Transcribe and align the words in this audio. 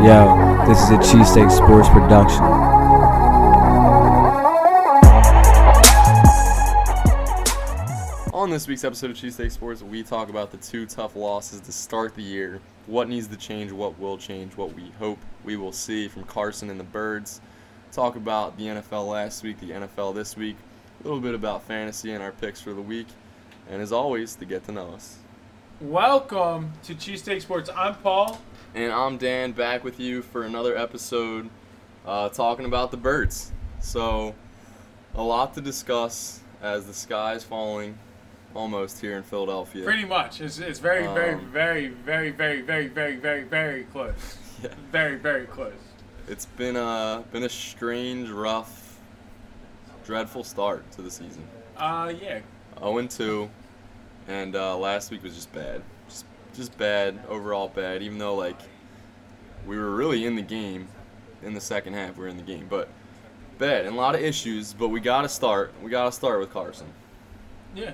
Yo, 0.00 0.64
this 0.68 0.80
is 0.80 0.90
a 0.90 0.98
Cheesesteak 0.98 1.50
Sports 1.50 1.88
production. 1.88 2.44
On 8.32 8.48
this 8.48 8.68
week's 8.68 8.84
episode 8.84 9.10
of 9.10 9.16
Cheesesteak 9.16 9.50
Sports, 9.50 9.82
we 9.82 10.04
talk 10.04 10.28
about 10.28 10.52
the 10.52 10.56
two 10.58 10.86
tough 10.86 11.16
losses 11.16 11.60
to 11.62 11.72
start 11.72 12.14
the 12.14 12.22
year. 12.22 12.60
What 12.86 13.08
needs 13.08 13.26
to 13.26 13.36
change, 13.36 13.72
what 13.72 13.98
will 13.98 14.16
change, 14.16 14.56
what 14.56 14.72
we 14.72 14.92
hope 15.00 15.18
we 15.44 15.56
will 15.56 15.72
see 15.72 16.06
from 16.06 16.22
Carson 16.22 16.70
and 16.70 16.78
the 16.78 16.84
Birds. 16.84 17.40
Talk 17.90 18.14
about 18.14 18.56
the 18.56 18.66
NFL 18.66 19.08
last 19.08 19.42
week, 19.42 19.58
the 19.58 19.70
NFL 19.70 20.14
this 20.14 20.36
week, 20.36 20.56
a 21.00 21.02
little 21.02 21.20
bit 21.20 21.34
about 21.34 21.64
fantasy 21.64 22.12
and 22.12 22.22
our 22.22 22.30
picks 22.30 22.60
for 22.60 22.72
the 22.72 22.80
week, 22.80 23.08
and 23.68 23.82
as 23.82 23.90
always, 23.90 24.36
to 24.36 24.44
get 24.44 24.62
to 24.66 24.70
know 24.70 24.92
us. 24.92 25.18
Welcome 25.80 26.72
to 26.84 26.94
Cheesesteak 26.94 27.42
Sports. 27.42 27.68
I'm 27.76 27.96
Paul. 27.96 28.40
And 28.74 28.92
I'm 28.92 29.16
Dan, 29.16 29.52
back 29.52 29.82
with 29.82 29.98
you 29.98 30.22
for 30.22 30.42
another 30.44 30.76
episode 30.76 31.48
uh, 32.06 32.28
talking 32.28 32.64
about 32.66 32.90
the 32.90 32.96
birds. 32.96 33.52
So, 33.80 34.34
a 35.14 35.22
lot 35.22 35.54
to 35.54 35.60
discuss 35.60 36.40
as 36.62 36.86
the 36.86 36.92
sky 36.94 37.34
is 37.34 37.44
falling 37.44 37.98
almost 38.54 39.00
here 39.00 39.16
in 39.16 39.22
Philadelphia. 39.22 39.84
Pretty 39.84 40.04
much. 40.04 40.40
It's, 40.40 40.58
it's 40.58 40.78
very, 40.80 41.06
very, 41.06 41.34
Um, 41.34 41.46
very, 41.50 41.88
very, 41.88 42.30
very, 42.30 42.60
very, 42.60 42.88
very, 42.88 43.16
very, 43.16 43.42
very 43.44 43.84
close. 43.84 44.38
Yeah. 44.60 44.70
Very, 44.90 45.14
very 45.14 45.46
close. 45.46 45.72
It's 46.26 46.46
been 46.46 46.74
a 46.74 47.22
been 47.30 47.44
a 47.44 47.48
strange, 47.48 48.28
rough, 48.28 48.98
dreadful 50.04 50.42
start 50.42 50.90
to 50.92 51.02
the 51.02 51.12
season. 51.12 51.44
Uh, 51.76 52.12
yeah. 52.20 52.40
0 52.80 52.98
and 52.98 53.08
2, 53.08 53.48
and 54.26 54.56
uh, 54.56 54.76
last 54.76 55.12
week 55.12 55.22
was 55.22 55.36
just 55.36 55.52
bad. 55.52 55.80
Just 56.54 56.76
bad 56.78 57.20
overall 57.28 57.68
bad. 57.68 58.02
Even 58.02 58.18
though 58.18 58.34
like 58.34 58.60
we 59.66 59.76
were 59.76 59.94
really 59.94 60.24
in 60.24 60.36
the 60.36 60.42
game 60.42 60.88
in 61.42 61.54
the 61.54 61.60
second 61.60 61.94
half, 61.94 62.16
we 62.16 62.22
were 62.22 62.28
in 62.28 62.36
the 62.36 62.42
game, 62.42 62.66
but 62.68 62.88
bad 63.58 63.86
and 63.86 63.94
a 63.94 63.98
lot 63.98 64.14
of 64.14 64.20
issues. 64.20 64.72
But 64.72 64.88
we 64.88 65.00
gotta 65.00 65.28
start. 65.28 65.72
We 65.82 65.90
gotta 65.90 66.12
start 66.12 66.40
with 66.40 66.50
Carson. 66.50 66.86
Yeah. 67.74 67.92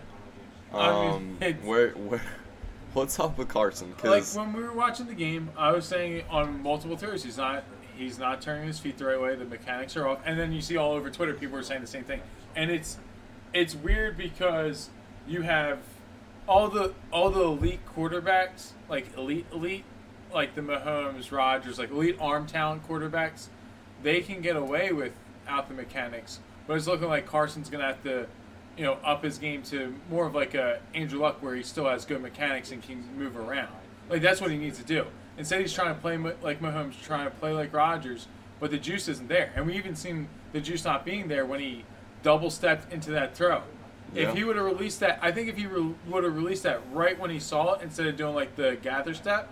Um, 0.72 1.38
I 1.40 1.46
mean, 1.46 1.56
where 1.64 1.90
where 1.90 2.22
what's 2.92 3.18
up 3.18 3.38
with 3.38 3.48
Carson? 3.48 3.90
Like 3.90 4.02
Because 4.02 4.36
when 4.36 4.52
we 4.52 4.62
were 4.62 4.72
watching 4.72 5.06
the 5.06 5.14
game, 5.14 5.50
I 5.56 5.72
was 5.72 5.86
saying 5.86 6.24
on 6.30 6.62
multiple 6.62 6.96
throws, 6.96 7.24
he's 7.24 7.36
not 7.36 7.64
he's 7.96 8.18
not 8.18 8.40
turning 8.40 8.66
his 8.66 8.78
feet 8.78 8.98
the 8.98 9.06
right 9.06 9.20
way. 9.20 9.34
The 9.34 9.44
mechanics 9.44 9.96
are 9.96 10.06
off, 10.06 10.20
and 10.24 10.38
then 10.38 10.52
you 10.52 10.60
see 10.60 10.76
all 10.76 10.92
over 10.92 11.10
Twitter 11.10 11.34
people 11.34 11.58
are 11.58 11.62
saying 11.62 11.80
the 11.80 11.86
same 11.86 12.04
thing, 12.04 12.20
and 12.56 12.70
it's 12.70 12.98
it's 13.52 13.74
weird 13.74 14.16
because 14.16 14.90
you 15.26 15.42
have 15.42 15.78
all 16.46 16.68
the 16.68 16.94
all 17.12 17.30
the 17.30 17.42
elite 17.42 17.80
quarterbacks, 17.96 18.70
like 18.88 19.16
elite 19.16 19.46
elite, 19.52 19.84
like 20.32 20.54
the 20.54 20.60
Mahomes, 20.60 21.32
Rodgers, 21.32 21.78
like 21.78 21.90
elite 21.90 22.16
arm 22.20 22.46
talent 22.46 22.86
quarterbacks, 22.86 23.48
they 24.02 24.20
can 24.20 24.40
get 24.40 24.56
away 24.56 24.92
without 24.92 25.68
the 25.68 25.74
mechanics, 25.74 26.40
but 26.66 26.76
it's 26.76 26.86
looking 26.86 27.08
like 27.08 27.26
Carson's 27.26 27.70
gonna 27.70 27.86
have 27.86 28.02
to. 28.04 28.26
You 28.76 28.82
know, 28.82 28.94
up 29.04 29.22
his 29.22 29.38
game 29.38 29.62
to 29.64 29.94
more 30.10 30.26
of 30.26 30.34
like 30.34 30.54
a 30.54 30.80
Andrew 30.96 31.20
Luck, 31.20 31.40
where 31.40 31.54
he 31.54 31.62
still 31.62 31.86
has 31.86 32.04
good 32.04 32.20
mechanics 32.20 32.72
and 32.72 32.82
can 32.82 33.04
move 33.16 33.36
around. 33.36 33.72
Like 34.10 34.20
that's 34.20 34.40
what 34.40 34.50
he 34.50 34.56
needs 34.56 34.78
to 34.78 34.84
do. 34.84 35.06
Instead, 35.38 35.60
he's 35.60 35.72
trying 35.72 35.94
to 35.94 36.00
play 36.00 36.16
like 36.16 36.60
Mahomes, 36.60 37.00
trying 37.00 37.24
to 37.24 37.30
play 37.30 37.52
like 37.52 37.72
Rodgers, 37.72 38.26
but 38.58 38.72
the 38.72 38.78
juice 38.78 39.06
isn't 39.06 39.28
there. 39.28 39.52
And 39.54 39.66
we 39.66 39.76
even 39.76 39.94
seen 39.94 40.28
the 40.52 40.60
juice 40.60 40.84
not 40.84 41.04
being 41.04 41.28
there 41.28 41.46
when 41.46 41.60
he 41.60 41.84
double 42.24 42.50
stepped 42.50 42.92
into 42.92 43.10
that 43.12 43.36
throw. 43.36 43.62
Yeah. 44.14 44.28
If 44.28 44.36
he 44.36 44.44
would 44.44 44.56
have 44.56 44.64
released 44.64 45.00
that, 45.00 45.18
I 45.20 45.32
think 45.32 45.48
if 45.48 45.56
he 45.56 45.66
re- 45.66 45.94
would 46.08 46.24
have 46.24 46.36
released 46.36 46.62
that 46.62 46.80
right 46.92 47.18
when 47.18 47.30
he 47.30 47.40
saw 47.40 47.74
it, 47.74 47.82
instead 47.82 48.06
of 48.06 48.16
doing 48.16 48.34
like 48.34 48.54
the 48.54 48.78
gather 48.80 49.12
step 49.12 49.50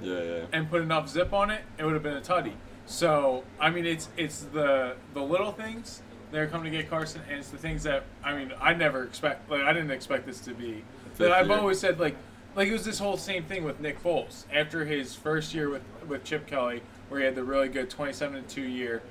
yeah, 0.00 0.22
yeah. 0.22 0.44
and 0.52 0.70
put 0.70 0.80
enough 0.82 1.08
zip 1.08 1.32
on 1.32 1.50
it, 1.50 1.62
it 1.76 1.84
would 1.84 1.94
have 1.94 2.02
been 2.02 2.16
a 2.16 2.20
tutty. 2.20 2.54
So 2.86 3.44
I 3.60 3.70
mean, 3.70 3.86
it's 3.86 4.08
it's 4.16 4.40
the 4.40 4.96
the 5.14 5.22
little 5.22 5.52
things 5.52 6.02
that 6.32 6.38
are 6.38 6.46
coming 6.46 6.72
to 6.72 6.78
get 6.78 6.88
Carson, 6.88 7.22
and 7.28 7.38
it's 7.38 7.50
the 7.50 7.58
things 7.58 7.82
that 7.82 8.04
I 8.24 8.34
mean, 8.34 8.52
I 8.60 8.74
never 8.74 9.04
expect. 9.04 9.50
Like 9.50 9.62
I 9.62 9.72
didn't 9.72 9.90
expect 9.90 10.26
this 10.26 10.40
to 10.40 10.54
be. 10.54 10.82
That 11.18 11.32
I've 11.32 11.48
year. 11.48 11.58
always 11.58 11.78
said 11.78 12.00
like 12.00 12.16
like 12.56 12.68
it 12.68 12.72
was 12.72 12.84
this 12.84 12.98
whole 12.98 13.16
same 13.16 13.44
thing 13.44 13.64
with 13.64 13.80
Nick 13.80 14.02
Foles 14.02 14.44
after 14.52 14.84
his 14.84 15.14
first 15.14 15.54
year 15.54 15.68
with 15.68 15.82
with 16.08 16.24
Chip 16.24 16.46
Kelly, 16.46 16.82
where 17.08 17.20
he 17.20 17.26
had 17.26 17.34
the 17.34 17.44
really 17.44 17.68
good 17.68 17.90
twenty 17.90 18.12
seven 18.12 18.36
and 18.36 18.48
two 18.48 18.62
year. 18.62 19.02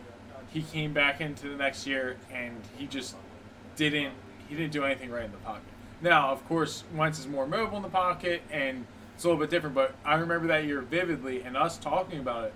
He 0.52 0.64
came 0.64 0.94
back 0.94 1.22
into 1.22 1.48
the 1.48 1.56
next 1.56 1.86
year 1.86 2.18
and 2.34 2.56
he 2.76 2.88
just 2.88 3.16
didn't 3.76 4.14
he 4.50 4.56
didn't 4.56 4.72
do 4.74 4.84
anything 4.84 5.10
right 5.12 5.24
in 5.26 5.32
the 5.32 5.38
pocket. 5.38 5.64
Now, 6.02 6.30
of 6.32 6.46
course, 6.48 6.84
Wentz 6.96 7.20
is 7.20 7.28
more 7.28 7.46
mobile 7.48 7.78
in 7.78 7.84
the 7.84 7.90
pocket 7.90 8.42
and 8.52 8.86
it's 9.16 9.24
a 9.24 9.28
little 9.28 9.40
bit 9.40 9.50
different. 9.50 9.76
But 9.76 9.96
I 10.06 10.16
remember 10.16 10.48
that 10.48 10.66
year 10.66 10.82
vividly, 10.82 11.42
and 11.44 11.56
us 11.58 11.78
talking 11.78 12.20
about 12.20 12.46
it. 12.46 12.54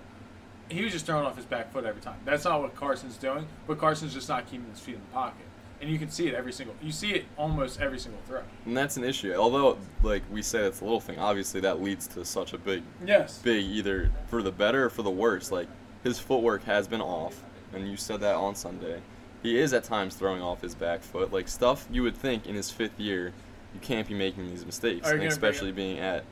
He 0.69 0.81
was 0.81 0.93
just 0.93 1.05
throwing 1.05 1.25
off 1.25 1.35
his 1.35 1.45
back 1.45 1.71
foot 1.73 1.83
every 1.83 2.01
time. 2.01 2.15
That's 2.23 2.45
not 2.45 2.61
what 2.61 2.73
Carson's 2.73 3.17
doing, 3.17 3.45
but 3.67 3.77
Carson's 3.77 4.13
just 4.13 4.29
not 4.29 4.49
keeping 4.49 4.69
his 4.71 4.79
feet 4.79 4.95
in 4.95 5.01
the 5.01 5.13
pocket, 5.13 5.45
and 5.81 5.89
you 5.89 5.99
can 5.99 6.09
see 6.09 6.25
it 6.27 6.33
every 6.33 6.53
single. 6.53 6.73
You 6.81 6.93
see 6.93 7.11
it 7.11 7.25
almost 7.37 7.81
every 7.81 7.99
single 7.99 8.21
throw. 8.25 8.43
And 8.65 8.75
that's 8.75 8.95
an 8.95 9.03
issue. 9.03 9.33
Although, 9.35 9.77
like 10.03 10.23
we 10.31 10.41
say, 10.41 10.59
it's 10.63 10.79
a 10.79 10.85
little 10.85 11.01
thing. 11.01 11.19
Obviously, 11.19 11.59
that 11.61 11.81
leads 11.81 12.07
to 12.07 12.23
such 12.23 12.53
a 12.53 12.57
big 12.57 12.81
Yes. 13.05 13.39
big 13.39 13.65
either 13.65 14.09
for 14.27 14.41
the 14.41 14.51
better 14.53 14.85
or 14.85 14.89
for 14.89 15.01
the 15.03 15.11
worse. 15.11 15.51
Like 15.51 15.67
his 16.03 16.17
footwork 16.17 16.63
has 16.63 16.87
been 16.87 17.01
off, 17.01 17.43
and 17.73 17.85
you 17.85 17.97
said 17.97 18.21
that 18.21 18.35
on 18.35 18.55
Sunday. 18.55 19.01
He 19.43 19.59
is 19.59 19.73
at 19.73 19.83
times 19.83 20.15
throwing 20.15 20.41
off 20.41 20.61
his 20.61 20.73
back 20.73 21.01
foot, 21.01 21.33
like 21.33 21.47
stuff 21.47 21.85
you 21.91 22.01
would 22.03 22.15
think 22.15 22.47
in 22.47 22.55
his 22.55 22.71
fifth 22.71 22.97
year, 22.99 23.33
you 23.73 23.79
can't 23.81 24.07
be 24.07 24.13
making 24.13 24.49
these 24.49 24.65
mistakes, 24.65 25.09
and 25.09 25.21
especially 25.23 25.73
being 25.73 25.99
at 25.99 26.23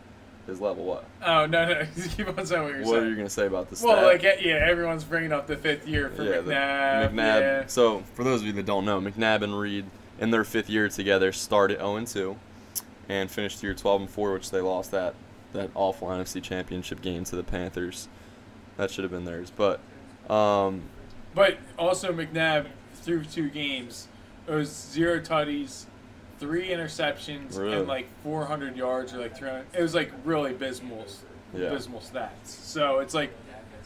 his 0.47 0.61
level. 0.61 0.85
What? 0.85 1.05
Oh 1.22 1.45
no, 1.45 1.66
no. 1.67 1.85
Keep 2.16 2.38
on 2.38 2.45
saying 2.45 2.63
what 2.63 2.73
you're 2.73 2.85
What 2.85 2.99
are 2.99 3.09
you 3.09 3.16
gonna 3.16 3.29
say 3.29 3.47
about 3.47 3.69
this? 3.69 3.83
well, 3.83 4.01
like 4.03 4.23
yeah, 4.23 4.53
everyone's 4.66 5.03
bringing 5.03 5.33
up 5.33 5.45
the 5.47 5.57
fifth 5.57 5.88
year 5.88 6.09
for 6.09 6.23
yeah, 6.23 6.39
the- 6.41 6.51
McNabb. 6.51 7.11
McNabb. 7.11 7.39
Yeah. 7.41 7.63
So 7.67 7.99
for 8.16 8.23
those 8.23 8.41
of 8.41 8.47
you 8.47 8.53
that 8.53 8.66
don't 8.66 8.85
know, 8.85 9.01
McNabb 9.01 9.41
and 9.43 9.59
Reed 9.59 9.85
in 10.19 10.31
their 10.31 10.43
fifth 10.43 10.69
year 10.69 10.88
together 10.88 11.31
started 11.31 11.78
0 11.79 11.95
and 11.97 12.07
2, 12.07 12.38
and 13.09 13.29
finished 13.29 13.61
year 13.61 13.73
12 13.73 14.01
and 14.01 14.09
4, 14.09 14.33
which 14.33 14.51
they 14.51 14.61
lost 14.61 14.91
that 14.91 15.16
that 15.53 15.69
awful 15.75 16.07
NFC 16.07 16.41
Championship 16.41 17.01
game 17.01 17.25
to 17.25 17.35
the 17.35 17.43
Panthers. 17.43 18.07
That 18.78 18.89
should 18.89 19.03
have 19.03 19.11
been 19.11 19.25
theirs, 19.25 19.51
but 19.53 19.81
um, 20.29 20.83
But 21.35 21.57
also 21.78 22.13
McNabb 22.13 22.67
through 23.01 23.25
two 23.25 23.50
games, 23.50 24.07
it 24.47 24.51
was 24.53 24.69
zero 24.69 25.19
tutties, 25.19 25.85
three 26.39 26.69
interceptions, 26.69 27.57
Really? 27.57 27.78
and 27.78 27.88
like 27.88 28.07
400 28.23 28.75
yards 28.75 29.13
or 29.13 29.17
like 29.19 29.35
300. 29.38 29.66
It 29.73 29.81
was 29.81 29.94
like 29.95 30.12
really 30.23 30.51
abysmal, 30.51 31.06
Yeah. 31.56 31.67
abysmal 31.67 32.00
stats. 32.01 32.29
So 32.45 33.00
it's 33.00 33.13
like, 33.13 33.31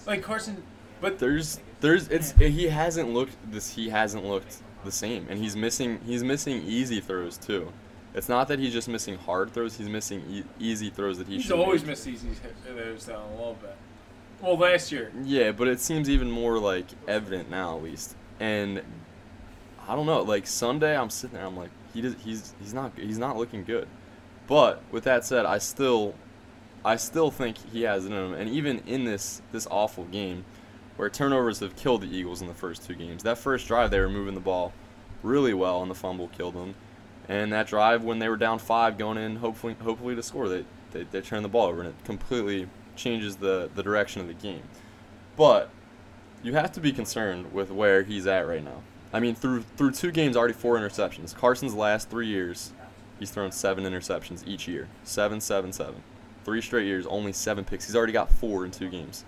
like 0.05 0.21
Carson, 0.23 0.63
but 1.01 1.19
there's 1.19 1.59
there's 1.81 2.07
it's 2.09 2.31
he 2.33 2.65
hasn't 2.67 3.09
looked 3.13 3.35
this 3.51 3.69
he 3.75 3.89
hasn't 3.89 4.23
looked 4.25 4.57
the 4.85 4.91
same, 4.91 5.25
and 5.29 5.37
he's 5.39 5.55
missing 5.55 5.99
he's 6.05 6.23
missing 6.23 6.63
easy 6.65 6.99
throws 7.01 7.37
too. 7.37 7.71
It's 8.13 8.29
not 8.29 8.47
that 8.47 8.59
he's 8.59 8.71
just 8.71 8.87
missing 8.87 9.17
hard 9.17 9.51
throws; 9.53 9.75
he's 9.75 9.89
missing 9.89 10.23
e- 10.29 10.43
easy 10.59 10.89
throws 10.89 11.17
that 11.17 11.27
he 11.27 11.35
he's 11.35 11.43
should. 11.45 11.59
always 11.59 11.81
make. 11.81 11.89
missed 11.89 12.07
easy 12.07 12.29
throws 12.65 13.05
down 13.05 13.21
a 13.33 13.35
little 13.35 13.57
bit. 13.61 13.75
Well, 14.41 14.57
last 14.57 14.91
year, 14.91 15.11
Yeah, 15.23 15.51
but 15.51 15.67
it 15.67 15.79
seems 15.81 16.09
even 16.09 16.29
more 16.31 16.59
like 16.59 16.85
evident 17.07 17.49
now, 17.49 17.75
at 17.77 17.83
least. 17.83 18.15
And 18.39 18.81
I 19.87 19.95
don't 19.95 20.05
know. 20.05 20.21
Like 20.21 20.47
Sunday, 20.47 20.97
I'm 20.97 21.09
sitting 21.09 21.35
there. 21.37 21.45
I'm 21.45 21.57
like, 21.57 21.71
he 21.93 22.01
does, 22.01 22.15
he's 22.23 22.53
he's 22.59 22.73
not 22.73 22.91
he's 22.97 23.17
not 23.17 23.37
looking 23.37 23.63
good. 23.63 23.87
But 24.47 24.83
with 24.91 25.03
that 25.05 25.25
said, 25.25 25.45
I 25.45 25.57
still 25.57 26.15
I 26.83 26.97
still 26.97 27.31
think 27.31 27.57
he 27.71 27.83
has 27.83 28.05
it 28.05 28.11
in 28.11 28.17
him. 28.17 28.33
And 28.33 28.49
even 28.49 28.79
in 28.85 29.05
this 29.05 29.41
this 29.51 29.67
awful 29.69 30.05
game, 30.05 30.45
where 30.97 31.09
turnovers 31.09 31.59
have 31.59 31.75
killed 31.75 32.01
the 32.01 32.15
Eagles 32.15 32.41
in 32.41 32.47
the 32.47 32.53
first 32.53 32.85
two 32.85 32.95
games, 32.95 33.23
that 33.23 33.37
first 33.37 33.67
drive 33.67 33.91
they 33.91 33.99
were 33.99 34.09
moving 34.09 34.35
the 34.35 34.39
ball 34.39 34.73
really 35.23 35.53
well, 35.53 35.81
and 35.81 35.89
the 35.89 35.95
fumble 35.95 36.27
killed 36.29 36.55
them. 36.55 36.75
And 37.27 37.51
that 37.53 37.67
drive 37.67 38.03
when 38.03 38.19
they 38.19 38.29
were 38.29 38.37
down 38.37 38.59
five, 38.59 38.97
going 38.97 39.17
in 39.17 39.37
hopefully 39.37 39.75
hopefully 39.81 40.15
to 40.15 40.23
score, 40.23 40.47
they 40.47 40.65
they, 40.91 41.03
they 41.03 41.21
turned 41.21 41.43
the 41.43 41.49
ball 41.49 41.67
over, 41.67 41.81
and 41.81 41.89
it 41.89 41.95
completely 42.05 42.67
changes 42.95 43.37
the 43.37 43.69
the 43.73 43.83
direction 43.83 44.21
of 44.21 44.27
the 44.27 44.33
game. 44.33 44.63
But 45.35 45.69
you 46.43 46.53
have 46.53 46.71
to 46.73 46.79
be 46.79 46.91
concerned 46.91 47.51
with 47.51 47.71
where 47.71 48.03
he's 48.03 48.27
at 48.27 48.47
right 48.47 48.63
now. 48.63 48.83
I 49.13 49.19
mean, 49.19 49.35
through 49.35 49.63
through 49.77 49.91
two 49.91 50.11
games, 50.11 50.35
already 50.35 50.53
four 50.53 50.77
interceptions. 50.77 51.33
Carson's 51.35 51.73
last 51.73 52.09
three 52.09 52.27
years, 52.27 52.73
he's 53.19 53.31
thrown 53.31 53.51
seven 53.51 53.83
interceptions 53.85 54.45
each 54.45 54.67
year. 54.67 54.87
Seven, 55.03 55.39
seven, 55.39 55.71
seven. 55.71 56.03
Three 56.43 56.61
straight 56.61 56.85
years, 56.85 57.05
only 57.07 57.31
seven 57.33 57.63
picks. 57.65 57.85
He's 57.87 57.95
already 57.95 58.13
got 58.13 58.29
four 58.29 58.65
in 58.65 58.71
two 58.71 58.89
games. 58.89 59.25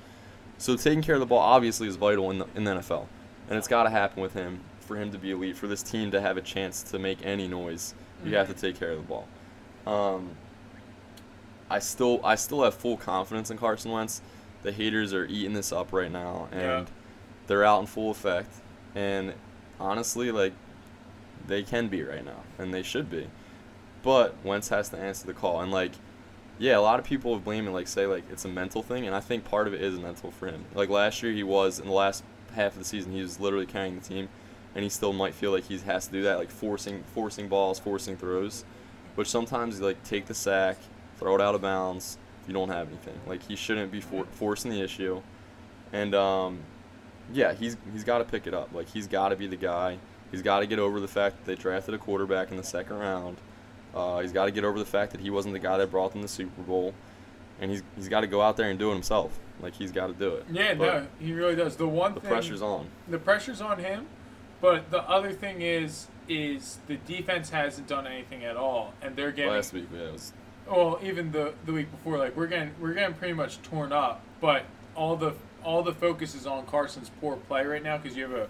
So 0.60 0.76
taking 0.76 1.02
care 1.02 1.16
of 1.16 1.20
the 1.22 1.26
ball 1.26 1.40
obviously 1.40 1.88
is 1.88 1.96
vital 1.96 2.30
in 2.32 2.40
the, 2.40 2.48
in 2.56 2.64
the 2.64 2.72
NFL, 2.76 3.06
and 3.50 3.58
it's 3.58 3.68
got 3.68 3.84
to 3.84 3.90
happen 3.90 4.22
with 4.22 4.34
him 4.34 4.60
for 4.82 4.96
him 4.98 5.12
to 5.12 5.18
be 5.18 5.32
elite. 5.32 5.56
For 5.56 5.68
this 5.68 5.84
team 5.84 6.12
to 6.12 6.22
have 6.22 6.38
a 6.38 6.42
chance 6.42 6.84
to 6.84 7.00
make 7.00 7.26
any 7.26 7.48
noise, 7.48 7.94
you 8.26 8.36
have 8.36 8.48
to 8.48 8.54
take 8.54 8.78
care 8.80 8.92
of 8.92 8.98
the 8.98 9.04
ball. 9.04 9.28
Um, 9.86 10.32
I 11.70 11.80
still 11.80 12.20
I 12.24 12.36
still 12.36 12.64
have 12.64 12.74
full 12.74 12.98
confidence 12.98 13.52
in 13.52 13.58
Carson 13.58 13.92
Wentz. 13.92 14.22
The 14.64 14.72
haters 14.72 15.14
are 15.14 15.26
eating 15.26 15.54
this 15.54 15.72
up 15.72 15.94
right 15.94 16.12
now, 16.12 16.48
and 16.52 16.62
Yeah. 16.62 16.86
they're 17.48 17.64
out 17.64 17.80
in 17.82 17.86
full 17.88 18.10
effect. 18.12 18.54
And 18.96 19.34
honestly, 19.80 20.32
like 20.32 20.54
they 21.48 21.64
can 21.64 21.88
be 21.88 22.04
right 22.04 22.24
now, 22.26 22.44
and 22.58 22.74
they 22.74 22.84
should 22.84 23.10
be. 23.10 23.28
But 24.04 24.36
Wentz 24.44 24.70
has 24.70 24.90
to 24.90 24.98
answer 24.98 25.26
the 25.26 25.34
call, 25.34 25.62
and 25.62 25.72
like 25.72 25.92
yeah, 26.60 26.78
a 26.78 26.82
lot 26.82 27.00
of 27.00 27.06
people 27.06 27.38
blamed 27.40 27.68
it, 27.68 27.72
like 27.72 27.88
say 27.88 28.06
like 28.06 28.24
it's 28.32 28.46
a 28.46 28.50
mental 28.50 28.82
thing, 28.82 29.06
and 29.06 29.16
I 29.16 29.20
think 29.20 29.46
part 29.46 29.68
of 29.68 29.74
it 29.74 29.82
is 29.82 30.00
mental 30.00 30.32
for 30.32 30.48
him. 30.48 30.66
Like 30.74 30.90
last 30.90 31.22
year, 31.22 31.32
he 31.32 31.44
was 31.44 31.80
in 31.80 31.88
the 31.88 31.94
last 31.94 32.24
half 32.54 32.74
of 32.74 32.80
the 32.80 32.86
season, 32.86 33.12
he 33.12 33.22
was 33.22 33.40
literally 33.40 33.66
carrying 33.66 34.00
the 34.00 34.06
team, 34.06 34.30
and 34.76 34.84
he 34.84 34.90
still 34.90 35.14
might 35.14 35.34
feel 35.34 35.52
like 35.52 35.66
he 35.66 35.78
has 35.80 36.08
to 36.08 36.14
do 36.14 36.24
that, 36.24 36.38
like 36.38 36.50
forcing 36.50 37.04
forcing 37.14 37.48
balls, 37.48 37.80
forcing 37.80 38.18
throws, 38.18 38.66
which 39.16 39.28
sometimes 39.28 39.80
like 39.82 40.04
take 40.04 40.26
the 40.26 40.34
sack, 40.34 40.78
throw 41.18 41.36
it 41.36 41.42
out 41.42 41.56
of 41.56 41.62
bounds 41.62 42.18
you 42.48 42.54
don't 42.54 42.70
have 42.70 42.88
anything. 42.88 43.20
Like 43.28 43.44
he 43.44 43.56
shouldn't 43.56 43.92
be 43.92 44.02
for- 44.02 44.26
forcing 44.32 44.72
the 44.72 44.82
issue, 44.82 45.22
and 45.92 46.16
um, 46.16 46.60
yeah, 47.34 47.54
he's 47.54 47.78
he's 47.94 48.04
got 48.04 48.20
to 48.20 48.24
pick 48.24 48.48
it 48.48 48.54
up. 48.54 48.70
Like 48.74 48.88
he's 48.90 49.08
got 49.08 49.30
to 49.30 49.36
be 49.36 49.48
the 49.48 49.56
guy. 49.58 49.98
He's 50.32 50.42
got 50.42 50.60
to 50.60 50.66
get 50.68 50.80
over 50.80 51.00
the 51.00 51.08
fact 51.08 51.38
that 51.38 51.46
they 51.46 51.56
drafted 51.56 51.94
a 51.94 51.98
quarterback 51.98 52.52
in 52.52 52.58
the 52.58 52.64
second 52.64 52.98
round. 52.98 53.38
Uh, 53.96 54.20
he's 54.20 54.32
got 54.34 54.46
to 54.46 54.52
get 54.52 54.64
over 54.66 54.78
the 54.78 54.86
fact 54.86 55.12
that 55.14 55.22
he 55.22 55.30
wasn't 55.30 55.54
the 55.54 55.60
guy 55.60 55.78
that 55.78 55.90
brought 55.90 56.12
them 56.12 56.22
the 56.22 56.28
Super 56.28 56.62
Bowl, 56.62 56.94
and 57.62 57.72
he's 57.72 57.84
he's 57.96 58.10
got 58.10 58.22
to 58.22 58.28
go 58.28 58.42
out 58.42 58.58
there 58.58 58.70
and 58.70 58.78
do 58.78 58.92
it 58.92 58.94
himself. 58.94 59.40
Like 59.60 59.74
he's 59.74 59.92
got 59.92 60.08
to 60.08 60.14
do 60.14 60.36
it. 60.36 60.46
Yeah, 60.52 60.74
But 60.76 60.86
no, 60.86 61.08
he 61.20 61.34
really 61.34 61.56
does. 61.56 61.76
The 61.78 61.88
one 61.88 62.14
The 62.14 62.20
thing, 62.20 62.30
pressure's 62.30 62.62
on. 62.62 62.88
the 63.08 63.18
pressure's 63.18 63.62
on 63.62 63.80
him, 63.80 64.06
but 64.62 64.92
the 64.92 65.02
other 65.10 65.32
thing 65.32 65.62
is, 65.62 66.08
is 66.30 66.78
the 66.88 66.98
defense 66.98 67.50
hasn't 67.50 67.88
done 67.88 68.06
anything 68.06 68.44
at 68.44 68.56
all, 68.58 68.94
and 69.02 69.16
they're 69.16 69.32
getting 69.32 69.52
Last 69.52 69.74
week, 69.74 69.88
yeah, 69.94 70.12
was 70.12 70.34
well, 70.70 71.00
even 71.02 71.32
the 71.32 71.54
the 71.66 71.72
week 71.74 71.90
before, 71.90 72.18
like 72.18 72.36
we're 72.36 72.48
getting 72.48 72.72
we're 72.80 72.94
getting 72.94 73.16
pretty 73.16 73.34
much 73.34 73.62
torn 73.64 73.92
up. 73.92 74.22
But 74.42 74.66
all 74.96 75.16
the 75.16 75.34
all 75.64 75.84
the 75.84 75.94
focus 75.94 76.36
is 76.36 76.46
on 76.48 76.66
Carson's 76.66 77.12
poor 77.22 77.36
play 77.36 77.66
right 77.66 77.84
now 77.84 77.98
because 77.98 78.18
you 78.18 78.24
have 78.24 78.34
a 78.34 78.48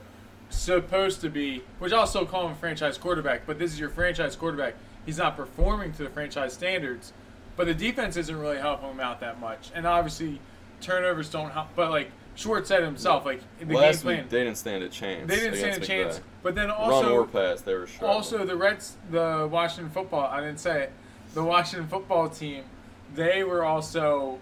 supposed 0.49 1.21
to 1.21 1.29
be, 1.29 1.63
which 1.79 1.93
I'll 1.93 2.07
still 2.07 2.25
call 2.25 2.45
him 2.45 2.53
a 2.53 2.55
franchise 2.55 2.97
quarterback, 2.97 3.45
but 3.45 3.59
this 3.59 3.73
is 3.73 3.79
your 3.79 3.89
franchise 3.89 4.35
quarterback. 4.35 4.75
He's 5.05 5.17
not 5.17 5.35
performing 5.35 5.93
to 5.93 6.03
the 6.03 6.09
franchise 6.09 6.53
standards, 6.53 7.13
but 7.55 7.67
the 7.67 7.73
defense 7.73 8.17
isn't 8.17 8.37
really 8.37 8.57
helping 8.57 8.89
him 8.89 8.99
out 8.99 9.19
that 9.21 9.39
much. 9.39 9.71
And 9.73 9.85
obviously, 9.85 10.39
turnovers 10.81 11.29
don't 11.29 11.49
help. 11.51 11.69
But 11.75 11.91
like 11.91 12.11
Schwartz 12.35 12.69
said 12.69 12.83
himself, 12.83 13.25
like 13.25 13.41
the 13.59 13.65
last 13.73 13.97
game 13.97 14.01
plan, 14.03 14.17
week 14.19 14.29
they 14.29 14.43
didn't 14.43 14.57
stand 14.57 14.83
a 14.83 14.89
chance. 14.89 15.27
they 15.27 15.37
didn't 15.37 15.57
stand 15.57 15.83
a 15.83 15.85
chance. 15.85 16.21
But 16.43 16.55
then 16.55 16.69
also, 16.69 16.91
Run 16.91 17.05
also 17.05 17.15
or 17.15 17.27
pass, 17.27 17.61
they 17.61 17.73
were 17.73 17.87
struggling. 17.87 18.15
also, 18.15 18.45
the 18.45 18.55
Reds, 18.55 18.95
the 19.09 19.47
Washington 19.51 19.89
football, 19.89 20.25
I 20.25 20.39
didn't 20.41 20.59
say 20.59 20.83
it. 20.83 20.91
The 21.33 21.43
Washington 21.43 21.87
football 21.87 22.29
team, 22.29 22.63
they 23.15 23.43
were 23.43 23.63
also 23.65 24.39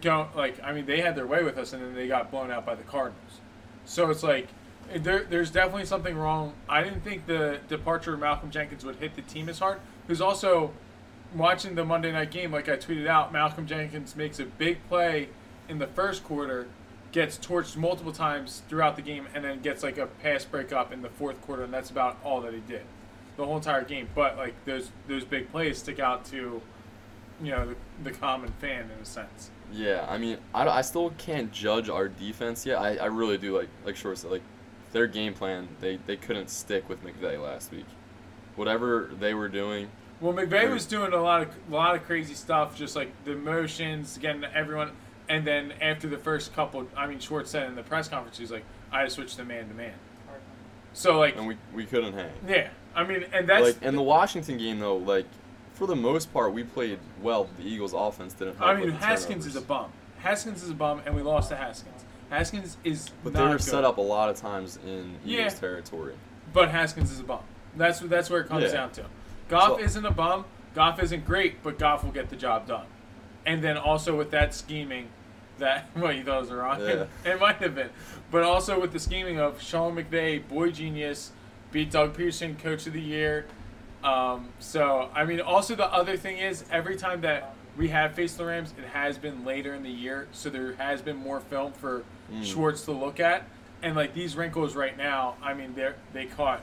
going 0.00 0.28
like 0.34 0.62
I 0.62 0.72
mean 0.72 0.86
they 0.86 1.00
had 1.00 1.16
their 1.16 1.26
way 1.26 1.42
with 1.42 1.58
us, 1.58 1.72
and 1.72 1.82
then 1.82 1.94
they 1.94 2.08
got 2.08 2.30
blown 2.30 2.50
out 2.50 2.64
by 2.66 2.74
the 2.74 2.82
Cardinals. 2.82 3.40
So 3.84 4.10
it's 4.10 4.22
like 4.22 4.48
there, 4.94 5.24
there's 5.24 5.50
definitely 5.50 5.86
something 5.86 6.16
wrong. 6.16 6.54
I 6.68 6.82
didn't 6.82 7.02
think 7.02 7.26
the 7.26 7.58
departure 7.68 8.14
of 8.14 8.20
Malcolm 8.20 8.50
Jenkins 8.50 8.84
would 8.84 8.96
hit 8.96 9.16
the 9.16 9.22
team 9.22 9.48
as 9.48 9.58
hard. 9.58 9.80
Because 10.06 10.20
also 10.20 10.72
watching 11.34 11.74
the 11.74 11.84
Monday 11.84 12.12
night 12.12 12.30
game, 12.30 12.52
like 12.52 12.68
I 12.68 12.76
tweeted 12.76 13.06
out, 13.06 13.32
Malcolm 13.32 13.66
Jenkins 13.66 14.14
makes 14.16 14.38
a 14.38 14.44
big 14.44 14.78
play 14.88 15.28
in 15.68 15.78
the 15.78 15.86
first 15.88 16.22
quarter, 16.22 16.68
gets 17.12 17.38
torched 17.38 17.76
multiple 17.76 18.12
times 18.12 18.62
throughout 18.68 18.96
the 18.96 19.02
game, 19.02 19.26
and 19.34 19.44
then 19.44 19.60
gets 19.60 19.82
like 19.82 19.98
a 19.98 20.06
pass 20.06 20.44
breakup 20.44 20.92
in 20.92 21.02
the 21.02 21.08
fourth 21.08 21.40
quarter, 21.42 21.64
and 21.64 21.74
that's 21.74 21.90
about 21.90 22.18
all 22.22 22.40
that 22.42 22.54
he 22.54 22.60
did, 22.60 22.82
the 23.36 23.44
whole 23.44 23.56
entire 23.56 23.84
game. 23.84 24.08
But 24.14 24.36
like 24.36 24.54
those 24.64 24.90
those 25.08 25.24
big 25.24 25.50
plays 25.50 25.78
stick 25.78 25.98
out 25.98 26.24
to, 26.26 26.62
you 27.42 27.50
know, 27.50 27.68
the, 27.68 28.10
the 28.10 28.16
common 28.16 28.52
fan 28.60 28.90
in 28.96 29.02
a 29.02 29.04
sense. 29.04 29.50
Yeah, 29.72 30.06
I 30.08 30.16
mean, 30.18 30.38
I, 30.54 30.66
I 30.68 30.80
still 30.82 31.10
can't 31.18 31.52
judge 31.52 31.88
our 31.88 32.08
defense 32.08 32.64
yet. 32.64 32.78
I, 32.78 32.96
I 32.96 33.06
really 33.06 33.36
do 33.38 33.56
like 33.56 33.68
like 33.84 33.96
Schwartz 33.96 34.22
said, 34.22 34.30
like 34.30 34.42
their 34.92 35.06
game 35.06 35.34
plan. 35.34 35.68
They 35.80 35.98
they 36.06 36.16
couldn't 36.16 36.50
stick 36.50 36.88
with 36.88 37.04
McVay 37.04 37.42
last 37.42 37.72
week. 37.72 37.86
Whatever 38.54 39.10
they 39.18 39.34
were 39.34 39.48
doing, 39.48 39.90
Well, 40.20 40.32
McVay 40.32 40.70
was 40.72 40.86
doing 40.86 41.12
a 41.12 41.20
lot 41.20 41.42
of 41.42 41.48
a 41.70 41.74
lot 41.74 41.94
of 41.94 42.04
crazy 42.04 42.34
stuff, 42.34 42.76
just 42.76 42.96
like 42.96 43.10
the 43.24 43.34
motions, 43.34 44.16
getting 44.18 44.44
everyone, 44.44 44.92
and 45.28 45.46
then 45.46 45.72
after 45.82 46.08
the 46.08 46.16
first 46.16 46.54
couple, 46.54 46.86
I 46.96 47.06
mean, 47.06 47.18
Schwartz 47.18 47.50
said 47.50 47.68
in 47.68 47.74
the 47.74 47.82
press 47.82 48.08
conference, 48.08 48.38
he's 48.38 48.52
like, 48.52 48.64
"I 48.90 49.08
switched 49.08 49.36
to 49.36 49.44
man 49.44 49.68
to 49.68 49.74
man." 49.74 49.92
So 50.94 51.18
like, 51.18 51.36
and 51.36 51.46
we, 51.46 51.56
we 51.74 51.84
couldn't 51.84 52.14
hang. 52.14 52.30
yeah, 52.48 52.70
I 52.94 53.04
mean, 53.04 53.26
and 53.32 53.46
that's 53.46 53.62
like 53.62 53.82
in 53.82 53.96
the 53.96 54.02
Washington 54.02 54.56
game 54.56 54.78
though, 54.78 54.96
like 54.96 55.26
for 55.76 55.86
the 55.86 55.94
most 55.94 56.32
part 56.32 56.52
we 56.52 56.64
played 56.64 56.98
well. 57.22 57.48
The 57.58 57.64
Eagles' 57.68 57.92
offense 57.92 58.32
didn't. 58.32 58.60
I 58.60 58.74
mean, 58.74 58.90
Haskins 58.90 59.46
is 59.46 59.56
a 59.56 59.60
bum. 59.60 59.92
Haskins 60.18 60.62
is 60.62 60.70
a 60.70 60.74
bum, 60.74 61.02
and 61.04 61.14
we 61.14 61.22
lost 61.22 61.50
to 61.50 61.56
Haskins. 61.56 62.04
Haskins 62.30 62.76
is 62.82 63.10
But 63.22 63.34
not 63.34 63.38
they 63.40 63.44
were 63.46 63.52
good, 63.52 63.62
set 63.62 63.84
up 63.84 63.98
a 63.98 64.02
lot 64.02 64.30
of 64.30 64.36
times 64.36 64.78
in 64.84 65.16
Yeah. 65.24 65.40
Eagles 65.40 65.60
territory. 65.60 66.14
But 66.52 66.70
Haskins 66.70 67.12
is 67.12 67.20
a 67.20 67.24
bum. 67.24 67.40
That's 67.76 68.00
that's 68.00 68.30
where 68.30 68.40
it 68.40 68.48
comes 68.48 68.64
Yeah. 68.64 68.72
down 68.72 68.90
to. 68.92 69.04
Goff 69.48 69.78
So- 69.78 69.78
isn't 69.80 70.04
a 70.06 70.10
bum. 70.10 70.44
Goff 70.74 71.00
isn't 71.02 71.24
great, 71.24 71.62
but 71.62 71.78
Goff 71.78 72.02
will 72.02 72.10
get 72.10 72.30
the 72.30 72.36
job 72.36 72.66
done. 72.66 72.86
And 73.44 73.62
then 73.62 73.76
also 73.76 74.16
with 74.16 74.30
that 74.32 74.54
scheming, 74.54 75.08
that 75.58 75.88
what 75.94 76.16
you 76.16 76.24
thought 76.24 76.40
was 76.40 76.50
wrong. 76.50 76.80
Yeah. 76.80 77.04
it 77.24 77.38
might 77.38 77.56
have 77.56 77.74
been, 77.74 77.90
but 78.30 78.42
also 78.42 78.80
with 78.80 78.92
the 78.92 78.98
scheming 78.98 79.38
of 79.38 79.60
Sean 79.62 79.94
McVay, 79.94 80.46
boy 80.48 80.70
genius, 80.70 81.30
beat 81.70 81.90
Doug 81.92 82.16
Pederson, 82.16 82.58
coach 82.58 82.86
of 82.86 82.92
the 82.94 83.00
year. 83.00 83.44
Um, 84.04 84.48
so 84.58 85.10
I 85.14 85.24
mean, 85.24 85.40
also 85.40 85.74
the 85.74 85.86
other 85.92 86.16
thing 86.16 86.38
is 86.38 86.64
every 86.70 86.96
time 86.96 87.20
that 87.22 87.54
we 87.76 87.88
have 87.88 88.14
faced 88.14 88.38
the 88.38 88.44
Rams, 88.46 88.72
it 88.78 88.84
has 88.86 89.18
been 89.18 89.44
later 89.44 89.74
in 89.74 89.82
the 89.82 89.90
year, 89.90 90.28
so 90.32 90.48
there 90.48 90.74
has 90.76 91.02
been 91.02 91.16
more 91.16 91.40
film 91.40 91.72
for 91.72 92.02
Mm. 92.32 92.44
Schwartz 92.44 92.82
to 92.86 92.90
look 92.92 93.20
at. 93.20 93.44
And 93.82 93.94
like 93.94 94.12
these 94.12 94.36
wrinkles 94.36 94.74
right 94.74 94.96
now, 94.96 95.36
I 95.42 95.54
mean, 95.54 95.74
they 95.76 95.92
they 96.12 96.26
caught 96.26 96.60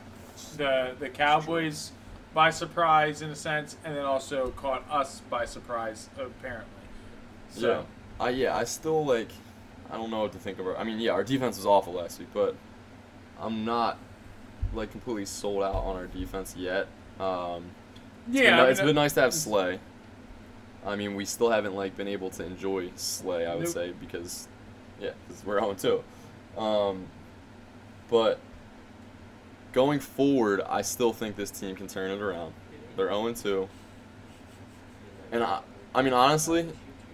the 0.57 0.95
the 0.99 1.07
Cowboys 1.09 1.91
by 2.33 2.49
surprise 2.49 3.21
in 3.21 3.29
a 3.29 3.35
sense, 3.35 3.77
and 3.85 3.95
then 3.95 4.03
also 4.03 4.49
caught 4.57 4.83
us 4.91 5.21
by 5.29 5.45
surprise 5.45 6.09
apparently. 6.17 6.67
So 7.51 7.69
Yeah. 7.69 8.25
I 8.25 8.29
yeah, 8.31 8.57
I 8.57 8.63
still 8.65 9.05
like 9.05 9.29
I 9.91 9.95
don't 9.97 10.09
know 10.09 10.21
what 10.21 10.31
to 10.33 10.39
think 10.39 10.59
of. 10.59 10.65
about. 10.67 10.79
I 10.79 10.83
mean, 10.83 10.99
yeah, 10.99 11.11
our 11.11 11.23
defense 11.23 11.55
was 11.57 11.65
awful 11.65 11.93
last 11.93 12.19
week, 12.19 12.29
but 12.33 12.55
I'm 13.39 13.63
not 13.63 13.97
like 14.73 14.91
completely 14.91 15.25
sold 15.25 15.61
out 15.63 15.75
on 15.75 15.95
our 15.95 16.07
defense 16.07 16.55
yet. 16.57 16.87
Um, 17.19 17.65
it's 18.27 18.35
yeah, 18.37 18.41
been, 18.51 18.53
I 18.53 18.61
mean, 18.63 18.71
it's 18.71 18.81
been 18.81 18.95
nice 18.95 19.13
to 19.13 19.21
have 19.21 19.33
Slay. 19.33 19.79
I 20.85 20.95
mean, 20.95 21.15
we 21.15 21.25
still 21.25 21.49
haven't 21.49 21.75
like 21.75 21.95
been 21.95 22.07
able 22.07 22.29
to 22.31 22.43
enjoy 22.45 22.89
Slay. 22.95 23.45
I 23.45 23.55
would 23.55 23.65
Nope. 23.65 23.73
say 23.73 23.93
because 23.99 24.47
yeah, 24.99 25.11
because 25.27 25.45
we're 25.45 25.59
on 25.61 25.75
two. 25.75 26.03
Um, 26.57 27.05
but 28.09 28.39
going 29.71 29.99
forward, 29.99 30.61
I 30.67 30.81
still 30.81 31.13
think 31.13 31.35
this 31.35 31.51
team 31.51 31.75
can 31.75 31.87
turn 31.87 32.11
it 32.11 32.21
around. 32.21 32.53
They're 32.95 33.07
0 33.07 33.33
2. 33.33 33.69
And 35.31 35.43
I, 35.43 35.61
I 35.95 36.01
mean, 36.01 36.13
honestly, 36.13 36.69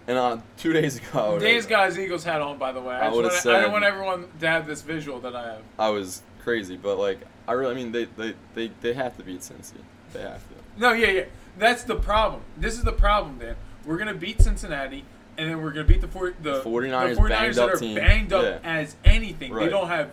and 0.08 0.18
uh, 0.18 0.38
two 0.58 0.74
days 0.74 0.98
ago, 0.98 1.40
Days 1.40 1.66
guys 1.66 1.98
Eagles 1.98 2.24
hat 2.24 2.42
on 2.42 2.58
by 2.58 2.72
the 2.72 2.82
way. 2.82 2.96
I, 2.96 3.08
I 3.08 3.10
wanna- 3.10 3.30
I 3.30 3.62
don't 3.62 3.72
want 3.72 3.84
everyone 3.86 4.28
to 4.40 4.48
have 4.48 4.68
this 4.68 4.82
visual 4.82 5.20
that 5.22 5.36
I 5.36 5.54
have. 5.54 5.62
I 5.78 5.90
was 5.90 6.22
crazy, 6.44 6.76
but 6.76 6.98
like, 6.98 7.20
I 7.50 7.54
really, 7.54 7.72
I 7.72 7.76
mean, 7.76 7.92
they, 7.92 8.06
they, 8.06 8.34
they, 8.54 8.72
they 8.82 8.94
have 8.94 9.18
to 9.18 9.24
beat 9.24 9.40
Cincy. 9.42 9.74
They 10.14 10.22
have 10.22 10.48
to. 10.50 10.56
No, 10.80 10.94
yeah, 10.94 11.08
yeah. 11.08 11.24
That's 11.58 11.82
the 11.84 11.96
problem. 11.96 12.42
This 12.58 12.76
is 12.78 12.84
the 12.84 12.92
problem, 12.92 13.40
Dan. 13.40 13.56
We're 13.86 13.98
gonna 13.98 14.14
beat 14.14 14.40
Cincinnati, 14.42 15.04
and 15.36 15.50
then 15.50 15.62
we're 15.62 15.72
gonna 15.72 15.88
beat 15.88 16.02
the 16.02 16.08
four, 16.08 16.34
the, 16.42 16.58
The 16.58 16.62
49ers 16.62 17.16
the 17.16 17.22
49ers 17.22 17.30
banged 17.30 17.56
that 17.56 17.64
up 17.64 17.74
are 17.74 17.78
team. 17.78 17.96
banged 17.96 18.34
up 18.34 18.44
Yeah. 18.44 18.60
as 18.64 18.96
anything. 19.04 19.54
They 19.56 19.68
don't 19.68 19.88
have, 19.88 20.12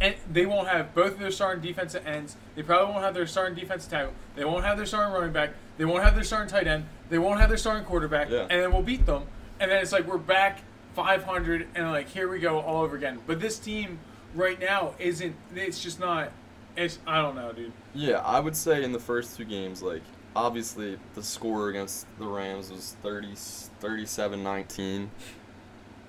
and 0.00 0.14
they 0.30 0.44
won't 0.44 0.68
have 0.68 0.94
both 0.94 1.12
of 1.12 1.18
their 1.20 1.30
starting 1.30 1.62
defensive 1.62 2.06
ends. 2.06 2.36
They 2.54 2.62
probably 2.62 2.92
won't 2.92 3.02
have 3.04 3.14
their 3.14 3.26
starting 3.26 3.54
defensive 3.58 3.90
tackle. 3.90 4.12
They 4.36 4.44
won't 4.44 4.64
have 4.64 4.76
their 4.76 4.84
starting 4.86 5.14
running 5.14 5.32
back. 5.32 5.50
They 5.78 5.86
won't 5.86 6.02
have 6.04 6.14
their 6.14 6.24
starting 6.24 6.48
tight 6.50 6.66
end. 6.66 6.84
They 7.08 7.18
won't 7.18 7.40
have 7.40 7.48
their 7.48 7.56
starting 7.58 7.84
quarterback. 7.84 8.28
Yeah. 8.30 8.40
And 8.42 8.60
then 8.62 8.72
we'll 8.72 8.82
beat 8.82 9.06
them. 9.06 9.22
And 9.58 9.70
then 9.70 9.80
it's 9.82 9.92
like 9.92 10.06
we're 10.06 10.18
back 10.18 10.60
500, 10.94 11.68
and 11.74 11.90
like 11.90 12.08
here 12.10 12.28
we 12.28 12.38
go 12.40 12.60
all 12.60 12.82
over 12.82 12.94
again. 12.96 13.20
But 13.26 13.40
this 13.40 13.58
team 13.58 13.98
right 14.34 14.60
now 14.60 14.94
isn't. 14.98 15.34
It's 15.54 15.82
just 15.82 15.98
not. 15.98 16.30
It's 16.78 17.00
I 17.06 17.20
don't 17.20 17.34
know, 17.34 17.52
dude. 17.52 17.72
Yeah, 17.92 18.18
I 18.18 18.38
would 18.38 18.54
say 18.54 18.84
in 18.84 18.92
the 18.92 19.00
first 19.00 19.36
two 19.36 19.44
games, 19.44 19.82
like, 19.82 20.02
obviously 20.36 20.96
the 21.14 21.22
score 21.24 21.70
against 21.70 22.06
the 22.18 22.26
Rams 22.26 22.70
was 22.70 22.94
30, 23.02 23.32
37-19. 23.32 25.08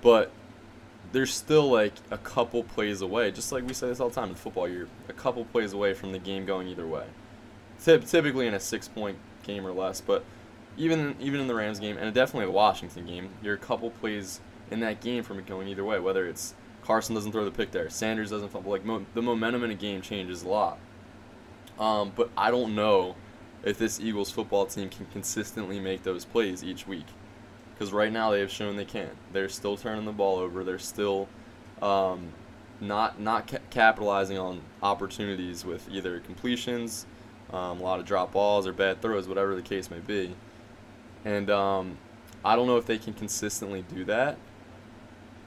But 0.00 0.30
there's 1.10 1.34
still, 1.34 1.68
like, 1.68 1.94
a 2.12 2.18
couple 2.18 2.62
plays 2.62 3.00
away, 3.00 3.32
just 3.32 3.50
like 3.50 3.66
we 3.66 3.74
say 3.74 3.88
this 3.88 3.98
all 3.98 4.10
the 4.10 4.14
time 4.14 4.30
in 4.30 4.36
football, 4.36 4.68
you're 4.68 4.86
a 5.08 5.12
couple 5.12 5.44
plays 5.46 5.72
away 5.72 5.92
from 5.92 6.12
the 6.12 6.20
game 6.20 6.46
going 6.46 6.68
either 6.68 6.86
way. 6.86 7.06
Typ- 7.82 8.08
typically 8.08 8.46
in 8.46 8.54
a 8.54 8.60
six-point 8.60 9.18
game 9.42 9.66
or 9.66 9.72
less, 9.72 10.00
but 10.00 10.24
even 10.76 11.16
even 11.18 11.40
in 11.40 11.48
the 11.48 11.54
Rams 11.54 11.80
game, 11.80 11.98
and 11.98 12.14
definitely 12.14 12.46
the 12.46 12.52
Washington 12.52 13.06
game, 13.06 13.30
you're 13.42 13.54
a 13.54 13.58
couple 13.58 13.90
plays 13.90 14.40
in 14.70 14.78
that 14.80 15.00
game 15.00 15.24
from 15.24 15.40
it 15.40 15.46
going 15.46 15.66
either 15.66 15.84
way, 15.84 15.98
whether 15.98 16.26
it's 16.26 16.54
Carson 16.82 17.14
doesn't 17.14 17.32
throw 17.32 17.44
the 17.44 17.50
pick 17.50 17.70
there, 17.70 17.90
Sanders 17.90 18.30
doesn't 18.30 18.48
fumble. 18.50 18.72
Like, 18.72 18.84
mo- 18.84 19.06
the 19.14 19.22
momentum 19.22 19.64
in 19.64 19.70
a 19.70 19.74
game 19.74 20.02
changes 20.02 20.42
a 20.42 20.48
lot. 20.48 20.78
Um, 21.78 22.12
but 22.14 22.30
I 22.36 22.50
don't 22.50 22.74
know 22.74 23.16
if 23.62 23.78
this 23.78 24.00
Eagles 24.00 24.30
football 24.30 24.66
team 24.66 24.88
can 24.88 25.06
consistently 25.06 25.80
make 25.80 26.02
those 26.02 26.24
plays 26.24 26.62
each 26.62 26.86
week. 26.86 27.06
Because 27.74 27.92
right 27.92 28.12
now 28.12 28.30
they 28.30 28.40
have 28.40 28.50
shown 28.50 28.76
they 28.76 28.84
can't. 28.84 29.16
They're 29.32 29.48
still 29.48 29.76
turning 29.76 30.04
the 30.04 30.12
ball 30.12 30.38
over. 30.38 30.62
They're 30.62 30.78
still 30.78 31.28
um, 31.80 32.32
not 32.80 33.18
not 33.18 33.48
ca- 33.48 33.58
capitalizing 33.70 34.36
on 34.36 34.60
opportunities 34.82 35.64
with 35.64 35.88
either 35.90 36.20
completions, 36.20 37.06
um, 37.52 37.80
a 37.80 37.82
lot 37.82 37.98
of 37.98 38.04
drop 38.04 38.32
balls 38.32 38.66
or 38.66 38.74
bad 38.74 39.00
throws, 39.00 39.26
whatever 39.26 39.54
the 39.54 39.62
case 39.62 39.90
may 39.90 39.98
be. 39.98 40.34
And 41.24 41.50
um, 41.50 41.96
I 42.44 42.56
don't 42.56 42.66
know 42.66 42.76
if 42.76 42.84
they 42.84 42.98
can 42.98 43.14
consistently 43.14 43.82
do 43.82 44.04
that. 44.04 44.36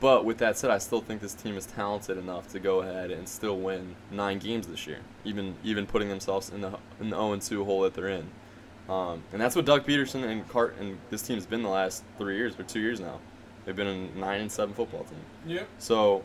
But 0.03 0.25
with 0.25 0.39
that 0.39 0.57
said, 0.57 0.69
I 0.69 0.79
still 0.79 0.99
think 0.99 1.21
this 1.21 1.33
team 1.33 1.55
is 1.55 1.65
talented 1.65 2.17
enough 2.17 2.49
to 2.49 2.59
go 2.59 2.81
ahead 2.81 3.09
and 3.09 3.25
still 3.25 3.57
win 3.57 3.95
nine 4.11 4.37
games 4.37 4.67
this 4.67 4.85
year, 4.85 4.97
even 5.23 5.55
even 5.63 5.87
putting 5.87 6.09
themselves 6.09 6.49
in 6.49 6.59
the 6.59 6.77
in 6.99 7.09
the 7.09 7.15
0 7.15 7.37
2 7.37 7.63
hole 7.63 7.83
that 7.83 7.93
they're 7.93 8.09
in. 8.09 8.29
Um, 8.89 9.23
and 9.31 9.41
that's 9.41 9.55
what 9.55 9.63
Doug 9.63 9.85
Pederson 9.85 10.25
and 10.25 10.45
Cart 10.49 10.75
and 10.77 10.97
this 11.09 11.21
team 11.21 11.35
has 11.35 11.45
been 11.45 11.63
the 11.63 11.69
last 11.69 12.03
three 12.17 12.35
years 12.35 12.59
or 12.59 12.63
two 12.63 12.81
years 12.81 12.99
now. 12.99 13.21
They've 13.63 13.73
been 13.73 13.87
a 13.87 14.19
nine 14.19 14.41
and 14.41 14.51
seven 14.51 14.75
football 14.75 15.05
team. 15.05 15.21
Yep. 15.45 15.69
So 15.79 16.21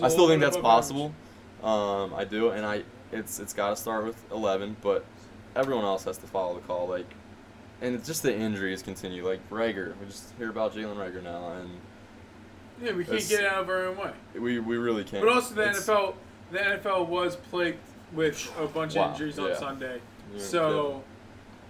a 0.00 0.04
I 0.04 0.08
still 0.08 0.28
think 0.28 0.40
that's 0.40 0.56
possible. 0.56 1.12
Um, 1.64 2.14
I 2.14 2.22
do, 2.22 2.50
and 2.50 2.64
I 2.64 2.84
it's 3.10 3.40
it's 3.40 3.52
got 3.52 3.70
to 3.70 3.76
start 3.76 4.04
with 4.04 4.22
eleven, 4.30 4.76
but 4.82 5.04
everyone 5.56 5.84
else 5.84 6.04
has 6.04 6.16
to 6.18 6.28
follow 6.28 6.54
the 6.54 6.60
call. 6.60 6.86
Like, 6.86 7.12
and 7.80 7.92
it's 7.96 8.06
just 8.06 8.22
the 8.22 8.32
injuries 8.32 8.84
continue. 8.84 9.28
Like 9.28 9.40
Reagor, 9.50 9.98
we 9.98 10.06
just 10.06 10.32
hear 10.38 10.48
about 10.48 10.76
Jalen 10.76 10.94
Reagor 10.94 11.24
now, 11.24 11.54
and. 11.54 11.70
Yeah, 12.82 12.92
we 12.92 13.04
can't 13.04 13.28
get 13.28 13.44
out 13.44 13.62
of 13.62 13.68
our 13.70 13.86
own 13.86 13.96
way. 13.96 14.10
we 14.34 14.58
we 14.60 14.76
really 14.76 15.04
can't. 15.04 15.24
But 15.24 15.32
also 15.34 15.54
the 15.54 15.62
It's- 15.62 15.88
NFL, 15.88 16.14
the 16.52 16.58
NFL 16.58 17.06
was 17.06 17.36
plagued 17.36 17.78
with 18.12 18.52
a 18.58 18.66
bunch 18.66 18.94
Wow, 18.94 19.06
of 19.06 19.12
injuries 19.12 19.38
on 19.38 19.48
yeah. 19.48 19.56
Sunday. 19.56 20.00
Yeah, 20.34 20.40
So, 20.42 21.02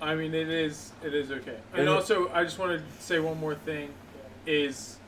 I 0.02 0.14
mean, 0.14 0.34
it 0.34 0.48
is 0.48 0.92
it 1.04 1.14
is 1.14 1.30
okay. 1.30 1.56
And 1.72 1.80
And 1.80 1.88
it- 1.88 1.88
also, 1.88 2.28
I 2.32 2.42
just 2.44 2.58
want 2.58 2.72
to 2.78 3.02
say 3.02 3.18
one 3.20 3.38
more 3.38 3.54
thing, 3.54 3.90
is, 4.46 4.98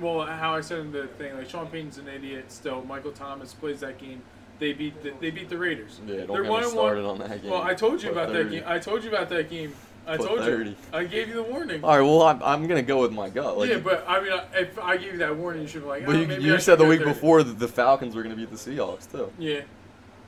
well, 0.00 0.24
how 0.26 0.54
I 0.54 0.60
said 0.60 0.78
in 0.80 0.92
the 0.92 1.06
thing, 1.06 1.36
like 1.36 1.48
Sean 1.50 1.66
Payton's 1.68 1.98
an 1.98 2.08
idiot. 2.08 2.50
Still, 2.52 2.82
Michael 2.84 3.12
Thomas 3.12 3.52
plays 3.54 3.80
that 3.80 3.98
game. 3.98 4.22
They 4.58 4.74
beat 4.74 5.02
the, 5.02 5.12
they 5.20 5.30
beat 5.30 5.48
the 5.48 5.56
Raiders. 5.56 6.00
Yeah, 6.06 6.18
don't 6.18 6.28
They're 6.28 6.42
get 6.42 6.50
one 6.50 6.60
me 6.60 6.66
one. 6.66 6.74
started 6.74 7.04
on 7.06 7.18
that 7.18 7.40
game. 7.42 7.50
Well, 7.50 7.62
I 7.62 7.72
told 7.74 8.02
you 8.02 8.10
about 8.10 8.30
that 8.34 8.50
game. 8.50 8.62
I 8.66 8.78
told 8.78 9.02
you 9.04 9.08
about 9.10 9.30
that 9.30 9.48
game. 9.48 9.72
I 10.06 10.16
Put 10.16 10.26
told 10.26 10.38
30. 10.40 10.70
you. 10.70 10.76
I 10.92 11.04
gave 11.04 11.28
you 11.28 11.34
the 11.34 11.42
warning. 11.42 11.84
All 11.84 11.96
right, 11.96 12.02
well, 12.02 12.22
I'm, 12.22 12.42
I'm 12.42 12.66
gonna 12.66 12.82
go 12.82 13.00
with 13.00 13.12
my 13.12 13.28
gut. 13.28 13.58
Like, 13.58 13.70
yeah, 13.70 13.78
but 13.78 14.04
I 14.08 14.20
mean, 14.20 14.32
if 14.54 14.78
I 14.78 14.96
gave 14.96 15.12
you 15.12 15.18
that 15.18 15.36
warning, 15.36 15.62
you 15.62 15.68
should 15.68 15.82
be 15.82 15.88
like, 15.88 16.06
but 16.06 16.16
oh, 16.16 16.20
you, 16.20 16.26
maybe 16.26 16.42
you 16.42 16.58
said 16.58 16.78
the 16.78 16.84
week 16.84 17.00
30. 17.00 17.12
before 17.12 17.42
that 17.42 17.58
the 17.58 17.68
Falcons 17.68 18.14
were 18.14 18.22
gonna 18.22 18.34
beat 18.36 18.50
the 18.50 18.56
Seahawks 18.56 19.10
too. 19.10 19.30
Yeah. 19.38 19.60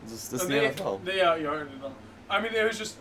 It's 0.04 0.30
just 0.30 0.30
the 0.30 0.46
they, 0.46 0.68
NFL. 0.68 1.04
They 1.04 1.22
out 1.22 1.40
yarded 1.40 1.80
them. 1.80 1.92
I 2.28 2.40
mean, 2.40 2.52
it 2.54 2.64
was 2.64 2.78
just. 2.78 2.96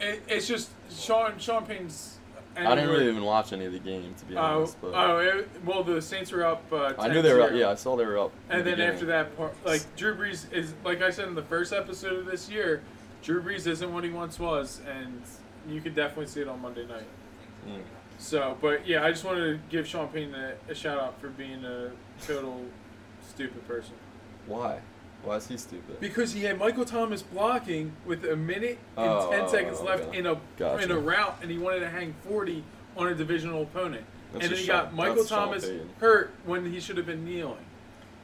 It, 0.00 0.22
it's 0.28 0.46
just 0.46 0.70
Sean 0.90 1.38
Sean 1.38 1.64
Payton's. 1.66 2.18
I 2.56 2.74
didn't 2.74 2.90
really 2.90 3.08
even 3.08 3.22
watch 3.22 3.52
any 3.52 3.66
of 3.66 3.72
the 3.72 3.78
game 3.78 4.14
to 4.18 4.24
be 4.24 4.36
Oh, 4.36 4.40
honest. 4.40 4.80
But 4.80 4.92
oh, 4.94 5.18
it, 5.18 5.48
well, 5.64 5.84
the 5.84 6.02
Saints 6.02 6.32
were 6.32 6.44
up. 6.44 6.64
Uh, 6.72 6.92
I 6.98 7.06
knew 7.08 7.22
they 7.22 7.32
were 7.32 7.42
up. 7.42 7.52
Yeah, 7.52 7.70
I 7.70 7.76
saw 7.76 7.94
they 7.94 8.04
were 8.04 8.18
up. 8.18 8.32
And 8.50 8.60
the 8.60 8.64
then 8.64 8.72
beginning. 8.74 8.94
after 8.94 9.06
that, 9.06 9.36
part, 9.36 9.54
like 9.64 9.82
Drew 9.96 10.16
Brees 10.16 10.52
is 10.52 10.74
like 10.84 11.00
I 11.02 11.10
said 11.10 11.28
in 11.28 11.34
the 11.34 11.42
first 11.42 11.72
episode 11.72 12.18
of 12.18 12.26
this 12.26 12.48
year, 12.50 12.82
Drew 13.22 13.42
Brees 13.42 13.66
isn't 13.66 13.92
what 13.92 14.02
he 14.02 14.10
once 14.10 14.38
was, 14.40 14.80
and 14.88 15.22
you 15.68 15.80
could 15.80 15.94
definitely 15.94 16.26
see 16.26 16.40
it 16.40 16.48
on 16.48 16.60
Monday 16.60 16.86
night. 16.86 17.06
Mm. 17.66 17.80
So, 18.18 18.56
but 18.60 18.86
yeah, 18.86 19.04
I 19.04 19.10
just 19.10 19.24
wanted 19.24 19.44
to 19.52 19.60
give 19.70 19.86
Sean 19.86 20.08
Payton 20.08 20.34
a, 20.34 20.54
a 20.70 20.74
shout 20.74 20.98
out 20.98 21.20
for 21.20 21.28
being 21.28 21.64
a 21.64 21.90
total 22.26 22.64
stupid 23.26 23.66
person. 23.68 23.94
Why? 24.46 24.80
Why 25.22 25.36
is 25.36 25.46
he 25.46 25.56
stupid? 25.56 26.00
Because 26.00 26.32
he 26.32 26.42
had 26.42 26.58
Michael 26.58 26.84
Thomas 26.84 27.22
blocking 27.22 27.92
with 28.06 28.24
a 28.24 28.36
minute 28.36 28.78
and 28.96 29.08
Oh, 29.08 29.30
ten 29.30 29.48
seconds 29.48 29.78
oh, 29.80 29.84
left 29.84 30.14
in 30.14 30.26
a 30.26 30.40
Gotcha. 30.56 30.84
in 30.84 30.90
a 30.90 30.98
route, 30.98 31.38
and 31.42 31.50
he 31.50 31.58
wanted 31.58 31.80
to 31.80 31.88
hang 31.88 32.14
forty 32.26 32.64
on 32.96 33.08
a 33.08 33.14
divisional 33.14 33.62
opponent. 33.62 34.04
That's 34.32 34.44
and 34.44 34.52
then 34.52 34.58
he 34.60 34.66
Sean- 34.66 34.84
got 34.86 34.94
Michael 34.94 35.24
Thomas 35.24 35.68
hurt 35.98 36.32
when 36.44 36.70
he 36.70 36.80
should 36.80 36.96
have 36.96 37.06
been 37.06 37.24
kneeling. 37.24 37.64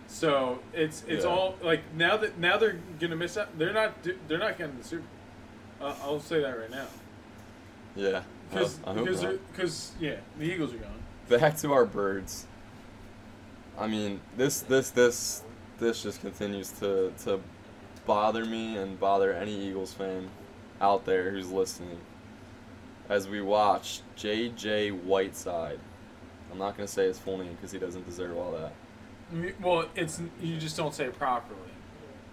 So 0.06 0.60
it's 0.72 1.02
it's 1.08 1.24
Yeah. 1.24 1.30
all 1.30 1.56
like 1.62 1.80
now 1.94 2.16
that 2.16 2.38
now 2.38 2.56
they're 2.56 2.78
gonna 3.00 3.16
miss 3.16 3.36
out. 3.36 3.56
They're 3.58 3.72
not 3.72 3.94
they're 4.28 4.38
not 4.38 4.56
getting 4.58 4.78
the 4.78 4.84
Super. 4.84 5.02
Bowl. 5.80 5.88
Uh, 5.88 5.94
I'll 6.02 6.20
say 6.20 6.40
that 6.40 6.58
right 6.58 6.70
now. 6.70 6.86
Yeah. 7.96 8.22
Because 8.50 8.78
I, 8.84 8.90
I 8.90 8.94
hope 8.94 9.04
because 9.06 9.38
because 9.52 9.92
yeah, 10.00 10.16
the 10.38 10.44
Eagles 10.44 10.74
are 10.74 10.78
gone. 10.78 11.02
Back 11.28 11.56
to 11.58 11.72
our 11.72 11.86
birds. 11.86 12.46
I 13.78 13.86
mean, 13.86 14.20
this 14.36 14.60
this 14.60 14.90
this 14.90 15.42
this 15.78 16.02
just 16.02 16.20
continues 16.20 16.70
to 16.80 17.12
to 17.24 17.40
bother 18.06 18.44
me 18.44 18.76
and 18.76 18.98
bother 19.00 19.32
any 19.32 19.68
Eagles 19.68 19.92
fan 19.92 20.30
out 20.80 21.04
there 21.04 21.30
who's 21.30 21.50
listening. 21.50 21.98
As 23.08 23.28
we 23.28 23.42
watch 23.42 24.00
J.J. 24.16 24.90
Whiteside. 24.90 25.78
I'm 26.50 26.58
not 26.58 26.76
gonna 26.76 26.86
say 26.86 27.06
his 27.06 27.18
full 27.18 27.36
name 27.36 27.52
because 27.54 27.72
he 27.72 27.78
doesn't 27.78 28.06
deserve 28.06 28.36
all 28.36 28.52
that. 28.52 28.72
Well, 29.60 29.88
it's 29.96 30.20
you 30.40 30.56
just 30.56 30.76
don't 30.76 30.94
say 30.94 31.06
it 31.06 31.18
properly. 31.18 31.58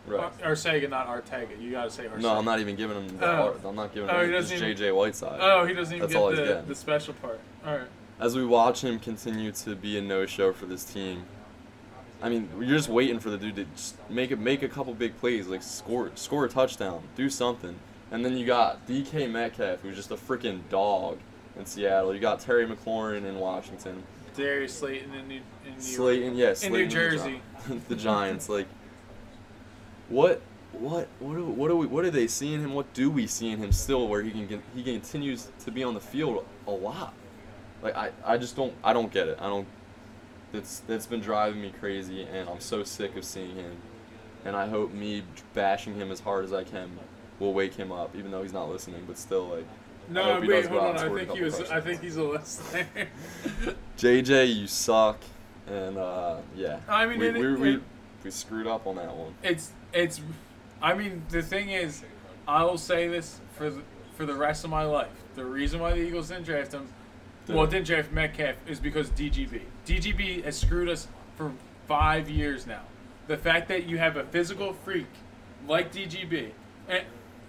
Right. 0.07 0.31
Or, 0.43 0.53
Arcega, 0.53 0.89
not 0.89 1.07
Artega. 1.07 1.61
You 1.61 1.71
gotta 1.71 1.91
say 1.91 2.05
Arcega. 2.05 2.19
No, 2.21 2.37
I'm 2.37 2.45
not 2.45 2.59
even 2.59 2.75
giving 2.75 2.97
him. 2.97 3.17
The, 3.17 3.25
Oh. 3.25 3.55
I'm 3.65 3.75
not 3.75 3.93
giving 3.93 4.09
Oh, 4.09 4.19
he 4.19 4.25
him 4.25 4.31
just 4.31 4.49
doesn't 4.51 4.65
even- 4.67 4.77
J.J. 4.77 4.91
Whiteside. 4.93 5.39
Oh, 5.41 5.65
he 5.65 5.73
doesn't 5.73 5.95
even 5.95 6.07
That's 6.07 6.15
all 6.19 6.29
he's 6.29 6.39
get 6.39 6.47
the, 6.47 6.53
getting. 6.53 6.67
the 6.69 6.75
special 6.75 7.13
part. 7.15 7.39
All 7.65 7.77
right. 7.77 7.87
as 8.19 8.35
we 8.35 8.45
watch 8.45 8.83
him 8.83 8.99
continue 8.99 9.51
to 9.51 9.75
be 9.75 9.97
a 9.97 10.01
no-show 10.01 10.53
for 10.53 10.65
this 10.65 10.83
team, 10.83 11.23
I 12.21 12.29
mean, 12.29 12.49
you're 12.59 12.77
just 12.77 12.89
waiting 12.89 13.19
for 13.19 13.29
the 13.31 13.37
dude 13.37 13.55
to 13.55 13.65
just 13.75 13.95
make 14.09 14.29
it, 14.31 14.37
make 14.39 14.61
a 14.63 14.67
couple 14.69 14.93
big 14.93 15.17
plays, 15.19 15.47
like 15.47 15.63
score, 15.63 16.11
score 16.15 16.45
a 16.45 16.49
touchdown, 16.49 17.01
do 17.15 17.29
something, 17.29 17.75
and 18.11 18.23
then 18.25 18.37
you 18.37 18.45
got 18.45 18.85
DK 18.87 19.27
Metcalf, 19.29 19.81
who's 19.81 19.95
just 19.95 20.11
a 20.11 20.15
freaking 20.15 20.61
dog 20.69 21.17
in 21.57 21.65
Seattle. 21.65 22.13
You 22.13 22.19
got 22.19 22.39
Terry 22.39 22.65
McLaurin 22.67 23.25
in 23.25 23.39
Washington, 23.39 24.03
Darius 24.35 24.77
Slayton 24.77 25.13
in 25.15 25.27
New, 25.27 25.41
in 25.65 25.73
New 25.73 25.81
Slayton, 25.81 26.35
yes, 26.35 26.63
In 26.63 26.73
New 26.73 26.87
Jersey. 26.87 27.41
the 27.89 27.95
Giants. 27.95 28.49
Like, 28.49 28.67
what, 30.11 30.41
what, 30.73 31.07
what, 31.19 31.35
do, 31.35 31.45
what 31.45 31.67
do 31.69 31.75
we, 31.77 31.85
what 31.87 32.03
do 32.03 32.11
they 32.11 32.27
see 32.27 32.53
in 32.53 32.61
him? 32.61 32.73
What 32.73 32.93
do 32.93 33.09
we 33.09 33.27
see 33.27 33.49
in 33.49 33.59
him 33.59 33.71
still, 33.71 34.07
where 34.07 34.21
he 34.21 34.31
can, 34.31 34.47
get, 34.47 34.61
he 34.75 34.83
continues 34.83 35.49
to 35.65 35.71
be 35.71 35.83
on 35.83 35.93
the 35.93 35.99
field 35.99 36.45
a 36.67 36.71
lot? 36.71 37.13
Like, 37.81 37.95
I, 37.95 38.11
I 38.25 38.37
just 38.37 38.55
don't, 38.55 38.73
I 38.83 38.93
don't 38.93 39.11
get 39.11 39.27
it. 39.27 39.37
I 39.41 39.47
don't. 39.47 39.67
That's 40.51 40.79
that's 40.81 41.05
been 41.05 41.21
driving 41.21 41.61
me 41.61 41.73
crazy, 41.79 42.23
and 42.23 42.49
I'm 42.49 42.59
so 42.59 42.83
sick 42.83 43.15
of 43.15 43.23
seeing 43.23 43.55
him. 43.55 43.77
And 44.43 44.55
I 44.55 44.67
hope 44.67 44.91
me 44.91 45.23
bashing 45.53 45.95
him 45.95 46.11
as 46.11 46.19
hard 46.19 46.43
as 46.43 46.51
I 46.51 46.63
can 46.63 46.89
will 47.39 47.53
wake 47.53 47.73
him 47.73 47.91
up, 47.91 48.15
even 48.15 48.31
though 48.31 48.41
he's 48.43 48.51
not 48.53 48.69
listening. 48.69 49.03
But 49.07 49.17
still, 49.17 49.47
like, 49.47 49.65
No, 50.09 50.41
wait, 50.41 50.65
hold 50.65 50.81
on. 50.83 50.97
I 50.97 51.09
think 51.09 51.31
he 51.31 51.41
was. 51.41 51.61
I 51.71 51.79
think 51.79 52.01
he's 52.01 52.17
a 52.17 52.23
listener. 52.23 52.85
JJ, 53.97 54.55
you 54.55 54.67
suck, 54.67 55.19
and 55.67 55.97
uh, 55.97 56.37
yeah, 56.55 56.79
I 56.89 57.05
mean, 57.05 57.19
we, 57.19 57.27
it- 57.29 57.33
we, 57.35 57.55
we, 57.55 57.73
it- 57.75 57.81
we 58.23 58.29
screwed 58.31 58.67
up 58.67 58.85
on 58.87 58.97
that 58.97 59.15
one. 59.15 59.33
it's 59.41 59.71
it's. 59.93 60.21
I 60.81 60.93
mean, 60.93 61.23
the 61.29 61.41
thing 61.41 61.69
is, 61.69 62.03
I 62.47 62.63
will 62.63 62.77
say 62.77 63.07
this 63.07 63.39
for 63.55 63.69
the, 63.69 63.81
for 64.15 64.25
the 64.25 64.33
rest 64.33 64.63
of 64.63 64.69
my 64.69 64.83
life. 64.83 65.09
The 65.35 65.45
reason 65.45 65.79
why 65.79 65.91
the 65.91 65.99
Eagles 65.99 66.29
didn't 66.29 66.45
draft 66.45 66.71
him, 66.73 66.87
well, 67.47 67.67
didn't 67.67 67.85
draft 67.85 68.11
Metcalf, 68.11 68.55
is 68.67 68.79
because 68.79 69.09
DGB. 69.11 69.61
DGB 69.85 70.43
has 70.43 70.57
screwed 70.57 70.89
us 70.89 71.07
for 71.35 71.51
five 71.87 72.29
years 72.29 72.65
now. 72.65 72.81
The 73.27 73.37
fact 73.37 73.67
that 73.67 73.85
you 73.85 73.97
have 73.99 74.17
a 74.17 74.23
physical 74.25 74.73
freak 74.73 75.07
like 75.67 75.93
DGB, 75.93 76.51
and 76.89 77.03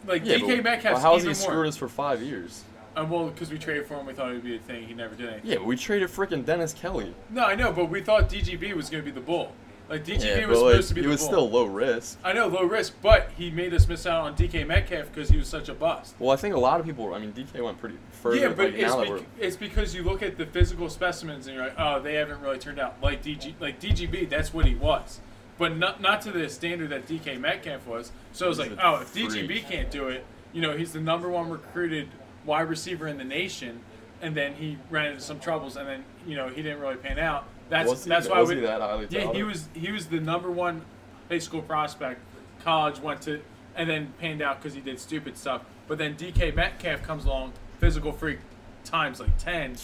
like 0.07 0.23
Yeah, 0.25 0.37
DK 0.37 0.57
but 0.57 0.65
Metcalf's 0.65 1.03
how 1.03 1.15
has 1.15 1.23
he 1.23 1.29
more. 1.29 1.35
screwed 1.35 1.67
us 1.69 1.77
for 1.77 1.89
five 1.89 2.23
years? 2.23 2.65
Uh, 2.95 3.07
well, 3.09 3.29
because 3.29 3.51
we 3.51 3.59
traded 3.59 3.87
for 3.87 3.95
him, 3.99 4.05
we 4.05 4.13
thought 4.13 4.31
it 4.31 4.35
would 4.35 4.45
be 4.45 4.57
a 4.57 4.59
thing. 4.59 4.87
He 4.87 4.93
never 4.93 5.15
did 5.15 5.29
anything. 5.31 5.51
Yeah, 5.51 5.57
but 5.57 5.65
we 5.65 5.77
traded 5.77 6.11
freaking 6.11 6.45
Dennis 6.45 6.75
Kelly. 6.75 7.15
No, 7.31 7.45
I 7.47 7.55
know, 7.55 7.73
but 7.73 7.87
we 7.89 8.03
thought 8.03 8.29
DGB 8.29 8.75
was 8.75 8.91
going 8.91 9.03
to 9.03 9.11
be 9.11 9.15
the 9.15 9.25
bull. 9.25 9.53
Like 9.93 10.07
DGB 10.07 10.25
yeah, 10.25 10.47
was 10.47 10.59
but 10.59 10.65
like, 10.65 10.73
supposed 10.73 10.89
to 10.89 10.95
be 10.95 11.01
he 11.03 11.07
the 11.07 11.11
was 11.11 11.21
bull. 11.21 11.29
still 11.29 11.51
low 11.51 11.65
risk. 11.67 12.19
I 12.25 12.33
know, 12.33 12.47
low 12.47 12.65
risk, 12.65 12.95
but 13.03 13.31
he 13.37 13.51
made 13.51 13.75
us 13.75 13.87
miss 13.87 14.07
out 14.07 14.25
on 14.25 14.35
DK 14.35 14.67
Metcalf 14.67 15.13
because 15.13 15.29
he 15.29 15.37
was 15.37 15.49
such 15.49 15.69
a 15.69 15.75
bust. 15.75 16.15
Well, 16.19 16.31
I 16.31 16.37
think 16.37 16.55
a 16.55 16.59
lot 16.59 16.81
of 16.81 16.87
people. 16.87 17.13
I 17.13 17.19
mean, 17.19 17.35
DK 17.35 17.63
went 17.63 17.77
pretty 17.77 17.99
further. 18.11 18.37
yeah, 18.39 18.49
but 18.49 18.73
like, 18.73 19.11
it's, 19.11 19.25
it's 19.39 19.57
because 19.57 19.95
you 19.95 20.03
look 20.03 20.23
at 20.23 20.39
the 20.39 20.47
physical 20.47 20.89
specimens 20.89 21.47
and 21.47 21.55
you're 21.55 21.67
like, 21.67 21.75
oh, 21.77 22.01
they 22.01 22.15
haven't 22.15 22.41
really 22.41 22.59
turned 22.59 22.79
out 22.79 23.03
like 23.03 23.23
DG, 23.23 23.53
like 23.61 23.83
DGB. 23.83 24.31
That's 24.31 24.55
what 24.55 24.65
he 24.65 24.75
was, 24.75 25.21
but 25.59 25.77
not 25.77 26.01
not 26.01 26.23
to 26.23 26.31
the 26.31 26.49
standard 26.49 26.89
that 26.89 27.07
DK 27.07 27.39
Metcalf 27.39 27.87
was. 27.87 28.13
So 28.33 28.47
I 28.47 28.49
was 28.49 28.59
like, 28.59 28.73
oh, 28.83 29.03
if 29.03 29.09
freak. 29.09 29.29
DGB 29.29 29.69
can't 29.69 29.91
do 29.91 30.09
it, 30.09 30.25
you 30.55 30.63
know, 30.63 30.75
he's 30.75 30.95
the 30.95 31.01
number 31.01 31.29
one 31.29 31.51
recruited 31.51 32.09
wide 32.47 32.71
receiver 32.71 33.09
in 33.09 33.19
the 33.19 33.25
nation, 33.25 33.81
and 34.23 34.35
then 34.35 34.55
he 34.55 34.79
ran 34.89 35.11
into 35.11 35.21
some 35.21 35.39
troubles, 35.39 35.77
and 35.77 35.87
then 35.87 36.05
you 36.27 36.35
know 36.35 36.49
he 36.49 36.63
didn't 36.63 36.81
really 36.81 36.97
pan 36.97 37.19
out. 37.19 37.45
That's 37.73 37.89
was 37.91 38.05
he, 38.05 38.11
that's 38.11 38.29
why 38.29 38.39
was 38.41 38.51
we, 38.51 38.57
he 38.57 38.61
that 38.63 38.81
highly 38.83 39.07
Yeah, 39.09 39.33
he 39.33 39.43
was 39.43 39.69
he 39.73 39.91
was 39.91 40.07
the 40.07 40.21
number 40.21 40.51
one 40.51 40.85
high 41.31 41.39
school 41.39 41.63
prospect. 41.63 42.21
College 42.63 43.01
went 43.01 43.23
to 43.23 43.41
and 43.75 43.89
then 43.89 44.13
panned 44.21 44.43
out 44.43 44.61
because 44.61 44.75
he 44.75 44.81
did 44.83 45.01
stupid 45.01 45.39
stuff. 45.39 45.63
But 45.89 45.97
then 45.99 46.15
DK 46.15 46.55
Metcalf 46.55 47.03
comes 47.03 47.25
along, 47.25 47.55
physical 47.81 48.13
freak 48.13 48.39
times 48.85 49.21
like 49.21 49.37
ten, 49.39 49.77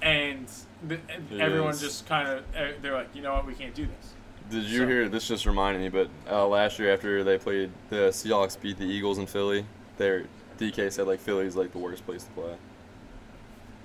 and, 0.00 0.46
the, 0.86 0.98
and 1.08 1.40
everyone 1.40 1.70
is. 1.72 1.80
just 1.80 2.06
kind 2.06 2.28
of 2.28 2.44
they're 2.80 2.94
like, 2.94 3.08
you 3.14 3.22
know 3.22 3.34
what, 3.34 3.46
we 3.46 3.54
can't 3.54 3.74
do 3.74 3.84
this. 3.86 4.14
Did 4.50 4.64
you 4.64 4.80
So- 4.80 4.86
hear? 4.86 5.08
This 5.08 5.26
just 5.26 5.44
reminded 5.44 5.82
me, 5.82 5.88
but 5.88 6.08
uh, 6.30 6.46
last 6.46 6.78
year 6.78 6.92
after 6.94 7.24
they 7.24 7.36
played, 7.38 7.70
the 7.90 8.10
Seahawks 8.10 8.60
beat 8.60 8.78
the 8.78 8.84
Eagles 8.84 9.18
in 9.18 9.26
Philly. 9.26 9.66
Their 9.98 10.26
DK 10.58 10.92
said 10.92 11.08
like 11.08 11.18
Philly's 11.18 11.56
like 11.56 11.72
the 11.72 11.78
worst 11.78 12.06
place 12.06 12.22
to 12.22 12.30
play. 12.30 12.54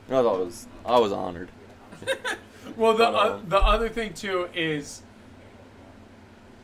And 0.08 0.18
I 0.18 0.22
thought 0.22 0.40
it 0.40 0.46
was 0.46 0.68
I 0.86 1.00
was 1.00 1.12
honored. 1.12 1.50
Well, 2.78 2.98
the 2.98 3.08
uh, 3.08 3.40
the 3.48 3.60
other 3.60 3.90
thing 3.90 4.14
too 4.14 4.50
is, 4.54 5.02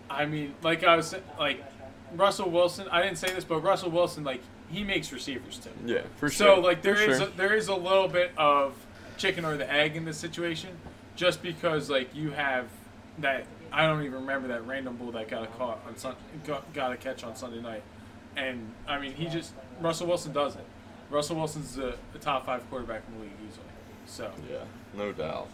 I 0.09 0.25
mean, 0.25 0.55
like 0.61 0.83
I 0.83 0.95
was 0.95 1.15
like 1.39 1.63
Russell 2.15 2.49
Wilson. 2.49 2.87
I 2.89 3.01
didn't 3.01 3.17
say 3.17 3.33
this, 3.33 3.43
but 3.43 3.61
Russell 3.61 3.91
Wilson, 3.91 4.23
like 4.23 4.41
he 4.69 4.83
makes 4.83 5.11
receivers 5.11 5.57
too. 5.57 5.69
Yeah, 5.85 6.01
for 6.17 6.29
sure. 6.29 6.55
So 6.55 6.61
like 6.61 6.81
there 6.81 6.95
for 6.95 7.01
is 7.01 7.17
sure. 7.17 7.27
a, 7.27 7.31
there 7.31 7.55
is 7.55 7.67
a 7.67 7.75
little 7.75 8.07
bit 8.07 8.31
of 8.37 8.73
chicken 9.17 9.45
or 9.45 9.57
the 9.57 9.71
egg 9.71 9.95
in 9.95 10.05
this 10.05 10.17
situation, 10.17 10.71
just 11.15 11.41
because 11.41 11.89
like 11.89 12.13
you 12.15 12.31
have 12.31 12.67
that 13.19 13.45
I 13.71 13.85
don't 13.87 14.01
even 14.01 14.21
remember 14.21 14.47
that 14.49 14.65
random 14.65 14.95
bull 14.97 15.11
that 15.11 15.27
got 15.27 15.43
a 15.43 15.47
caught 15.47 15.81
on 15.87 15.97
Sun, 15.97 16.15
got, 16.45 16.71
got 16.73 16.91
a 16.93 16.97
catch 16.97 17.23
on 17.23 17.35
Sunday 17.35 17.61
night, 17.61 17.83
and 18.35 18.71
I 18.87 18.99
mean 18.99 19.13
he 19.13 19.27
just 19.27 19.53
Russell 19.81 20.07
Wilson 20.07 20.33
does 20.33 20.55
it. 20.55 20.65
Russell 21.09 21.35
Wilson's 21.35 21.77
a, 21.77 21.95
a 22.13 22.17
top 22.19 22.45
five 22.45 22.67
quarterback 22.69 23.03
in 23.07 23.15
the 23.15 23.23
league 23.23 23.33
easily. 23.47 23.65
So 24.05 24.31
Yeah, 24.49 24.63
no 24.95 25.11
doubt. 25.11 25.49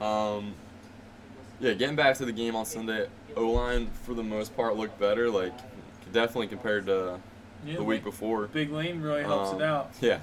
Um, 0.00 0.54
yeah, 1.60 1.72
getting 1.74 1.96
back 1.96 2.16
to 2.16 2.24
the 2.24 2.32
game 2.32 2.56
on 2.56 2.64
Sunday, 2.66 3.06
O 3.36 3.50
line 3.50 3.90
for 4.04 4.14
the 4.14 4.22
most 4.22 4.54
part 4.56 4.76
looked 4.76 4.98
better. 4.98 5.30
Like 5.30 5.52
definitely 6.12 6.48
compared 6.48 6.86
to 6.86 7.18
yeah, 7.64 7.76
the 7.76 7.84
week 7.84 7.98
Big- 8.00 8.04
before. 8.12 8.46
Big 8.48 8.70
Lane 8.70 9.00
really 9.00 9.22
helps 9.22 9.50
Um, 9.50 9.60
it 9.60 9.64
out. 9.64 9.90
Yeah, 10.00 10.16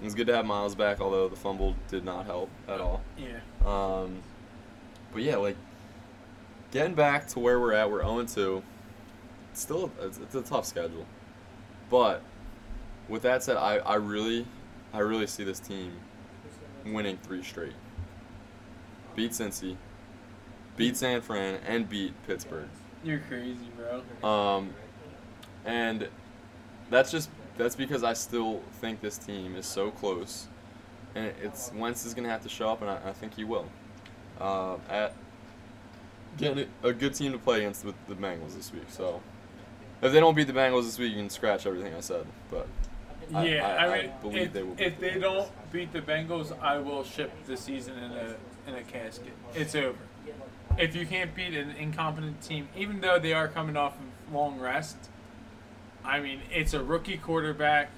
it 0.00 0.04
was 0.04 0.14
good 0.14 0.26
to 0.28 0.34
have 0.36 0.46
Miles 0.46 0.74
back, 0.74 1.00
although 1.00 1.28
the 1.28 1.36
fumble 1.36 1.74
did 1.88 2.04
not 2.04 2.24
help 2.26 2.48
at 2.68 2.80
all. 2.80 3.02
Yeah. 3.18 3.38
Um, 3.66 4.22
but 5.12 5.22
yeah, 5.22 5.36
like 5.36 5.56
getting 6.70 6.94
back 6.94 7.26
to 7.28 7.40
where 7.40 7.58
we're 7.60 7.72
at, 7.74 7.90
we're 7.90 8.00
0 8.02 8.24
2. 8.24 8.62
It's 9.52 9.60
still 9.60 9.90
it's, 10.00 10.18
it's 10.18 10.34
a 10.36 10.42
tough 10.42 10.64
schedule, 10.64 11.04
but 11.90 12.22
with 13.08 13.22
that 13.22 13.42
said, 13.42 13.56
I, 13.56 13.78
I 13.78 13.96
really 13.96 14.46
I 14.92 15.00
really 15.00 15.26
see 15.26 15.42
this 15.44 15.58
team 15.60 15.92
winning 16.86 17.18
three 17.24 17.42
straight. 17.42 17.72
Beat 19.20 19.32
Cincy, 19.32 19.76
beat 20.78 20.96
San 20.96 21.20
Fran, 21.20 21.60
and 21.66 21.86
beat 21.86 22.14
Pittsburgh. 22.26 22.70
You're 23.04 23.18
crazy, 23.28 23.68
bro. 23.76 24.26
Um, 24.26 24.70
and 25.66 26.08
that's 26.88 27.10
just 27.10 27.28
that's 27.58 27.76
because 27.76 28.02
I 28.02 28.14
still 28.14 28.62
think 28.80 29.02
this 29.02 29.18
team 29.18 29.56
is 29.56 29.66
so 29.66 29.90
close, 29.90 30.48
and 31.14 31.34
it's 31.42 31.70
Wentz 31.74 32.06
is 32.06 32.14
gonna 32.14 32.30
have 32.30 32.42
to 32.44 32.48
show 32.48 32.70
up, 32.70 32.80
and 32.80 32.90
I, 32.90 33.10
I 33.10 33.12
think 33.12 33.34
he 33.34 33.44
will. 33.44 33.66
Uh, 34.40 34.76
at 34.88 35.14
getting 36.38 36.66
a 36.82 36.94
good 36.94 37.12
team 37.12 37.32
to 37.32 37.38
play 37.38 37.58
against 37.58 37.84
with 37.84 37.96
the 38.08 38.14
Bengals 38.14 38.56
this 38.56 38.72
week. 38.72 38.86
So 38.88 39.20
if 40.00 40.14
they 40.14 40.20
don't 40.20 40.34
beat 40.34 40.46
the 40.46 40.54
Bengals 40.54 40.84
this 40.84 40.98
week, 40.98 41.12
you 41.12 41.18
can 41.18 41.28
scratch 41.28 41.66
everything 41.66 41.92
I 41.92 42.00
said. 42.00 42.24
But 42.50 42.66
Yeah, 43.30 43.66
I- 43.66 43.86
I, 43.86 43.86
I 43.96 44.02
mean, 44.02 44.12
believe 44.22 44.42
if, 44.42 44.52
they 44.52 44.62
will 44.62 44.74
if 44.78 44.98
they 45.00 45.18
don't 45.18 45.48
beat 45.72 45.92
the 45.92 46.00
Bengals, 46.00 46.58
I 46.60 46.78
will 46.78 47.04
ship 47.04 47.30
the 47.46 47.56
season 47.56 47.96
in 47.98 48.12
a 48.12 48.34
in 48.68 48.74
a 48.76 48.82
casket. 48.82 49.32
It's 49.54 49.74
over. 49.74 49.96
If 50.78 50.94
you 50.94 51.04
can't 51.06 51.34
beat 51.34 51.54
an 51.54 51.70
incompetent 51.72 52.40
team, 52.42 52.68
even 52.76 53.00
though 53.00 53.18
they 53.18 53.32
are 53.32 53.48
coming 53.48 53.76
off 53.76 53.94
of 53.96 54.34
long 54.34 54.58
rest, 54.60 54.96
I 56.04 56.20
mean, 56.20 56.40
it's 56.50 56.74
a 56.74 56.82
rookie 56.82 57.16
quarterback, 57.18 57.90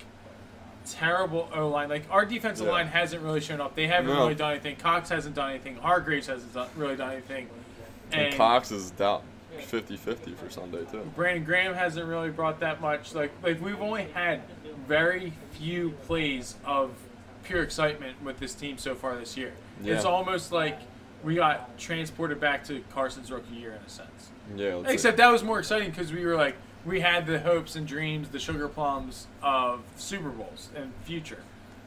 terrible 0.88 1.48
O 1.54 1.68
line. 1.68 1.88
Like 1.88 2.04
our 2.10 2.24
defensive 2.24 2.66
Yeah. 2.66 2.72
line 2.72 2.86
hasn't 2.88 3.22
really 3.22 3.40
shown 3.40 3.60
up. 3.60 3.74
They 3.74 3.86
haven't 3.86 4.12
No. 4.14 4.22
really 4.22 4.34
done 4.34 4.52
anything. 4.52 4.76
Cox 4.76 5.08
hasn't 5.10 5.34
done 5.34 5.50
anything. 5.50 5.76
Hargraves 5.76 6.26
hasn't 6.26 6.54
done, 6.54 6.68
really 6.76 6.96
done 6.96 7.12
anything. 7.12 7.48
and 8.10 8.34
Cox 8.36 8.70
is 8.70 8.90
down 8.90 9.22
50-50 9.60 10.36
for 10.36 10.50
Sunday 10.50 10.84
too. 10.90 11.10
Brandon 11.14 11.44
Graham 11.44 11.74
hasn't 11.74 12.06
really 12.06 12.30
brought 12.30 12.60
that 12.60 12.80
much. 12.80 13.14
Like 13.14 13.32
like 13.42 13.60
we've 13.60 13.80
only 13.80 14.04
had 14.14 14.42
very 14.86 15.32
few 15.52 15.90
plays 16.06 16.56
of 16.64 16.90
pure 17.44 17.62
excitement 17.62 18.22
with 18.22 18.38
this 18.38 18.54
team 18.54 18.78
so 18.78 18.94
far 18.94 19.16
this 19.16 19.36
year. 19.36 19.52
It's 19.84 20.04
almost 20.04 20.52
like 20.52 20.78
we 21.22 21.36
got 21.36 21.78
transported 21.78 22.40
back 22.40 22.64
to 22.64 22.82
Carson's 22.92 23.30
rookie 23.30 23.54
year 23.54 23.72
in 23.72 23.82
a 23.84 23.88
sense. 23.88 24.30
Yeah, 24.56 24.82
Except 24.86 25.16
that 25.18 25.30
was 25.30 25.42
more 25.42 25.58
exciting 25.58 25.90
because 25.90 26.12
we 26.12 26.24
were 26.24 26.36
like 26.36 26.56
we 26.84 27.00
had 27.00 27.26
the 27.26 27.38
hopes 27.38 27.76
and 27.76 27.86
dreams, 27.86 28.28
the 28.28 28.38
sugar 28.38 28.68
plums 28.68 29.26
of 29.42 29.82
Super 29.96 30.30
Bowls 30.30 30.70
and 30.74 30.92
future. 31.04 31.42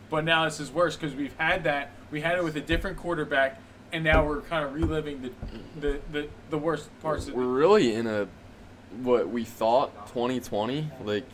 But 0.09 0.23
now 0.23 0.45
this 0.45 0.59
is 0.59 0.71
worse 0.71 0.95
because 0.95 1.15
we've 1.15 1.35
had 1.37 1.63
that. 1.65 1.91
We 2.11 2.21
had 2.21 2.37
it 2.37 2.43
with 2.43 2.55
a 2.55 2.61
different 2.61 2.97
quarterback, 2.97 3.59
and 3.91 4.03
now 4.03 4.25
we're 4.25 4.41
kind 4.41 4.65
of 4.65 4.73
reliving 4.73 5.21
the 5.21 5.31
the, 5.79 5.99
the, 6.11 6.27
the 6.49 6.57
worst 6.57 6.89
parts 7.01 7.27
of 7.27 7.33
we're 7.33 7.45
really 7.45 7.93
in 7.93 8.07
a 8.07 8.27
what 9.01 9.29
we 9.29 9.43
thought 9.43 10.07
2020 10.07 10.89
like 11.03 11.25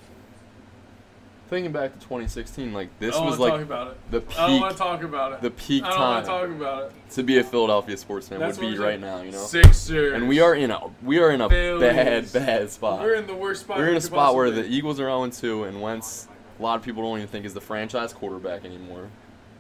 thinking 1.49 1.71
back 1.71 1.93
to 1.93 1.99
2016 1.99 2.71
like 2.73 2.87
this 2.99 3.13
I 3.13 3.19
don't 3.19 3.27
was 3.29 3.39
like 3.39 3.51
talk 3.51 3.61
about 3.61 3.87
it. 3.91 3.97
the 4.11 4.23
I 4.39 4.47
don't 4.47 4.61
want 4.61 4.69
peak 4.71 4.77
to 4.77 4.83
talk 4.83 5.03
about 5.03 5.33
it. 5.33 5.41
the 5.41 5.51
peak 5.51 5.83
I 5.83 5.89
don't 5.89 5.99
want 5.99 6.25
time 6.25 6.41
to 6.41 6.47
talk 6.47 6.57
about 6.57 6.83
it. 6.85 7.09
to 7.11 7.23
be 7.23 7.37
a 7.39 7.43
Philadelphia 7.43 7.97
sports 7.97 8.29
fan 8.29 8.39
That's 8.39 8.57
would 8.57 8.71
be 8.71 8.77
right 8.77 8.99
now 8.99 9.21
you 9.21 9.31
know 9.31 9.37
Sixers. 9.37 10.13
and 10.13 10.27
we 10.29 10.39
are 10.39 10.55
in 10.55 10.71
a 10.71 10.79
we 11.03 11.19
are 11.19 11.29
in 11.31 11.41
a 11.41 11.49
bad 11.49 12.27
Phillies. 12.29 12.31
bad 12.31 12.69
spot 12.69 13.01
We're 13.01 13.15
in 13.15 13.27
the 13.27 13.35
worst 13.35 13.61
spot. 13.61 13.77
we're 13.79 13.89
in 13.89 13.97
a 13.97 14.01
spot 14.01 14.33
where 14.33 14.49
the. 14.49 14.65
Eagles 14.65 14.99
are 14.99 15.05
0 15.09 15.27
2 15.29 15.65
and 15.65 15.81
Wentz 15.81 16.27
a 16.57 16.63
lot 16.63 16.77
of 16.77 16.83
people 16.85 17.03
don't 17.03 17.17
even 17.17 17.27
think 17.27 17.45
is 17.45 17.53
the 17.53 17.61
franchise 17.61 18.13
quarterback 18.13 18.63
anymore 18.63 19.09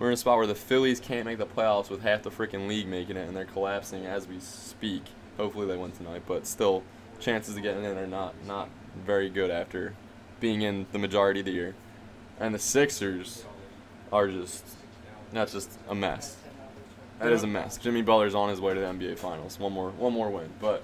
we're 0.01 0.07
in 0.07 0.13
a 0.13 0.17
spot 0.17 0.37
where 0.37 0.47
the 0.47 0.55
Phillies 0.55 0.99
can't 0.99 1.25
make 1.25 1.37
the 1.37 1.45
playoffs 1.45 1.89
with 1.89 2.01
half 2.01 2.23
the 2.23 2.31
freaking 2.31 2.67
league 2.67 2.87
making 2.87 3.15
it 3.15 3.27
and 3.27 3.37
they're 3.37 3.45
collapsing 3.45 4.05
as 4.05 4.27
we 4.27 4.39
speak 4.39 5.03
hopefully 5.37 5.67
they 5.67 5.77
win 5.77 5.91
tonight 5.91 6.23
but 6.27 6.45
still 6.45 6.83
chances 7.21 7.55
of 7.55 7.63
getting 7.63 7.85
in 7.85 7.97
are 7.97 8.07
not 8.07 8.33
not 8.45 8.67
very 9.05 9.29
good 9.29 9.49
after 9.49 9.93
being 10.41 10.63
in 10.63 10.87
the 10.91 10.99
majority 10.99 11.39
of 11.39 11.45
the 11.45 11.53
year. 11.53 11.75
And 12.39 12.53
the 12.53 12.59
Sixers 12.59 13.45
are 14.11 14.27
just 14.27 14.65
that's 15.31 15.53
just 15.53 15.71
a 15.87 15.95
mess. 15.95 16.35
That 17.19 17.31
is 17.31 17.43
a 17.43 17.47
mess. 17.47 17.77
Jimmy 17.77 18.01
Butler's 18.01 18.33
on 18.33 18.49
his 18.49 18.59
way 18.59 18.73
to 18.73 18.79
the 18.79 18.85
NBA 18.87 19.17
Finals. 19.17 19.59
One 19.59 19.71
more 19.71 19.91
one 19.91 20.11
more 20.11 20.29
win, 20.29 20.49
but 20.59 20.83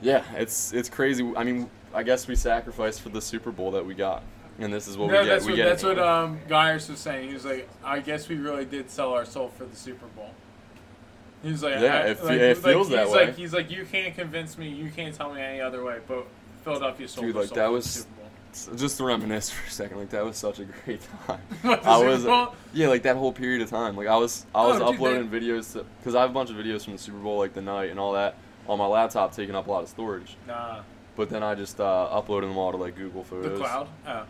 yeah, 0.00 0.22
it's 0.34 0.72
it's 0.72 0.88
crazy. 0.88 1.32
I 1.36 1.42
mean, 1.42 1.70
I 1.92 2.02
guess 2.02 2.28
we 2.28 2.36
sacrificed 2.36 3.00
for 3.00 3.08
the 3.08 3.20
Super 3.20 3.50
Bowl 3.50 3.70
that 3.72 3.84
we 3.84 3.94
got, 3.94 4.22
and 4.58 4.72
this 4.72 4.86
is 4.88 4.96
what 4.96 5.10
No, 5.10 5.20
we 5.20 5.24
get. 5.26 5.30
that's 5.30 5.44
we 5.46 5.52
what 5.52 5.56
get 5.56 5.64
that's 5.68 5.82
what 5.82 5.98
um 5.98 6.38
Geyers 6.48 6.88
was 6.88 6.98
saying. 6.98 7.28
He 7.28 7.34
was 7.34 7.44
like, 7.44 7.68
I 7.84 8.00
guess 8.00 8.28
we 8.28 8.36
really 8.36 8.64
did 8.64 8.90
sell 8.90 9.12
our 9.12 9.24
soul 9.24 9.48
for 9.48 9.64
the 9.64 9.76
Super 9.76 10.06
Bowl. 10.08 10.30
He 11.42 11.50
was 11.50 11.62
like, 11.62 11.80
Yeah, 11.80 11.94
I, 11.94 12.00
it 12.08 12.24
like, 12.24 12.38
it 12.38 12.56
like, 12.62 12.72
feels 12.72 12.88
that 12.90 13.04
he's 13.06 13.14
way. 13.14 13.26
Like, 13.26 13.36
he's 13.36 13.52
like, 13.52 13.70
you 13.70 13.84
can't 13.84 14.14
convince 14.14 14.56
me. 14.56 14.68
You 14.68 14.90
can't 14.90 15.14
tell 15.14 15.32
me 15.32 15.40
any 15.40 15.60
other 15.60 15.84
way. 15.84 15.98
But 16.06 16.26
Philadelphia 16.64 17.06
sold 17.08 17.26
Dude, 17.26 17.36
like, 17.36 17.48
soul 17.48 17.56
that 17.56 17.62
for 17.64 17.68
the 17.68 17.72
was- 17.72 17.90
Super 17.90 18.08
Bowl. 18.68 18.76
just 18.78 18.96
to 18.98 19.04
reminisce 19.04 19.50
for 19.50 19.66
a 19.66 19.70
second. 19.70 19.98
Like 19.98 20.10
that 20.10 20.24
was 20.24 20.36
such 20.36 20.60
a 20.60 20.64
great 20.64 21.00
time. 21.26 21.40
I 21.64 21.98
was 22.04 22.24
yeah, 22.72 22.88
like 22.88 23.02
that 23.02 23.16
whole 23.16 23.32
period 23.32 23.60
of 23.62 23.68
time. 23.70 23.96
Like 23.96 24.06
I 24.06 24.16
was 24.16 24.46
I 24.54 24.64
was 24.66 24.76
Oh, 24.80 24.86
dude, 24.86 24.94
uploading 24.94 25.28
videos 25.28 25.84
because 25.98 26.14
I 26.14 26.22
have 26.22 26.30
a 26.30 26.32
bunch 26.32 26.50
of 26.50 26.56
videos 26.56 26.84
from 26.84 26.92
the 26.94 26.98
Super 26.98 27.18
Bowl, 27.18 27.38
like 27.38 27.52
the 27.52 27.60
night 27.62 27.90
and 27.90 27.98
all 28.00 28.12
that, 28.12 28.36
on 28.68 28.78
my 28.78 28.86
laptop, 28.86 29.34
taking 29.34 29.54
up 29.54 29.66
a 29.66 29.70
lot 29.70 29.82
of 29.82 29.88
storage. 29.90 30.36
Nah, 30.46 30.80
But 31.16 31.28
then 31.30 31.42
I 31.42 31.54
just 31.56 31.78
uh, 31.80 32.08
uploaded 32.12 32.42
them 32.48 32.56
all 32.56 32.70
to 32.70 32.78
like 32.78 32.96
Google 32.96 33.24
Photos. 33.24 33.58
the 33.58 33.64
cloud. 33.64 33.88
Oh. 34.06 34.22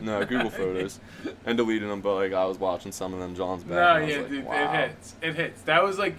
No, 0.00 0.24
Google 0.24 0.50
Photos, 0.50 1.00
and 1.46 1.56
deleted 1.56 1.88
them. 1.88 2.00
But 2.00 2.14
like 2.14 2.32
I 2.32 2.44
was 2.44 2.58
watching 2.58 2.92
some 2.92 3.12
of 3.14 3.20
them. 3.20 3.34
John's 3.34 3.64
back. 3.64 3.72
No, 3.72 3.78
and 3.78 3.88
I 3.88 4.00
was 4.02 4.10
yeah, 4.10 4.20
like, 4.20 4.28
dude, 4.30 4.44
wow. 4.44 4.72
it 4.72 4.88
hits. 4.88 5.14
It 5.22 5.34
hits. 5.34 5.62
That 5.62 5.82
was 5.82 5.98
like 5.98 6.14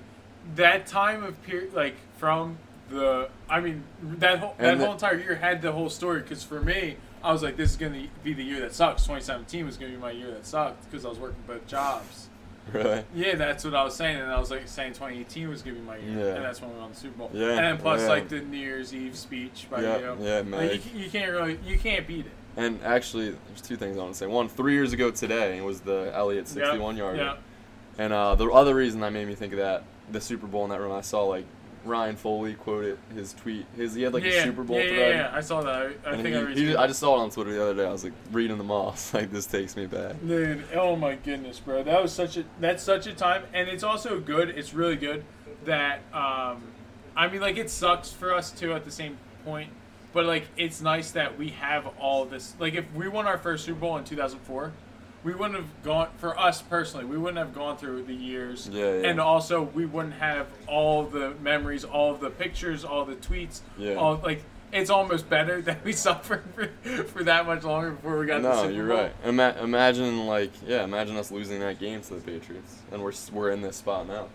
that 0.55 0.85
time 0.87 1.23
of 1.23 1.41
period, 1.43 1.73
like 1.73 1.95
from 2.17 2.57
the. 2.89 3.29
I 3.49 3.59
mean, 3.59 3.83
that 4.01 4.39
whole 4.39 4.55
that 4.57 4.71
And 4.73 4.81
the- 4.81 4.85
whole 4.85 4.93
entire 4.93 5.17
year 5.17 5.35
had 5.35 5.61
the 5.61 5.71
whole 5.71 5.89
story. 5.89 6.21
Because 6.21 6.43
for 6.43 6.61
me, 6.61 6.97
I 7.23 7.31
was 7.31 7.43
like, 7.43 7.57
this 7.57 7.71
is 7.71 7.77
gonna 7.77 8.07
be 8.23 8.33
the 8.33 8.43
year 8.43 8.61
that 8.61 8.73
sucks. 8.73 9.03
2017 9.03 9.65
was 9.65 9.77
gonna 9.77 9.91
be 9.91 9.97
my 9.97 10.11
year 10.11 10.31
that 10.31 10.45
sucked 10.45 10.89
because 10.89 11.05
I 11.05 11.09
was 11.09 11.19
working 11.19 11.43
both 11.47 11.65
jobs. 11.67 12.27
Really? 12.71 13.03
Yeah, 13.15 13.33
that's 13.33 13.63
what 13.63 13.73
I 13.73 13.83
was 13.83 13.95
saying, 13.95 14.17
and 14.17 14.29
I 14.31 14.39
was 14.39 14.51
like 14.51 14.67
saying 14.67 14.93
2018 14.93 15.49
was 15.49 15.63
gonna 15.63 15.77
be 15.77 15.81
my 15.81 15.97
year, 15.97 16.19
Yeah. 16.19 16.35
and 16.35 16.45
that's 16.45 16.61
when 16.61 16.71
we 16.71 16.77
won 16.77 16.91
the 16.91 16.95
Super 16.95 17.17
Bowl. 17.17 17.31
Yeah, 17.33 17.47
and 17.49 17.57
then 17.57 17.77
plus 17.79 18.01
yeah. 18.01 18.09
like 18.09 18.29
the 18.29 18.41
New 18.41 18.59
Year's 18.59 18.93
Eve 18.93 19.15
speech 19.17 19.65
by 19.71 19.81
Yeah, 19.81 19.97
you. 19.97 20.17
yeah, 20.21 20.35
Like, 20.35 20.45
Meg. 20.45 20.81
you, 20.93 21.01
you 21.01 21.09
can't 21.09 21.31
really, 21.31 21.57
you 21.65 21.79
can't 21.79 22.05
beat 22.05 22.27
it. 22.27 22.31
And 22.59 22.81
actually, 22.83 23.31
there's 23.47 23.61
two 23.61 23.75
things 23.75 23.97
I 23.97 24.01
want 24.01 24.13
to 24.13 24.17
say. 24.17 24.27
One, 24.27 24.49
three 24.49 24.73
years 24.73 24.93
ago 24.93 25.11
today 25.11 25.61
was 25.61 25.81
the 25.81 26.11
Elliott 26.13 26.47
61 26.47 26.95
yeah, 26.95 27.03
yarder. 27.03 27.17
Yeah. 27.17 27.35
And 27.97 28.13
uh, 28.13 28.35
the 28.35 28.49
other 28.49 28.75
reason 28.75 29.01
that 29.01 29.11
made 29.11 29.27
me 29.27 29.35
think 29.35 29.53
of 29.53 29.59
that, 29.59 29.83
the 30.11 30.21
Super 30.21 30.47
Bowl 30.47 30.63
in 30.63 30.69
that 30.69 30.79
room, 30.79 30.91
I 30.91 31.01
saw 31.01 31.23
like 31.25 31.45
Ryan 31.85 32.15
Foley 32.15 32.53
quoted 32.55 32.97
his 33.13 33.33
tweet. 33.33 33.65
His 33.75 33.93
he 33.93 34.03
had 34.03 34.13
like 34.13 34.23
yeah, 34.23 34.31
a 34.31 34.43
Super 34.43 34.63
Bowl 34.63 34.77
yeah, 34.77 34.87
thread. 34.87 35.15
Yeah, 35.15 35.31
yeah, 35.31 35.37
I 35.37 35.41
saw 35.41 35.61
that. 35.61 35.91
I, 36.05 36.11
I 36.11 36.15
think 36.21 36.27
he, 36.27 36.35
I 36.35 36.49
he 36.49 36.65
just, 36.65 36.77
I 36.77 36.87
just 36.87 36.99
saw 36.99 37.15
it 37.17 37.19
on 37.19 37.29
Twitter 37.29 37.51
the 37.53 37.61
other 37.61 37.75
day. 37.75 37.85
I 37.85 37.91
was 37.91 38.03
like 38.03 38.13
reading 38.31 38.57
them 38.57 38.71
all. 38.71 38.95
Like, 39.13 39.31
this 39.31 39.47
takes 39.47 39.75
me 39.75 39.85
back. 39.85 40.15
Dude, 40.25 40.63
oh 40.75 40.95
my 40.95 41.15
goodness, 41.15 41.59
bro. 41.59 41.83
That 41.83 42.01
was 42.01 42.11
such 42.11 42.37
a 42.37 42.45
that's 42.59 42.83
such 42.83 43.07
a 43.07 43.13
time 43.13 43.43
and 43.53 43.67
it's 43.67 43.83
also 43.83 44.19
good, 44.19 44.49
it's 44.49 44.73
really 44.73 44.95
good 44.95 45.23
that 45.65 45.99
um 46.13 46.61
I 47.15 47.27
mean 47.29 47.41
like 47.41 47.57
it 47.57 47.69
sucks 47.69 48.11
for 48.11 48.33
us 48.33 48.51
too 48.51 48.73
at 48.73 48.85
the 48.85 48.91
same 48.91 49.17
point, 49.43 49.71
but 50.13 50.25
like 50.25 50.47
it's 50.57 50.81
nice 50.81 51.11
that 51.11 51.37
we 51.37 51.49
have 51.49 51.87
all 51.99 52.25
this 52.25 52.55
like 52.59 52.73
if 52.75 52.85
we 52.93 53.07
won 53.07 53.25
our 53.27 53.37
first 53.37 53.65
Super 53.65 53.79
Bowl 53.79 53.97
in 53.97 54.03
2004, 54.03 54.71
we 55.23 55.33
wouldn't 55.35 55.55
have 55.55 55.83
gone 55.83 56.09
for 56.17 56.37
us 56.39 56.61
personally, 56.61 57.05
we 57.05 57.17
wouldn't 57.17 57.37
have 57.37 57.53
gone 57.53 57.77
through 57.77 58.03
the 58.03 58.13
years. 58.15 58.69
Yeah, 58.71 58.85
yeah. 58.99 59.07
And 59.09 59.19
also 59.19 59.63
we 59.63 59.85
wouldn't 59.85 60.15
have 60.15 60.47
all 60.67 61.03
the 61.03 61.33
memories, 61.41 61.83
all 61.83 62.13
the 62.15 62.29
pictures, 62.29 62.83
all 62.85 63.05
the 63.05 63.15
tweets, 63.15 63.61
Yeah. 63.77 63.95
all 63.95 64.15
like 64.23 64.43
it's 64.71 64.89
almost 64.91 65.27
better 65.29 65.61
that 65.63 65.83
we 65.83 65.91
suffered 65.93 66.43
for, 66.55 66.67
for 67.05 67.23
that 67.23 67.45
much 67.47 67.63
longer 67.63 67.91
before 67.91 68.19
we 68.19 68.25
got 68.27 68.41
the 68.43 68.49
No, 68.49 68.61
Super 68.63 68.71
you're 68.73 68.87
Bowl. 68.87 68.97
right. 68.97 69.13
Ima- 69.25 69.55
imagine 69.61 70.25
like 70.25 70.51
yeah, 70.65 70.83
imagine 70.83 71.17
us 71.17 71.31
losing 71.31 71.59
that 71.59 71.79
game 71.79 72.01
to 72.01 72.15
the 72.15 72.21
Patriots, 72.21 72.75
and 72.91 73.03
we're 73.03 73.13
we're 73.33 73.49
in 73.51 73.61
this 73.61 73.77
spot 73.77 74.07
now. 74.07 74.27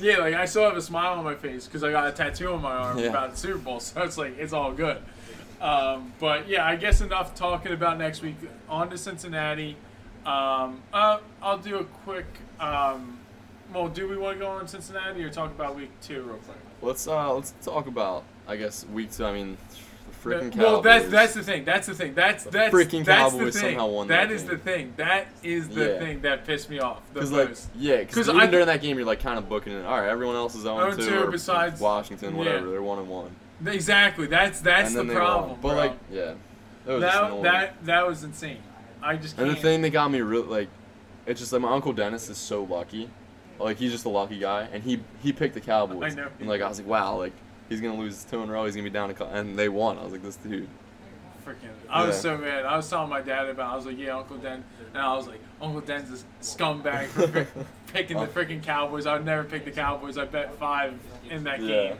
Yeah, 0.00 0.18
like 0.18 0.34
I 0.34 0.44
still 0.46 0.64
have 0.64 0.76
a 0.76 0.82
smile 0.82 1.18
on 1.18 1.24
my 1.24 1.34
face 1.34 1.66
because 1.66 1.84
I 1.84 1.90
got 1.90 2.08
a 2.08 2.12
tattoo 2.12 2.52
on 2.52 2.62
my 2.62 2.72
arm 2.74 2.98
Yeah. 2.98 3.06
about 3.06 3.32
the 3.32 3.36
Super 3.36 3.58
Bowl, 3.58 3.80
so 3.80 4.02
it's 4.02 4.18
like 4.18 4.38
it's 4.38 4.52
all 4.52 4.72
good. 4.72 4.98
Um, 5.60 6.12
but 6.18 6.48
yeah, 6.48 6.64
I 6.66 6.76
guess 6.76 7.00
enough 7.02 7.34
talking 7.34 7.72
about 7.72 7.98
next 7.98 8.22
week. 8.22 8.36
On 8.68 8.88
to 8.90 8.96
Cincinnati. 8.96 9.76
Um, 10.24 10.80
uh, 10.92 11.18
I'll 11.42 11.58
do 11.58 11.76
a 11.78 11.84
quick. 11.84 12.26
Um, 12.58 13.18
well, 13.72 13.88
do 13.88 14.08
we 14.08 14.16
want 14.16 14.38
to 14.38 14.44
go 14.44 14.50
on 14.50 14.66
Cincinnati 14.68 15.22
or 15.22 15.30
talk 15.30 15.50
about 15.50 15.76
week 15.76 15.90
two 16.00 16.22
real 16.22 16.36
quick? 16.36 16.56
Let's 16.82 17.06
uh 17.06 17.34
let's 17.34 17.52
talk 17.62 17.86
about 17.86 18.24
I 18.48 18.56
guess 18.56 18.86
week 18.86 19.12
two. 19.12 19.24
I 19.26 19.32
mean, 19.32 19.58
freaking 20.22 20.50
Cowboys. 20.52 20.56
well, 20.58 20.80
that's 20.82 21.08
that's 21.08 21.34
the 21.34 21.42
thing. 21.42 21.64
That's 21.64 21.86
the 21.86 21.94
thing. 21.94 22.14
That's 22.14 22.44
The 22.44 22.50
that's 22.50 22.74
freaking 22.74 23.04
that's 23.04 23.32
Cowboys 23.32 23.54
the 23.54 23.60
thing. 23.60 23.70
somehow 23.76 23.86
won 23.88 24.08
That 24.08 24.28
that 24.28 24.34
is 24.34 24.42
game. 24.42 24.50
the 24.50 24.56
thing. 24.58 24.94
That 24.96 25.26
is 25.42 25.68
the 25.68 25.92
Yeah. 25.94 25.98
thing 25.98 26.20
that 26.22 26.46
pissed 26.46 26.68
me 26.70 26.78
off 26.80 27.00
the 27.08 27.14
Because 27.14 27.32
like 27.32 27.48
most. 27.48 27.68
yeah, 27.76 27.96
'Cause 27.98 28.06
because 28.06 28.28
I 28.28 28.32
even 28.32 28.40
th- 28.42 28.50
during 28.52 28.66
that 28.66 28.82
game 28.82 28.96
you're 28.98 29.06
like 29.06 29.20
kind 29.20 29.38
of 29.38 29.48
booking 29.48 29.72
it. 29.72 29.84
All 29.84 29.98
right, 30.00 30.08
everyone 30.08 30.36
else 30.36 30.54
is 30.54 30.62
0 30.62 30.76
0-2 30.92 31.24
2 31.26 31.30
besides- 31.30 31.80
Washington, 31.80 32.32
yeah. 32.32 32.38
whatever. 32.38 32.70
They're 32.70 32.82
one 32.82 32.98
and 32.98 33.08
one. 33.08 33.30
exactly. 33.66 34.26
That's 34.26 34.60
that's 34.60 34.94
the 34.94 35.04
problem. 35.04 35.50
won. 35.50 35.58
But 35.62 35.68
bro. 35.68 35.76
like 35.76 35.92
yeah, 36.10 36.32
that 36.86 36.92
was 36.94 37.02
that 37.02 37.42
that 37.42 37.84
that 37.86 38.06
was 38.06 38.24
insane. 38.24 38.58
I 39.02 39.16
just 39.16 39.36
can't. 39.36 39.48
And 39.48 39.56
the 39.56 39.60
thing 39.60 39.82
that 39.82 39.90
got 39.90 40.10
me 40.10 40.20
really 40.20 40.46
like, 40.46 40.68
it's 41.26 41.40
just 41.40 41.52
like 41.52 41.62
my 41.62 41.72
uncle 41.72 41.92
Dennis 41.92 42.28
is 42.28 42.36
so 42.38 42.64
lucky, 42.64 43.08
like 43.58 43.76
he's 43.78 43.92
just 43.92 44.04
a 44.04 44.08
lucky 44.10 44.38
guy, 44.38 44.68
and 44.72 44.82
he 44.82 45.00
he 45.22 45.32
picked 45.32 45.54
the 45.54 45.60
Cowboys. 45.60 46.12
I 46.12 46.16
know. 46.16 46.28
And 46.38 46.48
like 46.48 46.60
I 46.62 46.68
was 46.68 46.78
like, 46.80 46.88
wow, 46.88 47.16
like 47.16 47.32
he's 47.70 47.80
gonna 47.80 47.98
lose 47.98 48.24
two 48.24 48.42
in 48.42 48.50
a 48.50 48.52
row. 48.52 48.66
He's 48.66 48.74
gonna 48.74 48.84
be 48.84 48.90
down 48.90 49.14
to, 49.14 49.26
and 49.26 49.58
they 49.58 49.70
won. 49.70 49.96
I 49.98 50.02
was 50.02 50.12
like, 50.12 50.22
this 50.22 50.36
dude. 50.36 50.68
Freaking, 51.46 51.70
I 51.88 52.04
was 52.06 52.16
Yeah. 52.16 52.20
so 52.20 52.38
mad. 52.38 52.66
I 52.66 52.76
was 52.76 52.90
telling 52.90 53.08
my 53.08 53.22
dad 53.22 53.48
about. 53.48 53.70
it. 53.70 53.72
I 53.72 53.76
was 53.76 53.86
like, 53.86 53.98
"Yeah, 53.98 54.18
Uncle 54.18 54.36
Den," 54.36 54.62
and 54.92 55.02
I 55.02 55.14
was 55.16 55.26
like, 55.26 55.40
"Uncle 55.62 55.80
Den's 55.80 56.22
a 56.22 56.44
scumbag 56.44 57.06
for 57.06 57.46
picking 57.94 58.18
the 58.18 58.26
freaking 58.26 58.62
Cowboys. 58.62 59.06
I 59.06 59.14
would 59.14 59.24
never 59.24 59.44
pick 59.44 59.64
the 59.64 59.70
Cowboys. 59.70 60.18
I 60.18 60.26
bet 60.26 60.54
five 60.56 60.92
in 61.30 61.44
that 61.44 61.60
Yeah. 61.60 61.88
game 61.88 61.96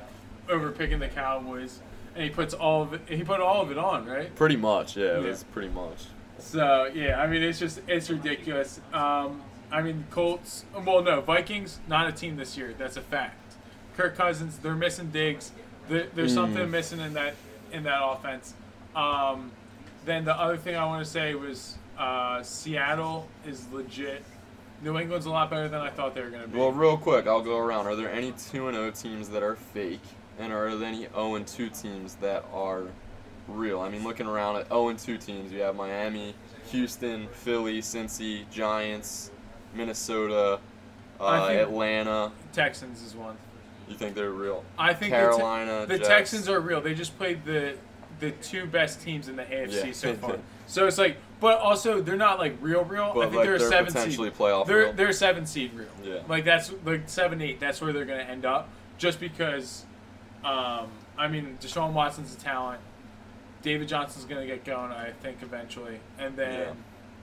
over 0.50 0.70
picking 0.70 0.98
the 0.98 1.08
Cowboys." 1.08 1.80
And 2.14 2.24
he 2.24 2.28
puts 2.28 2.52
all 2.52 2.82
of 2.82 2.92
it. 2.92 3.00
He 3.06 3.22
put 3.22 3.40
all 3.40 3.62
of 3.62 3.70
it 3.70 3.78
on, 3.78 4.04
right? 4.04 4.34
Pretty 4.34 4.56
much, 4.56 4.96
yeah, 4.96 5.16
it 5.18 5.22
Yeah. 5.22 5.28
was 5.30 5.44
pretty 5.44 5.68
much. 5.68 6.06
So 6.38 6.90
yeah, 6.92 7.20
I 7.22 7.26
mean, 7.26 7.42
it's 7.42 7.58
just 7.58 7.80
it's 7.88 8.10
ridiculous. 8.10 8.80
Um, 8.92 9.40
I 9.72 9.80
mean, 9.80 10.04
Colts. 10.10 10.64
Well, 10.84 11.02
no, 11.02 11.20
Vikings 11.22 11.78
not 11.88 12.08
a 12.08 12.12
team 12.12 12.36
this 12.36 12.58
year. 12.58 12.74
That's 12.76 12.96
a 12.98 13.00
fact. 13.00 13.36
Kirk 14.00 14.16
Cousins, 14.16 14.56
they're 14.58 14.74
missing 14.74 15.10
Diggs. 15.10 15.52
There, 15.88 16.06
there's 16.14 16.32
Mm. 16.32 16.34
something 16.36 16.70
missing 16.70 17.00
in 17.00 17.12
that 17.14 17.34
in 17.72 17.82
that 17.84 18.00
offense. 18.02 18.54
Um, 18.96 19.52
then 20.06 20.24
the 20.24 20.34
other 20.34 20.56
thing 20.56 20.74
I 20.74 20.84
want 20.86 21.04
to 21.04 21.10
say 21.10 21.34
was 21.34 21.76
uh, 21.98 22.42
Seattle 22.42 23.28
is 23.46 23.66
legit. 23.70 24.24
New 24.82 24.98
England's 24.98 25.26
a 25.26 25.30
lot 25.30 25.50
better 25.50 25.68
than 25.68 25.80
I 25.82 25.90
thought 25.90 26.14
they 26.14 26.22
were 26.22 26.30
going 26.30 26.42
to 26.42 26.48
be. 26.48 26.58
Well, 26.58 26.72
real 26.72 26.96
quick, 26.96 27.26
I'll 27.26 27.42
go 27.42 27.58
around. 27.58 27.86
Are 27.86 27.94
there 27.94 28.10
any 28.10 28.32
two 28.32 28.68
and 28.68 28.76
O 28.76 28.90
teams 28.90 29.28
that 29.28 29.42
are 29.42 29.54
fake, 29.56 30.00
and 30.38 30.50
are 30.52 30.74
there 30.76 30.88
any 30.88 31.00
zero 31.02 31.34
and 31.34 31.46
two 31.46 31.68
teams 31.68 32.14
that 32.16 32.44
are 32.54 32.84
real? 33.46 33.80
I 33.80 33.90
mean, 33.90 34.02
looking 34.02 34.26
around 34.26 34.56
at 34.56 34.68
zero 34.68 34.88
and 34.88 34.98
two 34.98 35.18
teams, 35.18 35.52
you 35.52 35.60
have 35.60 35.76
Miami, 35.76 36.34
Houston, 36.70 37.28
Philly, 37.28 37.82
Cincy, 37.82 38.50
Giants, 38.50 39.30
Minnesota, 39.74 40.58
uh, 41.20 41.48
Atlanta. 41.50 42.32
Texans 42.54 43.02
is 43.02 43.14
one. 43.14 43.36
You 43.90 43.96
think 43.96 44.14
they're 44.14 44.30
real? 44.30 44.64
I 44.78 44.94
think 44.94 45.10
the 45.12 45.16
Te- 45.18 45.22
Carolina, 45.22 45.84
the. 45.86 45.98
Texans 45.98 46.48
are 46.48 46.60
real. 46.60 46.80
They 46.80 46.94
just 46.94 47.16
played 47.18 47.44
the 47.44 47.74
the 48.20 48.30
two 48.32 48.66
best 48.66 49.00
teams 49.02 49.28
in 49.28 49.36
the 49.36 49.44
AFC 49.44 49.86
Yeah. 49.86 49.92
so 49.92 50.14
far. 50.14 50.36
So 50.66 50.86
it's 50.86 50.98
like, 50.98 51.16
but 51.40 51.58
also 51.58 52.00
they're 52.00 52.14
not 52.14 52.38
like 52.38 52.56
real, 52.60 52.84
real. 52.84 53.10
But 53.12 53.20
I 53.20 53.24
think 53.24 53.34
like 53.38 53.44
they're 53.44 53.54
a 53.56 53.58
they're 53.58 53.68
seven 53.70 53.92
potentially 53.92 54.28
seed. 54.30 54.38
playoff 54.38 54.66
They're 54.68 54.76
real. 54.84 54.92
they're 54.92 55.08
a 55.08 55.12
seven 55.12 55.44
seed 55.44 55.72
real. 55.74 55.88
Yeah. 56.04 56.20
Like 56.28 56.44
that's 56.44 56.72
like 56.84 57.08
seven 57.08 57.42
eight. 57.42 57.58
That's 57.58 57.80
where 57.80 57.92
they're 57.92 58.04
gonna 58.04 58.20
end 58.22 58.44
up. 58.44 58.68
Just 58.96 59.18
because, 59.18 59.84
um, 60.44 60.86
I 61.18 61.26
mean, 61.28 61.58
Deshaun 61.60 61.92
Watson's 61.92 62.32
a 62.36 62.38
talent. 62.38 62.80
David 63.62 63.88
Johnson's 63.88 64.26
gonna 64.26 64.46
get 64.46 64.64
going, 64.64 64.92
I 64.92 65.10
think, 65.10 65.38
eventually, 65.42 65.98
and 66.20 66.36
then. 66.36 66.60
Yeah. 66.60 66.72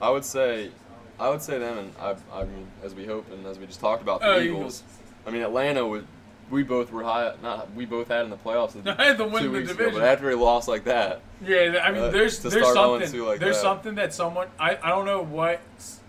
I 0.02 0.10
would 0.10 0.26
say, 0.26 0.70
I 1.18 1.30
would 1.30 1.40
say 1.40 1.58
them, 1.58 1.78
and 1.78 1.92
I, 1.98 2.16
I 2.30 2.44
mean, 2.44 2.66
as 2.84 2.94
we 2.94 3.06
hope 3.06 3.32
and 3.32 3.46
as 3.46 3.58
we 3.58 3.64
just 3.66 3.80
talked 3.80 4.02
about 4.02 4.20
the 4.20 4.26
Oh, 4.26 4.38
Eagles. 4.40 4.58
Eagles. 4.58 4.82
I 5.26 5.30
mean, 5.30 5.40
Atlanta 5.42 5.86
would. 5.86 6.06
We 6.50 6.62
both 6.62 6.90
were 6.92 7.02
high. 7.02 7.34
Not 7.42 7.72
we 7.74 7.84
both 7.84 8.08
had 8.08 8.24
in 8.24 8.30
the 8.30 8.36
playoffs. 8.36 8.74
I 8.98 9.04
had 9.04 9.18
to 9.18 9.24
win 9.24 9.42
two 9.42 9.50
the 9.52 9.60
division. 9.60 9.80
Ago, 9.88 9.98
but 9.98 10.02
after 10.08 10.28
he 10.30 10.36
lost 10.36 10.68
like 10.68 10.84
that, 10.84 11.20
Yeah, 11.44 11.80
I 11.84 11.92
mean, 11.92 12.04
Uh, 12.04 12.08
there's 12.10 12.38
there's 12.40 12.72
something 12.72 13.20
like 13.24 13.38
there's 13.40 13.56
that. 13.56 13.62
something 13.62 13.94
that 13.96 14.14
someone 14.14 14.48
I, 14.58 14.78
I 14.82 14.88
don't 14.90 15.06
know 15.06 15.22
what 15.22 15.60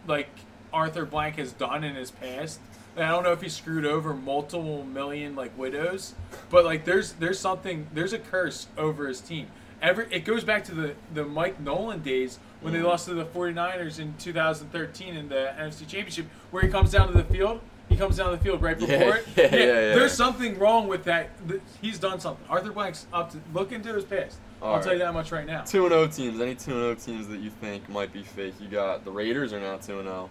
like 0.07 0.29
Arthur 0.71 1.05
Blank 1.05 1.35
has 1.37 1.51
done 1.51 1.83
in 1.83 1.95
his 1.95 2.11
past. 2.11 2.59
I 2.97 3.07
don't 3.09 3.23
know 3.23 3.31
if 3.31 3.41
he 3.41 3.49
screwed 3.49 3.85
over 3.85 4.13
multiple 4.13 4.83
million 4.83 5.35
like 5.35 5.57
widows, 5.57 6.15
but 6.49 6.65
like 6.65 6.85
there's 6.85 7.13
there's 7.13 7.39
something 7.39 7.87
there's 7.93 8.13
a 8.13 8.19
curse 8.19 8.67
over 8.77 9.07
his 9.07 9.21
team. 9.21 9.47
Every 9.81 10.07
it 10.11 10.25
goes 10.25 10.43
back 10.43 10.63
to 10.65 10.73
the 10.75 10.95
the 11.13 11.23
Mike 11.25 11.59
Nolan 11.59 12.01
days 12.01 12.39
when 12.61 12.73
they 12.73 12.79
Mhm. 12.79 12.83
lost 12.85 13.05
to 13.07 13.13
the 13.13 13.23
49ers 13.25 13.99
in 13.99 14.13
2013 14.19 15.15
in 15.15 15.29
the 15.29 15.53
NFC 15.57 15.85
Championship, 15.87 16.25
where 16.51 16.61
he 16.63 16.67
comes 16.69 16.91
down 16.91 17.07
to 17.07 17.13
the 17.13 17.23
field. 17.23 17.61
Comes 17.99 18.15
down 18.15 18.31
the 18.31 18.37
field 18.37 18.61
right 18.61 18.79
before 18.79 18.95
Yeah, 18.97 19.13
it. 19.15 19.27
yeah, 19.35 19.49
yeah. 19.51 19.69
There's 19.93 20.13
something 20.13 20.57
wrong 20.57 20.87
with 20.87 21.03
that. 21.03 21.29
Th- 21.49 21.61
He's 21.81 21.99
done 21.99 22.17
something. 22.21 22.45
Arthur 22.49 22.71
Blank's 22.71 23.07
up 23.11 23.29
to 23.33 23.37
look 23.53 23.73
into 23.73 23.93
his 23.93 24.05
past. 24.05 24.37
I'll 24.61 24.75
All 24.75 24.79
tell 24.81 24.93
you 24.93 24.99
that 24.99 25.13
much 25.13 25.33
right 25.33 25.45
now. 25.45 25.63
two 25.63 25.83
and 25.83 25.93
O 25.93 26.07
teams. 26.07 26.39
Any 26.39 26.55
two 26.55 26.71
and 26.71 26.81
O 26.83 26.95
teams 26.95 27.27
that 27.27 27.41
you 27.41 27.49
think 27.49 27.89
might 27.89 28.13
be 28.13 28.23
fake? 28.23 28.53
You 28.61 28.69
got 28.69 29.03
the 29.03 29.11
Raiders 29.11 29.51
are 29.51 29.59
now 29.59 29.75
two 29.77 29.99
and 29.99 30.07
O. 30.07 30.29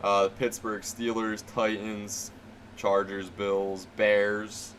Uh, 0.00 0.22
the 0.24 0.30
Pittsburgh 0.30 0.82
Steelers, 0.82 1.42
Titans, 1.52 2.30
Chargers, 2.76 3.30
Bills, 3.30 3.88
Bears. 3.96 4.74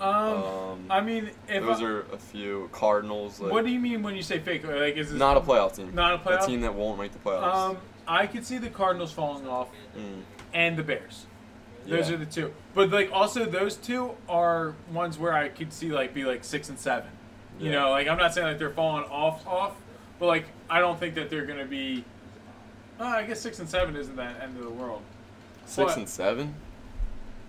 Um, 0.00 0.08
Um, 0.08 0.86
I 0.88 1.00
mean, 1.00 1.30
if 1.48 1.64
those 1.64 1.80
I- 1.80 1.84
are 1.84 2.00
a 2.12 2.18
few. 2.18 2.68
Cardinals. 2.70 3.40
Like, 3.40 3.50
what 3.50 3.64
do 3.64 3.72
you 3.72 3.80
mean 3.80 4.04
when 4.04 4.14
you 4.14 4.22
say 4.22 4.38
fake? 4.38 4.64
Like, 4.64 4.96
is 4.96 5.10
this 5.10 5.18
not 5.18 5.36
a 5.36 5.40
playoff 5.40 5.74
team. 5.74 5.92
Not 5.94 6.14
a 6.14 6.18
playoff? 6.18 6.44
A 6.44 6.46
team 6.46 6.60
that 6.60 6.74
won't 6.74 6.98
make 7.00 7.10
the 7.10 7.18
playoffs. 7.18 7.52
Um, 7.54 7.76
I 8.06 8.28
could 8.28 8.46
see 8.46 8.58
the 8.58 8.70
Cardinals 8.70 9.10
falling 9.12 9.48
off 9.48 9.68
Mm, 9.96 10.22
and 10.54 10.76
the 10.76 10.82
Bears. 10.84 11.26
Those 11.86 12.08
yeah. 12.08 12.14
are 12.14 12.18
the 12.18 12.26
two. 12.26 12.52
But 12.74 12.90
like, 12.90 13.10
also 13.12 13.44
those 13.44 13.76
two 13.76 14.14
are 14.28 14.74
ones 14.92 15.18
where 15.18 15.32
I 15.32 15.48
could 15.48 15.72
see 15.72 15.90
like 15.90 16.14
be 16.14 16.24
like 16.24 16.44
six 16.44 16.68
and 16.68 16.78
seven. 16.78 17.10
You 17.58 17.70
know, 17.70 17.90
like 17.90 18.08
I'm 18.08 18.18
not 18.18 18.34
saying 18.34 18.46
like 18.46 18.58
they're 18.58 18.70
falling 18.70 19.04
off 19.04 19.46
off, 19.46 19.76
but 20.18 20.26
like 20.26 20.46
I 20.68 20.80
don't 20.80 20.98
think 20.98 21.14
that 21.14 21.30
they're 21.30 21.46
gonna 21.46 21.64
be. 21.64 22.04
Uh, 22.98 23.04
I 23.04 23.24
guess 23.24 23.40
six 23.40 23.58
and 23.58 23.68
seven 23.68 23.96
isn't 23.96 24.16
that 24.16 24.40
end 24.40 24.56
of 24.56 24.64
the 24.64 24.70
world. 24.70 25.02
Six 25.66 25.88
What? 25.88 25.96
and 25.96 26.08
seven. 26.08 26.54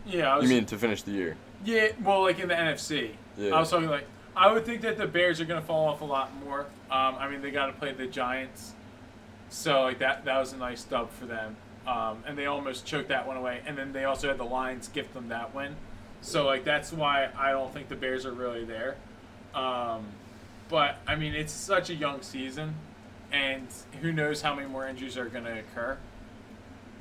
Yeah, 0.05 0.33
I 0.33 0.37
was, 0.37 0.49
You 0.49 0.55
mean 0.55 0.65
to 0.65 0.77
finish 0.77 1.01
the 1.03 1.11
year? 1.11 1.37
Yeah, 1.63 1.89
well, 2.03 2.23
like 2.23 2.39
in 2.39 2.47
the 2.47 2.55
NFC. 2.55 3.11
Yeah. 3.37 3.55
I 3.55 3.59
was 3.59 3.69
talking 3.69 3.89
like 3.89 4.05
I 4.35 4.51
would 4.51 4.65
think 4.65 4.81
that 4.81 4.97
the 4.97 5.07
Bears 5.07 5.39
are 5.41 5.45
gonna 5.45 5.61
fall 5.61 5.87
off 5.87 6.01
a 6.01 6.05
lot 6.05 6.31
more. 6.43 6.61
Um, 6.91 7.15
I 7.17 7.27
mean, 7.27 7.41
they 7.41 7.51
got 7.51 7.67
to 7.67 7.73
play 7.73 7.91
the 7.93 8.07
Giants, 8.07 8.73
so 9.49 9.81
like 9.81 9.99
that 9.99 10.25
that 10.25 10.39
was 10.39 10.53
a 10.53 10.57
nice 10.57 10.83
dub 10.83 11.11
for 11.11 11.25
them. 11.25 11.55
Um, 11.85 12.23
and 12.25 12.37
they 12.37 12.45
almost 12.45 12.85
choked 12.85 13.09
that 13.09 13.27
one 13.27 13.37
away. 13.37 13.61
And 13.65 13.77
then 13.77 13.91
they 13.91 14.05
also 14.05 14.29
had 14.29 14.37
the 14.37 14.45
Lions 14.45 14.87
gift 14.87 15.13
them 15.13 15.29
that 15.29 15.53
win. 15.53 15.75
So 16.21 16.45
like 16.45 16.63
that's 16.63 16.93
why 16.93 17.29
I 17.37 17.51
don't 17.51 17.73
think 17.73 17.89
the 17.89 17.95
Bears 17.95 18.25
are 18.25 18.31
really 18.31 18.63
there. 18.63 18.95
Um, 19.53 20.05
but 20.69 20.97
I 21.05 21.15
mean, 21.15 21.33
it's 21.33 21.51
such 21.51 21.89
a 21.89 21.95
young 21.95 22.21
season, 22.21 22.75
and 23.31 23.67
who 24.01 24.11
knows 24.11 24.41
how 24.41 24.55
many 24.55 24.67
more 24.67 24.87
injuries 24.87 25.17
are 25.17 25.25
gonna 25.25 25.59
occur. 25.59 25.97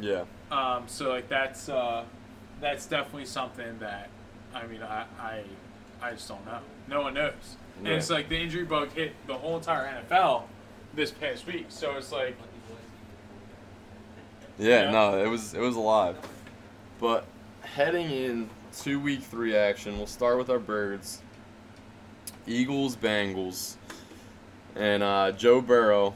Yeah. 0.00 0.24
Um, 0.50 0.84
so 0.86 1.10
like 1.10 1.28
that's 1.28 1.68
uh, 1.68 2.04
that's 2.60 2.86
definitely 2.86 3.26
something 3.26 3.78
that 3.78 4.10
I 4.52 4.66
mean 4.66 4.82
I, 4.82 5.06
I 5.18 5.44
I 6.02 6.10
just 6.12 6.28
don't 6.28 6.44
know. 6.44 6.58
No 6.88 7.02
one 7.02 7.14
knows. 7.14 7.56
And 7.78 7.88
it's 7.88 8.10
like 8.10 8.28
the 8.28 8.36
injury 8.36 8.64
bug 8.64 8.92
hit 8.92 9.14
the 9.26 9.34
whole 9.34 9.56
entire 9.56 10.02
NFL 10.10 10.42
this 10.94 11.10
past 11.10 11.46
week. 11.46 11.66
So 11.68 11.96
it's 11.96 12.12
like 12.12 12.36
Yeah, 14.58 14.84
Yeah. 14.84 14.90
no, 14.90 15.18
it 15.22 15.28
was 15.28 15.54
it 15.54 15.60
was 15.60 15.76
alive. 15.76 16.16
But 17.00 17.24
heading 17.62 18.10
in 18.10 18.50
to 18.82 18.98
week 19.00 19.22
three 19.22 19.56
action, 19.56 19.96
we'll 19.98 20.06
start 20.06 20.38
with 20.38 20.50
our 20.50 20.58
birds. 20.58 21.20
Eagles, 22.46 22.96
Bengals, 22.96 23.76
and 24.74 25.02
uh, 25.02 25.32
Joe 25.32 25.60
Burrow 25.60 26.14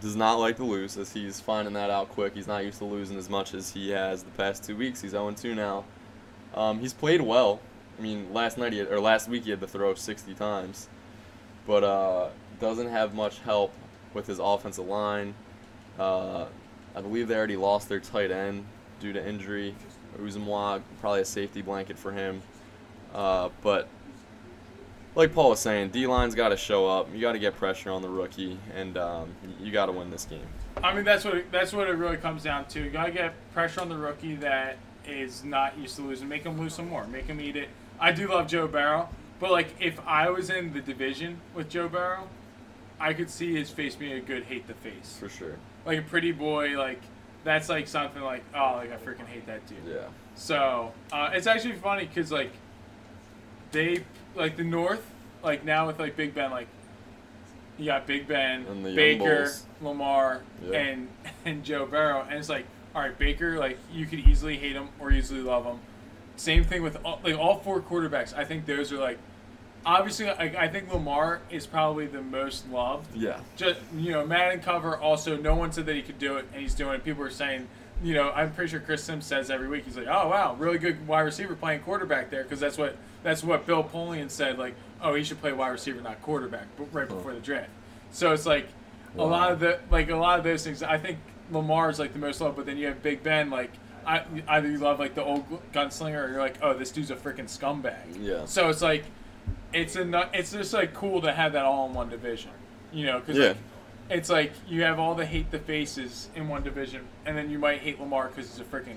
does 0.00 0.16
not 0.16 0.34
like 0.34 0.56
to 0.56 0.64
lose, 0.64 0.96
as 0.96 1.12
he's 1.12 1.40
finding 1.40 1.74
that 1.74 1.90
out 1.90 2.08
quick. 2.08 2.34
He's 2.34 2.46
not 2.46 2.64
used 2.64 2.78
to 2.78 2.84
losing 2.84 3.16
as 3.16 3.28
much 3.28 3.54
as 3.54 3.70
he 3.70 3.90
has 3.90 4.22
the 4.22 4.30
past 4.32 4.64
two 4.64 4.76
weeks. 4.76 5.00
He's 5.00 5.12
0-2 5.12 5.54
now. 5.56 5.84
Um, 6.54 6.78
he's 6.80 6.92
played 6.92 7.20
well. 7.20 7.60
I 7.98 8.02
mean, 8.02 8.32
last 8.32 8.58
night 8.58 8.72
he 8.72 8.78
had, 8.80 8.88
or 8.92 9.00
last 9.00 9.28
week 9.28 9.44
he 9.44 9.50
had 9.50 9.60
to 9.60 9.66
throw 9.66 9.94
60 9.94 10.34
times, 10.34 10.88
but 11.66 11.82
uh, 11.84 12.28
doesn't 12.60 12.88
have 12.88 13.14
much 13.14 13.40
help 13.40 13.72
with 14.14 14.26
his 14.26 14.38
offensive 14.38 14.86
line. 14.86 15.34
Uh, 15.98 16.46
I 16.98 17.00
believe 17.00 17.28
they 17.28 17.36
already 17.36 17.56
lost 17.56 17.88
their 17.88 18.00
tight 18.00 18.32
end 18.32 18.64
due 18.98 19.12
to 19.12 19.24
injury. 19.24 19.76
Uzomah, 20.20 20.82
probably 21.00 21.20
a 21.20 21.24
safety 21.24 21.62
blanket 21.62 21.96
for 21.96 22.10
him. 22.10 22.42
Uh, 23.14 23.50
but 23.62 23.88
like 25.14 25.32
Paul 25.32 25.50
was 25.50 25.60
saying, 25.60 25.90
D 25.90 26.08
line's 26.08 26.34
got 26.34 26.48
to 26.48 26.56
show 26.56 26.88
up. 26.88 27.08
You 27.14 27.20
got 27.20 27.32
to 27.32 27.38
get 27.38 27.56
pressure 27.56 27.92
on 27.92 28.02
the 28.02 28.08
rookie, 28.08 28.58
and 28.74 28.98
um, 28.98 29.32
you 29.60 29.70
got 29.70 29.86
to 29.86 29.92
win 29.92 30.10
this 30.10 30.24
game. 30.24 30.46
I 30.82 30.94
mean 30.94 31.04
that's 31.04 31.24
what 31.24 31.34
it, 31.34 31.52
that's 31.52 31.72
what 31.72 31.88
it 31.88 31.92
really 31.92 32.16
comes 32.16 32.42
down 32.42 32.66
to. 32.66 32.82
You 32.82 32.90
gotta 32.90 33.10
get 33.10 33.34
pressure 33.52 33.80
on 33.80 33.88
the 33.88 33.96
rookie 33.96 34.36
that 34.36 34.78
is 35.06 35.44
not 35.44 35.78
used 35.78 35.96
to 35.96 36.02
losing. 36.02 36.28
Make 36.28 36.44
him 36.44 36.58
lose 36.58 36.74
some 36.74 36.88
more. 36.88 37.06
Make 37.06 37.26
him 37.26 37.40
eat 37.40 37.56
it. 37.56 37.68
I 38.00 38.12
do 38.12 38.28
love 38.28 38.46
Joe 38.46 38.68
Burrow, 38.68 39.08
but 39.40 39.50
like 39.50 39.74
if 39.80 39.98
I 40.06 40.30
was 40.30 40.50
in 40.50 40.72
the 40.72 40.80
division 40.80 41.40
with 41.54 41.68
Joe 41.68 41.88
Burrow, 41.88 42.28
I 43.00 43.12
could 43.12 43.30
see 43.30 43.54
his 43.54 43.70
face 43.70 43.94
being 43.94 44.12
a 44.12 44.20
good 44.20 44.44
hate 44.44 44.66
the 44.66 44.74
face. 44.74 45.16
For 45.18 45.28
sure. 45.28 45.56
Like 45.88 45.98
a 45.98 46.02
pretty 46.02 46.32
boy, 46.32 46.78
like 46.78 47.00
that's 47.44 47.68
like 47.68 47.88
something 47.88 48.22
like 48.22 48.44
oh, 48.54 48.74
like 48.76 48.92
I 48.92 48.96
freaking 48.96 49.26
hate 49.26 49.46
that 49.46 49.66
dude. 49.66 49.78
Yeah. 49.88 50.02
So 50.34 50.92
uh, 51.12 51.30
it's 51.32 51.46
actually 51.48 51.74
funny 51.76 52.04
because 52.04 52.30
like 52.30 52.52
they 53.72 54.04
like 54.36 54.56
the 54.56 54.64
North 54.64 55.04
like 55.42 55.64
now 55.64 55.86
with 55.86 55.98
like 55.98 56.14
Big 56.14 56.34
Ben 56.34 56.50
like 56.50 56.68
you 57.78 57.86
got 57.86 58.06
Big 58.06 58.26
Ben, 58.28 58.66
And 58.66 58.84
the 58.84 58.94
Baker. 58.94 59.50
Lamar, 59.80 60.42
Yeah. 60.68 60.78
and 60.78 61.08
and 61.44 61.64
Joe 61.64 61.86
Burrow, 61.86 62.22
and 62.28 62.38
it's 62.38 62.48
like 62.48 62.66
all 62.94 63.02
right, 63.02 63.16
Baker 63.18 63.58
like 63.58 63.78
you 63.92 64.04
could 64.06 64.18
easily 64.20 64.56
hate 64.58 64.76
him 64.76 64.88
or 65.00 65.10
easily 65.10 65.40
love 65.40 65.64
him. 65.64 65.80
Same 66.36 66.64
thing 66.64 66.82
with 66.82 66.98
all, 67.04 67.20
like 67.24 67.36
all 67.36 67.58
four 67.60 67.80
quarterbacks. 67.80 68.36
I 68.36 68.44
think 68.44 68.66
those 68.66 68.92
are 68.92 68.98
like 68.98 69.18
obviously 69.88 70.26
like, 70.26 70.54
I 70.54 70.68
think 70.68 70.92
Lamar 70.92 71.40
is 71.50 71.66
probably 71.66 72.06
the 72.06 72.20
most 72.22 72.68
loved 72.70 73.16
Yeah. 73.16 73.40
just 73.56 73.80
you 73.96 74.12
know 74.12 74.26
Madden 74.26 74.60
cover. 74.60 74.96
Also, 74.96 75.36
no 75.36 75.54
one 75.54 75.72
said 75.72 75.86
that 75.86 75.96
he 75.96 76.02
could 76.02 76.18
do 76.18 76.36
it, 76.36 76.46
and 76.52 76.60
he's 76.62 76.74
doing 76.74 76.94
it. 76.94 77.04
People 77.04 77.22
are 77.24 77.30
saying, 77.30 77.66
you 78.02 78.14
know, 78.14 78.30
I'm 78.30 78.52
pretty 78.52 78.70
sure 78.70 78.80
Chris 78.80 79.02
Sims 79.02 79.24
says 79.26 79.50
every 79.50 79.66
week. 79.68 79.84
He's 79.84 79.96
like, 79.96 80.06
oh 80.06 80.28
wow, 80.28 80.54
really 80.58 80.78
good 80.78 81.06
wide 81.08 81.22
receiver 81.22 81.54
playing 81.56 81.80
quarterback 81.80 82.30
there, 82.30 82.42
because 82.42 82.60
that's 82.60 82.78
what 82.78 82.96
that's 83.22 83.42
what 83.42 83.66
Bill 83.66 83.82
Polian 83.82 84.30
said. 84.30 84.58
Like, 84.58 84.74
oh, 85.02 85.14
he 85.14 85.24
should 85.24 85.40
play 85.40 85.52
wide 85.52 85.70
receiver, 85.70 86.00
not 86.00 86.20
quarterback, 86.22 86.66
but 86.76 86.92
right 86.92 87.08
before 87.08 87.32
the 87.32 87.40
draft. 87.40 87.70
So 88.12 88.32
it's 88.32 88.46
like 88.46 88.68
a 89.16 89.24
lot 89.24 89.50
of 89.50 89.58
the 89.60 89.80
like 89.90 90.10
a 90.10 90.16
lot 90.16 90.38
of 90.38 90.44
those 90.44 90.62
things. 90.64 90.82
I 90.82 90.98
think 90.98 91.18
Lamar 91.50 91.88
is 91.90 91.98
like 91.98 92.12
the 92.12 92.18
most 92.18 92.40
loved, 92.40 92.56
but 92.56 92.66
then 92.66 92.76
you 92.76 92.86
have 92.88 93.02
Big 93.02 93.22
Ben. 93.22 93.48
Like, 93.48 93.70
I 94.06 94.22
either 94.48 94.68
you 94.70 94.78
love 94.78 94.98
like 94.98 95.14
the 95.14 95.24
old 95.24 95.44
gunslinger, 95.72 96.26
or 96.26 96.30
you're 96.30 96.40
like, 96.40 96.58
oh, 96.62 96.74
this 96.74 96.90
dude's 96.90 97.10
a 97.10 97.16
freaking 97.16 97.46
scumbag. 97.48 97.96
Yeah. 98.20 98.44
So 98.44 98.68
it's 98.68 98.82
like, 98.82 99.04
it's 99.72 99.96
a 99.96 100.30
it's 100.32 100.52
just 100.52 100.72
like 100.72 100.94
cool 100.94 101.20
to 101.22 101.32
have 101.32 101.52
that 101.52 101.64
all 101.64 101.86
in 101.88 101.94
one 101.94 102.08
division, 102.08 102.50
you 102.92 103.06
know? 103.06 103.20
Cause 103.20 103.36
Yeah. 103.36 103.48
like, 103.48 103.56
it's 104.10 104.30
like 104.30 104.52
you 104.66 104.82
have 104.84 104.98
all 104.98 105.14
the 105.14 105.26
hate 105.26 105.50
the 105.50 105.58
faces 105.58 106.28
in 106.34 106.48
one 106.48 106.62
division, 106.62 107.06
and 107.26 107.36
then 107.36 107.50
you 107.50 107.58
might 107.58 107.80
hate 107.80 108.00
Lamar 108.00 108.28
because 108.28 108.50
he's 108.50 108.60
a 108.60 108.64
freaking, 108.64 108.96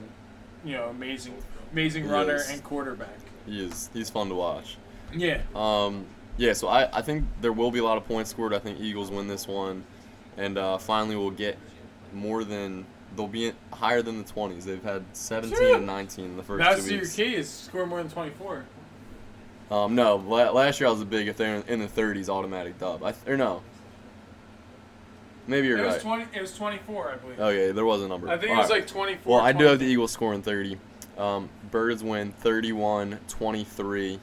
you 0.63 0.73
know, 0.77 0.85
amazing, 0.85 1.35
amazing 1.73 2.07
runner 2.07 2.41
and 2.49 2.63
quarterback. 2.63 3.17
He 3.45 3.65
is. 3.65 3.89
He's 3.93 4.09
fun 4.09 4.29
to 4.29 4.35
watch. 4.35 4.77
Yeah. 5.13 5.41
Um, 5.55 6.05
yeah, 6.37 6.53
so 6.53 6.69
I, 6.69 6.97
I 6.97 7.01
think 7.01 7.25
there 7.41 7.51
will 7.51 7.71
be 7.71 7.79
a 7.79 7.83
lot 7.83 7.97
of 7.97 8.07
points 8.07 8.29
scored. 8.29 8.53
I 8.53 8.59
think 8.59 8.79
Eagles 8.79 9.11
win 9.11 9.27
this 9.27 9.47
one, 9.47 9.83
and 10.37 10.57
uh, 10.57 10.77
finally 10.77 11.17
we'll 11.17 11.31
get 11.31 11.57
more 12.13 12.45
than 12.45 12.85
they'll 13.17 13.27
be 13.27 13.51
higher 13.73 14.01
than 14.01 14.17
the 14.19 14.23
twenties. 14.23 14.63
They've 14.63 14.81
had 14.81 15.03
seventeen 15.11 15.57
Sure. 15.57 15.75
and 15.75 15.85
nineteen 15.85 16.25
in 16.25 16.37
the 16.37 16.43
first 16.43 16.59
That's 16.63 16.85
two 16.85 16.91
your 16.91 17.01
weeks. 17.01 17.15
key 17.15 17.35
is 17.35 17.49
score 17.49 17.85
more 17.85 18.01
than 18.01 18.09
twenty 18.09 18.31
four. 18.31 18.63
Um, 19.71 19.95
no, 19.95 20.17
last 20.17 20.81
year 20.81 20.89
I 20.89 20.91
was 20.91 21.01
a 21.01 21.05
big 21.05 21.29
if 21.29 21.37
they're 21.37 21.63
in 21.67 21.79
the 21.79 21.87
thirties, 21.87 22.29
automatic 22.29 22.77
dub. 22.77 23.03
I 23.03 23.13
th- 23.13 23.25
or 23.25 23.37
no, 23.37 23.63
maybe 25.47 25.67
you're 25.67 25.77
It 25.77 25.85
was 25.85 25.93
right. 25.93 26.01
twenty. 26.01 26.25
It 26.33 26.41
was 26.41 26.53
twenty 26.53 26.77
four, 26.79 27.09
I 27.09 27.15
believe. 27.15 27.39
Okay, 27.39 27.71
there 27.71 27.85
was 27.85 28.01
a 28.01 28.07
number. 28.09 28.27
I 28.27 28.37
think 28.37 28.51
it 28.51 28.57
was 28.57 28.69
right. 28.69 28.81
like 28.81 28.87
twenty 28.87 29.15
four. 29.15 29.37
Well, 29.37 29.45
I 29.45 29.53
do 29.53 29.63
have 29.65 29.79
the 29.79 29.85
Eagles 29.85 30.11
scoring 30.11 30.41
30. 30.41 30.77
Um, 31.17 31.49
Birds 31.71 32.03
win 32.03 32.31
31 32.33 33.19
23. 33.27 34.19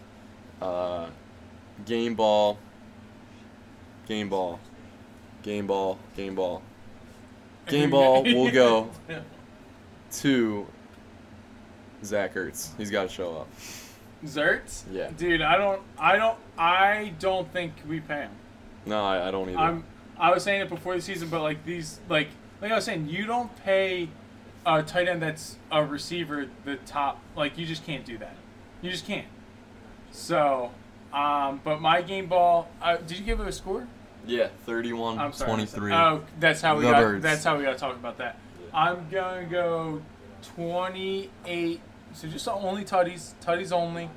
Uh, 0.60 1.08
game 1.86 2.14
ball. 2.14 2.58
Game 4.06 4.28
ball. 4.28 4.60
Game 5.42 5.66
ball. 5.66 5.98
Game 6.16 6.34
ball. 6.34 6.62
Game 7.66 7.90
ball 7.90 8.22
will 8.24 8.50
go 8.50 8.90
to 10.12 10.66
Zach 12.04 12.34
Ertz. 12.34 12.76
He's 12.76 12.90
got 12.90 13.04
to 13.04 13.08
show 13.08 13.36
up. 13.36 13.48
Zerts. 14.24 14.82
Yeah. 14.90 15.10
Dude, 15.16 15.42
I 15.42 15.56
don't. 15.56 15.82
I 15.98 16.16
don't. 16.16 16.38
I 16.56 17.12
don't 17.18 17.50
think 17.52 17.74
we 17.88 18.00
pay 18.00 18.22
him. 18.22 18.32
No, 18.86 19.04
I, 19.04 19.28
I 19.28 19.30
don't 19.30 19.48
either. 19.48 19.58
I'm. 19.58 19.84
I 20.18 20.32
was 20.32 20.42
saying 20.42 20.62
it 20.62 20.68
before 20.68 20.96
the 20.96 21.02
season, 21.02 21.28
but 21.28 21.42
like 21.42 21.64
these, 21.64 22.00
like 22.08 22.28
like 22.60 22.72
I 22.72 22.74
was 22.74 22.84
saying, 22.84 23.08
you 23.08 23.26
don't 23.26 23.54
pay 23.64 24.08
a 24.66 24.82
tight 24.82 25.08
end 25.08 25.22
that's 25.22 25.56
a 25.70 25.84
receiver 25.84 26.46
the 26.64 26.76
top. 26.76 27.20
Like 27.36 27.56
you 27.56 27.66
just 27.66 27.84
can't 27.86 28.04
do 28.04 28.18
that. 28.18 28.34
You 28.82 28.90
just 28.90 29.06
can't. 29.06 29.26
So, 30.10 30.72
um, 31.12 31.60
but 31.62 31.80
my 31.80 32.02
game 32.02 32.26
ball. 32.26 32.68
Uh, 32.82 32.96
did 32.96 33.18
you 33.18 33.24
give 33.24 33.40
it 33.40 33.46
a 33.46 33.52
score? 33.52 33.86
yeah, 34.26 34.48
31 34.66 35.18
I'm 35.18 35.32
sorry. 35.32 35.48
23. 35.48 35.92
Oh, 35.92 36.22
that's 36.38 36.60
how 36.60 36.76
we 36.76 36.84
The 36.84 36.90
got. 36.90 37.00
Birds. 37.02 37.22
That's 37.22 37.44
how 37.44 37.56
we 37.56 37.64
got 37.64 37.74
to 37.74 37.78
talk 37.78 37.94
about 37.94 38.18
that. 38.18 38.36
I'm 38.74 39.08
gonna 39.10 39.46
go 39.46 40.02
28. 40.56 41.80
So 42.14 42.28
just 42.28 42.48
only 42.48 42.84
tutties, 42.84 43.34
tutties 43.44 43.72
only. 43.72 44.10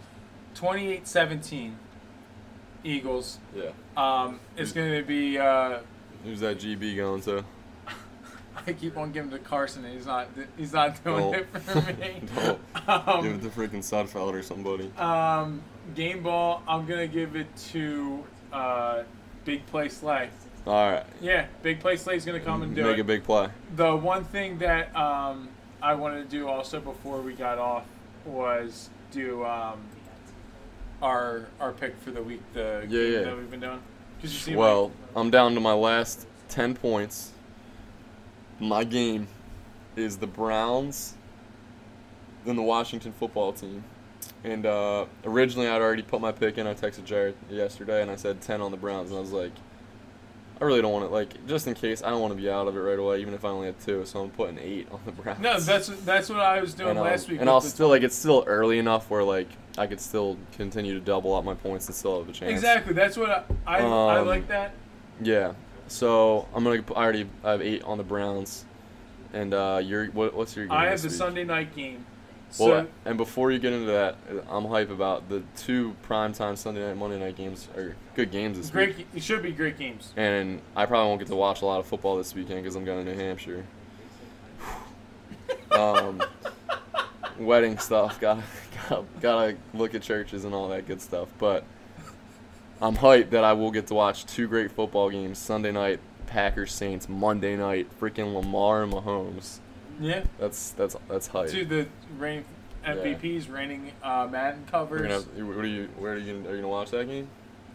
28-17. 0.56 1.74
Eagles. 2.84 3.38
Yeah. 3.56 3.72
Um, 3.96 4.40
it's 4.58 4.72
gonna 4.72 5.04
be. 5.04 5.38
Uh, 5.38 5.80
Who's 6.24 6.40
that 6.40 6.58
GB 6.60 6.96
going 6.96 7.22
to? 7.24 7.44
I 8.68 8.74
keep 8.74 8.98
on 8.98 9.12
giving 9.12 9.30
to 9.32 9.40
Carson, 9.40 9.86
and 9.86 9.94
he's 9.94 10.06
not. 10.06 10.28
He's 10.58 10.74
not 10.74 11.04
doing 11.04 11.32
Don't. 11.32 11.36
it 11.36 11.48
for 11.62 11.82
me. 11.94 12.22
Don't. 12.36 12.60
Give 13.24 13.32
it 13.34 13.36
um, 13.36 13.42
to 13.42 13.50
freaking 13.50 13.84
Sudfeld 13.84 14.34
or 14.34 14.42
somebody. 14.42 14.92
um, 14.98 15.62
game 15.94 16.24
ball. 16.24 16.64
I'm 16.68 16.86
gonna 16.88 17.08
give 17.08 17.36
it 17.36 17.56
to 17.72 18.24
uh, 18.52 19.04
Big 19.46 19.66
Play 19.68 19.90
Slay. 19.90 20.30
All 20.66 20.92
right. 20.92 21.06
Yeah, 21.22 21.46
Big 21.62 21.80
Play 21.80 21.98
Slay's 21.98 22.26
gonna 22.26 22.40
come 22.40 22.64
and 22.64 22.76
do 22.76 22.82
Make 22.82 22.90
it. 22.90 22.94
Make 22.94 23.02
a 23.02 23.04
big 23.04 23.24
play. 23.24 23.50
The 23.76 23.96
one 23.96 24.24
thing 24.24 24.58
that 24.60 24.96
um, 24.96 25.50
I 25.82 25.96
wanted 25.96 26.24
to 26.24 26.30
do 26.30 26.48
also 26.48 26.80
before 26.80 27.22
we 27.22 27.34
got 27.34 27.58
off 27.58 27.86
was 28.26 28.90
do 29.12 29.44
um, 29.46 29.80
our 31.02 31.48
our 31.60 31.72
pick 31.72 31.98
for 31.98 32.12
the 32.12 32.22
week. 32.22 32.42
The 32.54 32.82
Yeah, 32.84 32.88
game 32.88 33.14
yeah. 33.14 33.22
that 33.22 33.38
we've 33.38 33.50
been 33.50 33.60
doing. 33.60 33.82
you 34.22 34.30
see, 34.30 34.56
Well, 34.56 34.92
I'm 35.16 35.32
down 35.32 35.54
to 35.56 35.60
my 35.60 35.74
last 35.74 36.28
10 36.50 36.76
points. 36.76 37.32
My 38.60 38.84
game 38.84 39.28
is 39.96 40.18
the 40.18 40.28
Browns 40.28 41.16
and 42.46 42.58
the 42.58 42.62
Washington 42.64 43.12
football 43.12 43.54
team. 43.54 43.84
And 44.44 44.66
uh, 44.66 45.06
originally, 45.26 45.68
I'd 45.68 45.82
already 45.82 46.04
put 46.04 46.22
my 46.22 46.32
pick 46.32 46.58
in. 46.58 46.68
I 46.68 46.74
texted 46.74 47.06
Jared 47.06 47.36
yesterday 47.50 48.02
and 48.02 48.12
I 48.12 48.16
said 48.16 48.42
10 48.42 48.62
on 48.62 48.72
the 48.72 48.78
Browns. 48.78 49.10
And 49.10 49.18
I 49.18 49.22
was 49.22 49.32
like, 49.32 49.52
I 50.62 50.66
really 50.66 50.82
don't 50.82 50.94
want 50.94 51.08
to, 51.08 51.12
like, 51.12 51.48
just 51.48 51.66
in 51.66 51.74
case, 51.74 52.04
I 52.04 52.12
don't 52.12 52.22
want 52.22 52.36
to 52.36 52.40
be 52.40 52.48
out 52.48 52.68
of 52.68 52.78
it 52.78 52.80
right 52.80 53.00
away, 53.00 53.20
even 53.20 53.34
if 53.34 53.44
I 53.44 53.50
only 53.50 53.66
had 53.66 53.80
two. 53.80 54.06
So 54.06 54.22
I'm 54.22 54.30
putting 54.30 54.60
8 54.60 54.88
on 54.92 55.00
the 55.06 55.12
Browns. 55.12 55.40
no, 55.40 55.60
that's 55.60 55.88
that's 56.06 56.30
what 56.30 56.40
I 56.40 56.62
was 56.62 56.76
doing 56.76 56.92
and, 56.92 57.00
um, 57.00 57.06
last 57.06 57.28
week. 57.30 57.42
And 57.42 57.50
I'll 57.50 57.62
still, 57.62 57.90
like, 57.90 58.04
it's 58.04 58.16
still 58.16 58.44
early 58.46 58.78
enough 58.78 59.10
where, 59.10 59.24
like, 59.24 59.48
I 59.78 59.88
could 59.88 60.00
still 60.00 60.38
continue 60.54 60.94
to 60.94 61.00
double 61.00 61.34
up 61.34 61.44
my 61.44 61.56
points 61.56 61.88
and 61.88 61.96
still 61.96 62.20
have 62.20 62.30
a 62.30 62.32
chance. 62.32 62.52
exactly. 62.52 62.94
That's 62.94 63.18
what 63.18 63.30
I 63.32 63.44
I, 63.66 63.80
I 63.80 64.18
Um, 64.20 64.28
like 64.28 64.48
that. 64.50 64.74
Yeah. 65.22 65.54
So 65.88 66.48
I'm 66.54 66.64
gonna. 66.64 66.84
I 66.96 67.04
already. 67.04 67.28
I 67.44 67.52
have 67.52 67.62
eight 67.62 67.82
on 67.84 67.98
the 67.98 68.04
Browns, 68.04 68.66
and 69.34 69.54
uh, 69.54 69.82
your 69.84 70.08
what, 70.08 70.34
what's 70.34 70.56
your 70.56 70.66
game? 70.68 70.78
I 70.78 70.86
have 70.88 71.02
the 71.02 71.08
week? 71.08 71.18
Sunday 71.18 71.44
night 71.44 71.76
game. 71.76 72.06
Well, 72.60 72.84
So 72.84 72.88
and 73.06 73.18
before 73.18 73.52
you 73.52 73.60
get 73.60 73.74
into 73.74 73.92
that, 73.92 74.18
I'm 74.50 74.66
hype 74.66 74.90
about 74.90 75.30
the 75.30 75.44
two 75.56 75.96
primetime 76.08 76.58
Sunday 76.58 76.86
night, 76.86 76.98
Monday 76.98 77.20
night 77.20 77.38
games 77.38 77.70
are 77.76 77.96
good 78.16 78.32
games 78.32 78.58
this 78.58 78.70
great. 78.70 78.98
week. 78.98 79.08
It 79.16 79.24
should 79.24 79.42
be 79.42 79.52
great 79.52 79.78
games. 79.78 80.12
And 80.18 80.62
I 80.76 80.86
probably 80.86 81.08
won't 81.08 81.20
get 81.20 81.30
to 81.30 81.36
watch 81.36 81.62
a 81.62 81.66
lot 81.66 81.80
of 81.80 81.86
football 81.86 82.18
this 82.18 82.36
weekend 82.36 82.64
because 82.64 82.76
I'm 82.76 82.84
going 82.84 83.06
to 83.06 83.12
New 83.12 83.18
Hampshire. 83.18 83.66
um, 85.72 86.22
wedding 87.40 87.78
stuff. 87.78 88.20
Got 88.22 88.44
got 88.90 89.22
gotta 89.22 89.58
look 89.74 89.96
at 89.96 90.02
churches 90.02 90.46
and 90.46 90.54
all 90.54 90.68
that 90.70 90.88
good 90.88 91.02
stuff. 91.02 91.30
But 91.38 91.64
I'm 92.82 92.96
hyped 92.98 93.30
that 93.32 93.44
I 93.44 93.54
will 93.54 93.72
get 93.72 93.88
to 93.88 93.94
watch 93.94 94.26
two 94.26 94.48
great 94.48 94.72
football 94.72 95.10
games 95.10 95.38
Sunday 95.38 95.72
night. 95.72 96.00
Packers 96.28 96.74
Saints 96.74 97.10
Monday 97.10 97.56
night. 97.56 97.88
Freaking 98.00 98.34
Lamar 98.34 98.84
and 98.84 98.94
Mahomes. 98.94 99.60
Yeah. 100.02 100.24
That's 100.40 100.72
that's 100.72 100.96
that's 101.08 101.28
hype. 101.28 101.50
To 101.50 101.66
the 101.66 101.88
reigning 102.18 102.46
MVPs, 102.86 103.52
reigning 103.52 103.92
uh, 104.04 104.28
Madden 104.30 104.66
covers. 104.70 105.02
gonna 105.02 105.14
have, 105.14 105.26
what 105.48 105.64
are 105.64 105.68
you? 105.68 105.88
Where 105.98 106.14
are 106.14 106.18
you? 106.18 106.34
Gonna, 106.34 106.50
are 106.50 106.56
you 106.56 106.62
gonna 106.62 106.68
watch 106.68 106.92
that 106.92 107.08
game? 107.08 107.28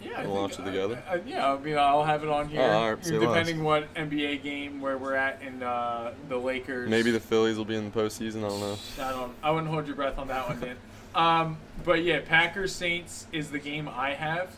yeah, 0.03 0.21
I 0.21 0.27
We'll 0.27 0.45
it 0.47 0.53
together? 0.53 1.03
Uh, 1.09 1.15
uh, 1.15 1.19
yeah, 1.27 1.53
I 1.53 1.59
mean, 1.59 1.77
I'll 1.79 2.05
have 2.05 2.23
it 2.23 2.29
on 2.29 2.49
here. 2.49 2.61
Oh, 2.61 2.91
right, 2.91 3.03
depending 3.03 3.63
what 3.63 3.93
NBA 3.95 4.43
game 4.43 4.81
where 4.81 4.99
we're 4.99 5.15
at 5.15 5.41
in 5.43 5.63
uh, 5.63 6.13
the 6.29 6.37
Lakers. 6.37 6.91
Maybe 6.91 7.11
the 7.11 7.21
Phillies 7.21 7.57
will 7.57 7.65
be 7.65 7.77
in 7.77 7.91
the 7.91 7.91
postseason. 7.91 8.45
I 8.45 8.49
don't 8.49 8.61
know. 8.61 8.79
I 9.01 9.11
don't. 9.11 9.33
I 9.43 9.51
wouldn't 9.51 9.73
hold 9.73 9.87
your 9.87 9.97
breath 9.97 10.19
on 10.19 10.29
that 10.29 10.49
one, 10.49 10.61
Dan. 10.61 10.77
Um, 11.15 11.57
but 11.83 12.03
yeah, 12.03 12.21
Packers 12.21 12.75
Saints 12.75 13.27
is 13.33 13.51
the 13.51 13.59
game 13.59 13.89
I 13.89 14.13
have, 14.13 14.55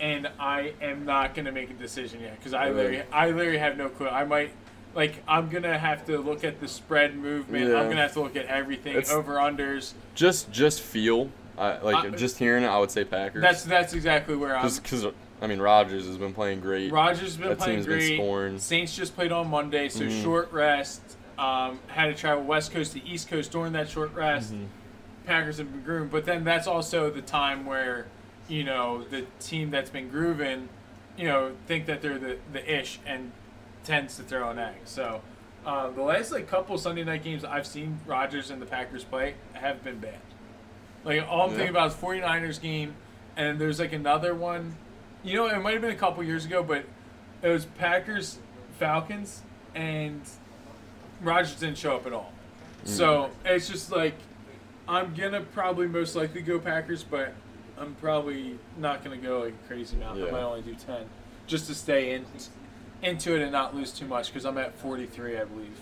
and 0.00 0.26
I 0.40 0.72
am 0.80 1.04
not 1.04 1.34
gonna 1.34 1.52
make 1.52 1.68
a 1.68 1.74
decision 1.74 2.22
yet 2.22 2.38
because 2.38 2.54
I 2.54 2.70
literally, 2.70 3.02
I 3.12 3.30
literally 3.30 3.58
have 3.58 3.76
no 3.76 3.90
clue. 3.90 4.08
I 4.08 4.24
might, 4.24 4.52
like, 4.94 5.22
I'm 5.28 5.48
gonna 5.48 5.78
have 5.78 6.06
to 6.06 6.18
look 6.18 6.44
at 6.44 6.60
the 6.60 6.68
spread 6.68 7.16
movement. 7.16 7.70
Yeah. 7.70 7.76
I'm 7.76 7.88
gonna 7.88 8.02
have 8.02 8.14
to 8.14 8.20
look 8.20 8.36
at 8.36 8.46
everything 8.46 8.92
It's- 8.96 9.10
over 9.12 9.34
unders. 9.36 9.92
Just 10.14 10.50
just 10.50 10.80
feel. 10.80 11.30
I 11.56 11.78
like 11.78 12.04
Uh, 12.12 12.16
just 12.16 12.38
hearing 12.38 12.62
it. 12.64 12.68
I 12.68 12.78
would 12.78 12.90
say 12.90 13.04
Packers. 13.04 13.42
That's 13.42 13.64
that's 13.64 13.92
exactly 13.92 14.36
where 14.36 14.56
I'm. 14.56 14.68
Because 14.72 15.06
I 15.40 15.46
mean 15.46 15.60
Rodgers 15.60 16.06
has 16.06 16.16
been 16.16 16.32
playing 16.34 16.60
great. 16.60 16.90
Rodgers 16.92 17.20
has 17.20 17.36
been 17.36 17.48
that 17.50 17.58
playing 17.58 17.76
team's 17.78 17.86
been 17.86 17.98
great. 17.98 18.16
scoring. 18.16 18.58
Saints 18.58 18.96
just 18.96 19.14
played 19.14 19.32
on 19.32 19.48
Monday, 19.48 19.88
so 19.88 20.04
Mhm. 20.04 20.22
short 20.22 20.52
rest. 20.52 21.00
Um, 21.38 21.78
had 21.88 22.06
to 22.06 22.14
travel 22.14 22.42
West 22.44 22.72
Coast 22.72 22.92
to 22.94 23.04
East 23.06 23.28
Coast 23.28 23.52
during 23.52 23.72
that 23.74 23.88
short 23.88 24.12
rest. 24.14 24.52
Mhm. 24.52 24.66
Packers 25.26 25.58
have 25.58 25.70
been 25.70 25.82
grooving, 25.82 26.08
but 26.08 26.24
then 26.24 26.42
that's 26.42 26.66
also 26.66 27.10
the 27.10 27.22
time 27.22 27.64
where, 27.66 28.06
you 28.48 28.64
know, 28.64 29.04
the 29.10 29.24
team 29.38 29.70
that's 29.70 29.90
been 29.90 30.08
grooving, 30.08 30.68
you 31.16 31.26
know, 31.28 31.52
think 31.66 31.86
that 31.86 32.02
they're 32.02 32.18
the, 32.18 32.38
the 32.52 32.78
ish 32.80 32.98
and 33.06 33.30
tends 33.88 34.16
to 34.16 34.22
throw 34.22 34.50
an 34.50 34.58
egg. 34.58 34.76
So, 34.84 35.22
Uh, 35.66 35.90
the 35.90 36.00
last 36.02 36.30
like 36.30 36.46
couple 36.48 36.78
Sunday 36.78 37.02
night 37.04 37.22
games 37.22 37.44
I've 37.44 37.66
seen 37.66 37.98
Rodgers 38.06 38.50
and 38.50 38.62
the 38.62 38.64
Packers 38.66 39.02
play 39.04 39.34
have 39.54 39.82
been 39.82 39.98
bad. 39.98 40.20
Like 41.04 41.26
all 41.28 41.42
I'm 41.46 41.50
Yeah. 41.50 41.56
thinking 41.56 41.70
about 41.76 41.88
is 41.88 41.94
49ers 41.96 42.58
game, 42.60 42.94
and 43.36 43.58
there's 43.58 43.78
like 43.80 43.92
another 43.92 44.34
one. 44.34 44.76
You 45.24 45.34
know, 45.36 45.46
it 45.48 45.58
might 45.60 45.72
have 45.72 45.82
been 45.82 45.90
a 45.90 45.96
couple 45.96 46.22
years 46.22 46.44
ago, 46.46 46.62
but 46.62 46.84
it 47.42 47.48
was 47.48 47.64
Packers 47.66 48.38
Falcons, 48.78 49.42
and 49.74 50.22
Rodgers 51.20 51.56
didn't 51.58 51.76
show 51.78 51.96
up 51.96 52.06
at 52.06 52.12
all. 52.12 52.32
So 52.84 53.30
it's 53.44 53.68
just 53.68 53.90
like 53.90 54.14
I'm 54.86 55.12
gonna 55.14 55.40
probably 55.42 55.86
most 55.88 56.14
likely 56.16 56.40
go 56.40 56.58
Packers, 56.60 57.02
but 57.02 57.34
I'm 57.76 57.94
probably 57.96 58.58
not 58.78 59.02
gonna 59.04 59.16
go 59.18 59.40
like 59.40 59.54
a 59.64 59.68
crazy 59.68 59.96
amount. 59.96 60.22
I 60.22 60.30
might 60.30 60.40
only 60.42 60.62
do 60.62 60.74
ten, 60.74 61.04
just 61.46 61.66
to 61.66 61.74
stay 61.74 62.14
in 62.14 62.24
into 63.02 63.34
it 63.36 63.42
and 63.42 63.52
not 63.52 63.74
lose 63.74 63.92
too 63.92 64.06
much 64.06 64.28
because 64.32 64.44
I'm 64.44 64.58
at 64.58 64.74
43, 64.78 65.38
I 65.38 65.44
believe. 65.44 65.76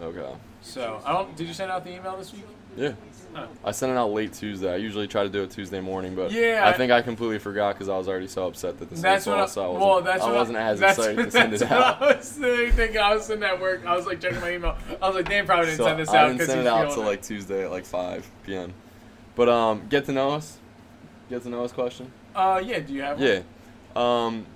Okay. 0.00 0.34
So 0.60 1.00
I 1.04 1.12
don't. 1.12 1.34
Did 1.36 1.46
you 1.46 1.54
send 1.54 1.70
out 1.70 1.84
the 1.84 1.94
email 1.94 2.16
this 2.16 2.32
week? 2.32 2.44
Yeah. 2.76 2.92
Oh. 3.34 3.46
I 3.64 3.72
sent 3.72 3.92
it 3.92 3.96
out 3.98 4.12
late 4.12 4.32
Tuesday. 4.32 4.72
I 4.72 4.76
usually 4.76 5.06
try 5.06 5.22
to 5.22 5.28
do 5.28 5.42
it 5.42 5.50
Tuesday 5.50 5.80
morning, 5.80 6.14
but 6.14 6.30
Yeah, 6.30 6.62
I 6.64 6.70
I- 6.70 6.72
think 6.74 6.92
I 6.92 7.02
completely 7.02 7.38
forgot 7.38 7.74
because 7.74 7.88
I 7.88 7.96
was 7.96 8.08
already 8.08 8.26
so 8.28 8.46
upset 8.46 8.78
that 8.78 8.88
the 8.90 8.94
That's 8.96 9.24
Saints 9.24 9.26
what 9.26 9.36
I, 9.36 9.40
lost. 9.40 9.54
so 9.54 9.62
I 9.64 9.66
wasn't, 9.68 9.84
well, 9.84 10.00
that's 10.02 10.22
I 10.24 10.32
wasn't 10.32 10.58
as 10.58 10.80
excited 10.80 11.16
to 11.24 11.30
send 11.30 11.54
it 11.54 11.62
out. 11.70 12.02
I 12.02 12.16
was 12.16 12.30
thinking. 12.32 12.98
I 12.98 13.14
was 13.14 13.26
sitting 13.26 13.42
at 13.44 13.60
work. 13.60 13.84
I 13.86 13.96
was 13.96 14.06
like 14.06 14.20
checking 14.20 14.40
my 14.40 14.52
email. 14.54 14.76
I 15.02 15.06
was 15.06 15.16
like, 15.16 15.28
Dan 15.28 15.46
probably 15.46 15.66
didn't 15.66 15.78
So 15.78 15.84
send 15.84 15.98
this 16.00 16.08
out. 16.10 16.16
I 16.26 16.28
didn't 16.32 16.46
send 16.46 16.60
it 16.60 16.66
out 16.66 16.92
till 16.92 17.02
like 17.04 17.22
Tuesday 17.22 17.64
at 17.64 17.70
like 17.70 17.84
5 17.84 18.30
p.m. 18.44 18.72
But 19.34 19.48
um, 19.48 19.86
get 19.88 20.04
to 20.06 20.12
know 20.12 20.30
us. 20.32 20.58
Get 21.30 21.42
to 21.42 21.48
know 21.48 21.64
us 21.64 21.72
question. 21.72 22.10
Uh, 22.34 22.62
yeah. 22.64 22.78
Do 22.80 22.92
you 22.92 23.02
have? 23.02 23.18
One? 23.18 23.26
Yeah. 23.26 23.40
Um, 23.96 24.46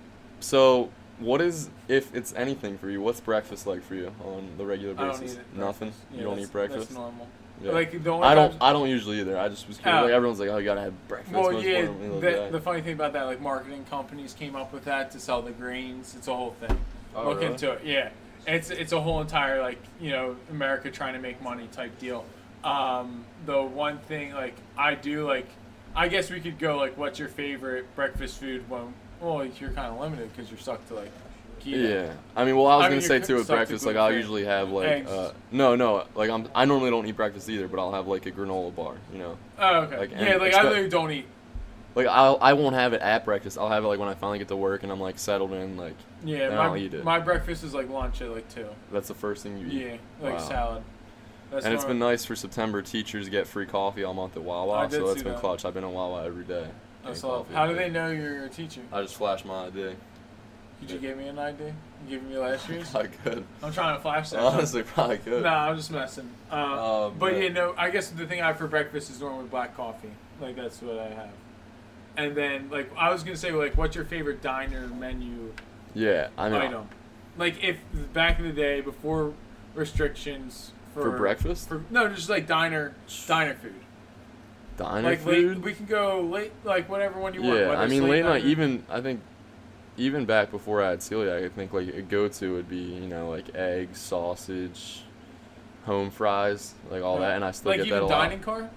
so 0.40 0.90
what 1.22 1.40
is 1.40 1.70
if 1.88 2.14
it's 2.14 2.34
anything 2.34 2.78
for 2.78 2.90
you? 2.90 3.00
What's 3.00 3.20
breakfast 3.20 3.66
like 3.66 3.82
for 3.82 3.94
you 3.94 4.12
on 4.24 4.48
the 4.58 4.66
regular 4.66 4.94
basis? 4.94 5.38
Nothing. 5.54 5.92
You 6.12 6.22
don't 6.22 6.38
eat 6.38 6.52
breakfast. 6.52 6.88
That's 6.88 6.98
normal. 6.98 7.28
Yeah. 7.62 7.72
Like 7.72 8.02
the 8.02 8.10
only 8.10 8.26
I 8.26 8.34
don't. 8.34 8.54
I 8.60 8.72
don't 8.72 8.88
usually 8.88 9.20
either. 9.20 9.38
I 9.38 9.48
just 9.48 9.68
was 9.68 9.78
curious. 9.78 10.00
Oh. 10.00 10.04
like 10.04 10.12
everyone's 10.12 10.40
like, 10.40 10.48
oh, 10.48 10.58
you 10.58 10.64
gotta 10.64 10.80
have 10.80 11.08
breakfast. 11.08 11.34
Well, 11.34 11.52
yeah. 11.52 11.80
important 11.80 12.00
meal 12.00 12.14
of 12.16 12.20
the. 12.20 12.30
The, 12.30 12.48
the 12.52 12.60
funny 12.60 12.80
thing 12.80 12.94
about 12.94 13.12
that, 13.12 13.24
like 13.24 13.40
marketing 13.40 13.84
companies 13.88 14.32
came 14.32 14.56
up 14.56 14.72
with 14.72 14.84
that 14.84 15.10
to 15.12 15.20
sell 15.20 15.42
the 15.42 15.52
grains. 15.52 16.14
It's 16.16 16.28
a 16.28 16.34
whole 16.34 16.52
thing. 16.52 16.78
Oh, 17.14 17.28
Look 17.28 17.40
really? 17.40 17.52
into 17.52 17.72
it. 17.72 17.82
Yeah, 17.84 18.10
it's 18.46 18.70
it's 18.70 18.92
a 18.92 19.00
whole 19.00 19.20
entire 19.20 19.60
like 19.60 19.78
you 20.00 20.10
know 20.10 20.36
America 20.50 20.90
trying 20.90 21.14
to 21.14 21.20
make 21.20 21.40
money 21.42 21.68
type 21.70 21.98
deal. 21.98 22.24
Um, 22.64 23.24
the 23.46 23.62
one 23.62 23.98
thing 23.98 24.32
like 24.32 24.54
I 24.76 24.94
do 24.94 25.26
like, 25.26 25.48
I 25.94 26.08
guess 26.08 26.30
we 26.30 26.40
could 26.40 26.58
go 26.58 26.76
like, 26.76 26.96
what's 26.96 27.18
your 27.18 27.28
favorite 27.28 27.94
breakfast 27.94 28.38
food? 28.38 28.68
When 28.68 28.94
well, 29.22 29.44
you're 29.44 29.70
kind 29.70 29.92
of 29.94 30.00
limited 30.00 30.30
because 30.34 30.50
you're 30.50 30.58
stuck 30.58 30.86
to 30.88 30.94
like. 30.94 31.10
keto. 31.62 32.06
Yeah, 32.06 32.12
I 32.36 32.44
mean, 32.44 32.56
well, 32.56 32.66
I 32.66 32.76
was 32.76 32.86
I 32.86 32.88
mean, 32.90 32.98
gonna 32.98 33.08
say 33.08 33.16
you're 33.18 33.26
too 33.26 33.38
at 33.38 33.44
stuck 33.44 33.46
to 33.46 33.52
breakfast, 33.58 33.86
like 33.86 33.96
I'll 33.96 34.08
gluten-free. 34.10 34.18
usually 34.20 34.44
have 34.44 34.70
like, 34.70 34.86
Eggs. 34.88 35.10
uh, 35.10 35.32
no, 35.52 35.76
no, 35.76 36.04
like 36.14 36.28
I'm, 36.30 36.48
I 36.54 36.64
normally 36.64 36.90
don't 36.90 37.06
eat 37.06 37.16
breakfast 37.16 37.48
either, 37.48 37.68
but 37.68 37.78
I'll 37.80 37.92
have 37.92 38.06
like 38.08 38.26
a 38.26 38.32
granola 38.32 38.74
bar, 38.74 38.96
you 39.12 39.18
know, 39.18 39.38
Oh, 39.58 39.80
okay. 39.82 39.98
Like, 39.98 40.10
yeah, 40.10 40.16
and 40.18 40.40
like 40.40 40.54
I 40.54 40.62
literally 40.64 40.88
don't 40.88 41.10
eat. 41.12 41.26
like 41.94 42.06
I'll, 42.08 42.36
I 42.40 42.52
won't 42.54 42.74
have 42.74 42.92
it 42.94 43.00
at 43.00 43.24
breakfast. 43.24 43.58
I'll 43.58 43.68
have 43.68 43.84
it 43.84 43.86
like 43.86 44.00
when 44.00 44.08
I 44.08 44.14
finally 44.14 44.38
get 44.38 44.48
to 44.48 44.56
work 44.56 44.82
and 44.82 44.90
I'm 44.90 45.00
like 45.00 45.18
settled 45.20 45.52
in, 45.52 45.76
like 45.76 45.94
Yeah, 46.24 46.48
Then 46.48 46.58
my, 46.58 46.64
I'll 46.66 46.76
eat 46.76 46.94
it. 46.94 47.04
my 47.04 47.20
breakfast 47.20 47.62
is 47.64 47.74
like 47.74 47.88
lunch 47.88 48.20
at 48.22 48.30
like 48.30 48.48
two. 48.52 48.66
that's 48.90 49.08
the 49.08 49.14
first 49.14 49.42
thing 49.44 49.56
you 49.58 49.66
eat. 49.68 49.72
Yeah, 49.86 49.96
like 50.20 50.34
Wow. 50.38 50.48
salad. 50.48 50.82
That's 51.52 51.64
and 51.66 51.74
it's 51.74 51.84
been 51.84 51.98
nice 51.98 52.24
for 52.24 52.34
September. 52.34 52.80
Teachers 52.82 53.28
get 53.28 53.46
free 53.46 53.66
coffee 53.66 54.02
all 54.04 54.14
month 54.14 54.36
at 54.36 54.42
I 54.42 54.46
Wawa, 54.46 54.88
did 54.88 54.96
so 54.96 55.06
that's 55.06 55.18
see 55.18 55.24
been 55.24 55.34
that. 55.34 55.40
clutch. 55.40 55.64
I've 55.66 55.74
been 55.74 55.84
at 55.84 55.90
Wawa 55.90 56.24
every 56.24 56.44
day. 56.44 56.66
Saw- 57.14 57.38
coffee. 57.38 57.54
How 57.54 57.66
do 57.66 57.74
they 57.74 57.90
know 57.90 58.10
you're 58.10 58.44
a 58.44 58.48
teacher? 58.48 58.80
I 58.92 59.02
just 59.02 59.16
flashed 59.16 59.44
my 59.44 59.66
ID. 59.66 59.94
Could 60.80 60.90
you 60.90 60.98
give 60.98 61.16
me 61.16 61.28
an 61.28 61.38
ID? 61.38 61.64
You 61.64 61.72
give 62.08 62.22
me 62.24 62.36
last 62.38 62.68
year's? 62.68 62.92
I 62.94 63.06
could. 63.06 63.44
I'm 63.62 63.72
trying 63.72 63.96
to 63.96 64.02
flash 64.02 64.30
that. 64.30 64.40
Honestly, 64.40 64.82
probably 64.82 65.18
could. 65.18 65.42
No, 65.44 65.48
I'm 65.48 65.76
just 65.76 65.90
messing. 65.92 66.28
Uh, 66.50 66.54
Oh, 66.78 67.14
but 67.16 67.40
yeah, 67.40 67.48
no. 67.50 67.74
I 67.78 67.90
guess 67.90 68.08
the 68.10 68.26
thing 68.26 68.40
I 68.42 68.48
have 68.48 68.58
for 68.58 68.66
breakfast 68.66 69.08
is 69.10 69.20
normally 69.20 69.46
black 69.46 69.76
coffee. 69.76 70.10
Like 70.40 70.56
that's 70.56 70.82
what 70.82 70.98
I 70.98 71.08
have. 71.08 71.30
And 72.16 72.34
then 72.34 72.68
like 72.70 72.90
I 72.96 73.12
was 73.12 73.22
gonna 73.22 73.36
say 73.36 73.52
like, 73.52 73.76
what's 73.76 73.94
your 73.94 74.04
favorite 74.04 74.42
diner 74.42 74.88
menu 74.88 75.52
Yeah, 75.94 76.28
I 76.36 76.48
mean, 76.48 76.60
item? 76.60 76.88
Like 77.38 77.62
if 77.62 77.78
back 78.12 78.38
in 78.40 78.44
the 78.44 78.52
day 78.52 78.80
before 78.80 79.32
restrictions 79.74 80.72
for, 80.94 81.02
for 81.02 81.16
breakfast, 81.16 81.68
For, 81.68 81.82
no, 81.90 82.08
just 82.08 82.28
like 82.28 82.46
diner 82.46 82.94
diner 83.26 83.54
food. 83.54 83.74
Diner 84.82 85.08
like 85.10 85.20
food. 85.20 85.56
late, 85.56 85.64
we 85.64 85.74
can 85.74 85.86
go 85.86 86.20
late, 86.20 86.52
like 86.64 86.88
whatever 86.88 87.20
one 87.20 87.34
you 87.34 87.42
want. 87.42 87.58
Yeah, 87.58 87.80
I 87.80 87.86
mean, 87.86 88.08
late 88.08 88.24
night. 88.24 88.38
diner- 88.40 88.46
Even 88.46 88.84
I 88.90 89.00
think, 89.00 89.20
even 89.96 90.24
back 90.26 90.50
before 90.50 90.82
I 90.82 90.90
had 90.90 91.00
celiac, 91.00 91.44
I 91.44 91.48
think 91.48 91.72
like 91.72 91.88
a 91.88 92.02
go-to 92.02 92.54
would 92.54 92.68
be 92.68 92.76
you 92.76 93.06
know 93.08 93.28
like 93.30 93.54
eggs, 93.54 93.98
sausage, 93.98 95.04
home 95.84 96.10
fries, 96.10 96.74
like 96.90 97.02
all 97.02 97.18
that, 97.20 97.36
and 97.36 97.44
I 97.44 97.50
still 97.50 97.70
like 97.70 97.78
get 97.78 97.86
even 97.86 97.98
that 98.00 98.04
a 98.04 98.06
lot. 98.06 98.22
dining 98.24 98.40
car. 98.40 98.70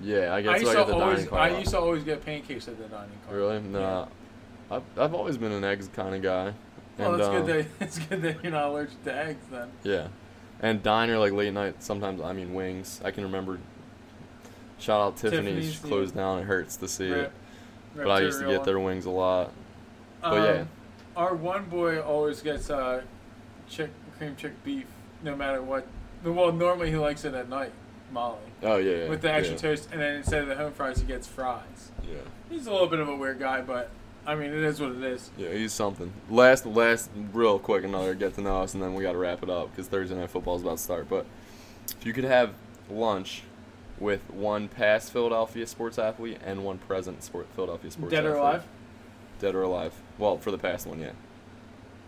Yeah, 0.00 0.32
I 0.32 0.36
I 0.38 0.42
guess 0.42 0.60
used 0.60 0.70
I 0.70 0.74
to 0.74 0.78
get 0.80 0.86
the 0.86 0.94
always, 0.94 1.14
dining 1.16 1.28
car. 1.30 1.38
I 1.38 1.58
used 1.58 1.70
to 1.70 1.78
always 1.78 2.04
get 2.04 2.24
pancakes 2.24 2.68
at 2.68 2.78
the 2.78 2.84
dining 2.84 3.18
car. 3.28 3.36
Really? 3.36 3.60
Nah. 3.60 4.06
I've, 4.70 4.82
I've 4.96 5.14
always 5.14 5.36
been 5.36 5.52
an 5.52 5.64
eggs 5.64 5.88
kind 5.92 6.14
of 6.14 6.22
guy. 6.22 6.54
Well, 6.96 7.12
And, 7.14 7.20
it's 7.20 7.28
um, 7.28 7.34
good 7.34 7.46
that 7.46 7.66
it's 7.84 7.98
good 7.98 8.22
that 8.22 8.42
you're 8.42 8.52
not 8.52 8.66
allergic 8.68 9.02
to 9.04 9.14
eggs 9.14 9.44
then. 9.50 9.68
Yeah. 9.82 10.08
And 10.60 10.82
diner, 10.82 11.18
like 11.18 11.32
late 11.32 11.52
night, 11.52 11.82
sometimes, 11.82 12.20
I 12.20 12.32
mean, 12.32 12.54
wings. 12.54 13.00
I 13.04 13.10
can 13.10 13.24
remember, 13.24 13.58
shout 14.80 15.00
out 15.00 15.16
Tiffany's, 15.16 15.44
Tiffany's, 15.44 15.82
yeah. 15.82 15.88
closed 15.88 16.14
down. 16.14 16.38
It 16.40 16.44
hurts 16.44 16.76
to 16.76 16.88
see 16.88 17.08
it. 17.08 17.32
But 17.94 18.08
I 18.08 18.20
used 18.20 18.40
to 18.40 18.46
get 18.46 18.64
their 18.64 18.78
wings 18.78 19.04
a 19.04 19.10
lot. 19.10 19.52
But 20.22 20.32
Um, 20.32 20.44
yeah. 20.44 20.64
Our 21.16 21.34
one 21.34 21.64
boy 21.64 22.00
always 22.00 22.40
gets 22.40 22.70
uh, 22.70 23.02
chick 23.68 23.90
cream 24.16 24.36
chick 24.36 24.52
beef, 24.64 24.86
no 25.22 25.34
matter 25.34 25.60
what. 25.60 25.86
Well, 26.24 26.52
normally 26.52 26.90
he 26.90 26.96
likes 26.96 27.24
it 27.24 27.34
at 27.34 27.48
night, 27.48 27.72
Molly, 28.12 28.38
Oh, 28.62 28.76
yeah. 28.76 29.04
yeah 29.04 29.08
with 29.08 29.22
the 29.22 29.32
extra 29.32 29.56
yeah. 29.56 29.62
toast, 29.62 29.88
and 29.90 30.00
then 30.00 30.16
instead 30.16 30.42
of 30.42 30.48
the 30.48 30.54
home 30.54 30.72
fries, 30.72 31.00
he 31.00 31.06
gets 31.06 31.26
fries. 31.26 31.90
Yeah. 32.06 32.18
He's 32.50 32.66
a 32.66 32.72
little 32.72 32.86
bit 32.86 33.00
of 33.00 33.08
a 33.08 33.16
weird 33.16 33.38
guy, 33.38 33.62
but 33.62 33.90
I 34.26 34.34
mean, 34.34 34.50
it 34.50 34.62
is 34.62 34.80
what 34.80 34.92
it 34.92 35.02
is. 35.02 35.30
Yeah, 35.36 35.52
he's 35.52 35.72
something. 35.72 36.12
Last, 36.28 36.66
last, 36.66 37.10
real 37.32 37.58
quick, 37.58 37.84
another 37.84 38.14
get 38.14 38.34
to 38.34 38.42
know 38.42 38.62
us, 38.62 38.74
and 38.74 38.82
then 38.82 38.94
we 38.94 39.02
got 39.02 39.12
to 39.12 39.18
wrap 39.18 39.42
it 39.42 39.50
up 39.50 39.70
because 39.70 39.88
Thursday 39.88 40.14
night 40.14 40.30
football 40.30 40.56
is 40.56 40.62
about 40.62 40.76
to 40.76 40.82
start. 40.82 41.08
But 41.08 41.24
if 41.98 42.04
you 42.04 42.12
could 42.12 42.24
have 42.24 42.52
lunch 42.90 43.42
with 44.00 44.20
one 44.30 44.66
past 44.68 45.12
Philadelphia 45.12 45.66
sports 45.66 45.98
athlete 45.98 46.38
and 46.44 46.64
one 46.64 46.78
present 46.78 47.22
sport 47.22 47.46
Philadelphia 47.54 47.90
sports 47.90 48.12
athlete. 48.12 48.24
Dead 48.24 48.30
or 48.30 48.36
alive? 48.38 48.64
Dead 49.38 49.54
or 49.54 49.62
alive. 49.62 49.92
Well, 50.18 50.38
for 50.38 50.50
the 50.50 50.58
past 50.58 50.86
one, 50.86 50.98
yeah. 51.00 51.12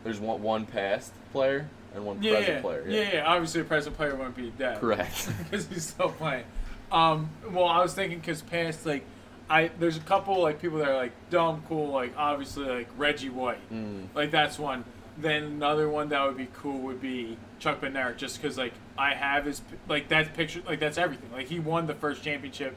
There's 0.04 0.18
one 0.18 0.42
one 0.42 0.66
past 0.66 1.12
player 1.32 1.68
and 1.94 2.04
one 2.04 2.22
Yeah, 2.22 2.32
present 2.36 2.54
yeah, 2.56 2.60
player. 2.62 2.84
yeah, 2.88 3.10
yeah. 3.14 3.24
Obviously, 3.26 3.60
a 3.60 3.64
present 3.64 3.96
player 3.96 4.16
won't 4.16 4.34
be 4.34 4.50
dead. 4.58 4.80
Correct. 4.80 5.30
because 5.44 5.66
he's 5.68 5.84
still 5.86 6.10
playing. 6.10 6.44
Um, 6.90 7.30
well, 7.50 7.66
I 7.66 7.80
was 7.82 7.94
thinking 7.94 8.18
because 8.18 8.42
past 8.42 8.84
like, 8.86 9.04
I 9.48 9.70
there's 9.78 9.96
a 9.96 10.00
couple 10.00 10.40
like 10.42 10.60
people 10.60 10.78
that 10.78 10.88
are 10.88 10.96
like 10.96 11.12
dumb 11.30 11.62
cool 11.68 11.88
like 11.88 12.14
obviously 12.16 12.64
like 12.66 12.88
Reggie 12.96 13.28
White, 13.28 13.58
Mm. 13.70 14.06
like 14.14 14.30
that's 14.30 14.58
one. 14.58 14.84
Then 15.18 15.42
another 15.44 15.88
one 15.88 16.08
that 16.08 16.24
would 16.26 16.36
be 16.36 16.48
cool 16.54 16.78
would 16.80 17.00
be 17.00 17.36
Chuck 17.58 17.80
Bednarik, 17.80 18.16
just 18.16 18.40
because 18.40 18.56
like 18.56 18.72
I 18.96 19.14
have 19.14 19.44
his 19.44 19.60
like 19.88 20.08
that 20.08 20.34
picture 20.34 20.62
like 20.66 20.80
that's 20.80 20.98
everything. 20.98 21.30
Like 21.32 21.48
he 21.48 21.60
won 21.60 21.86
the 21.86 21.94
first 21.94 22.22
championship 22.22 22.74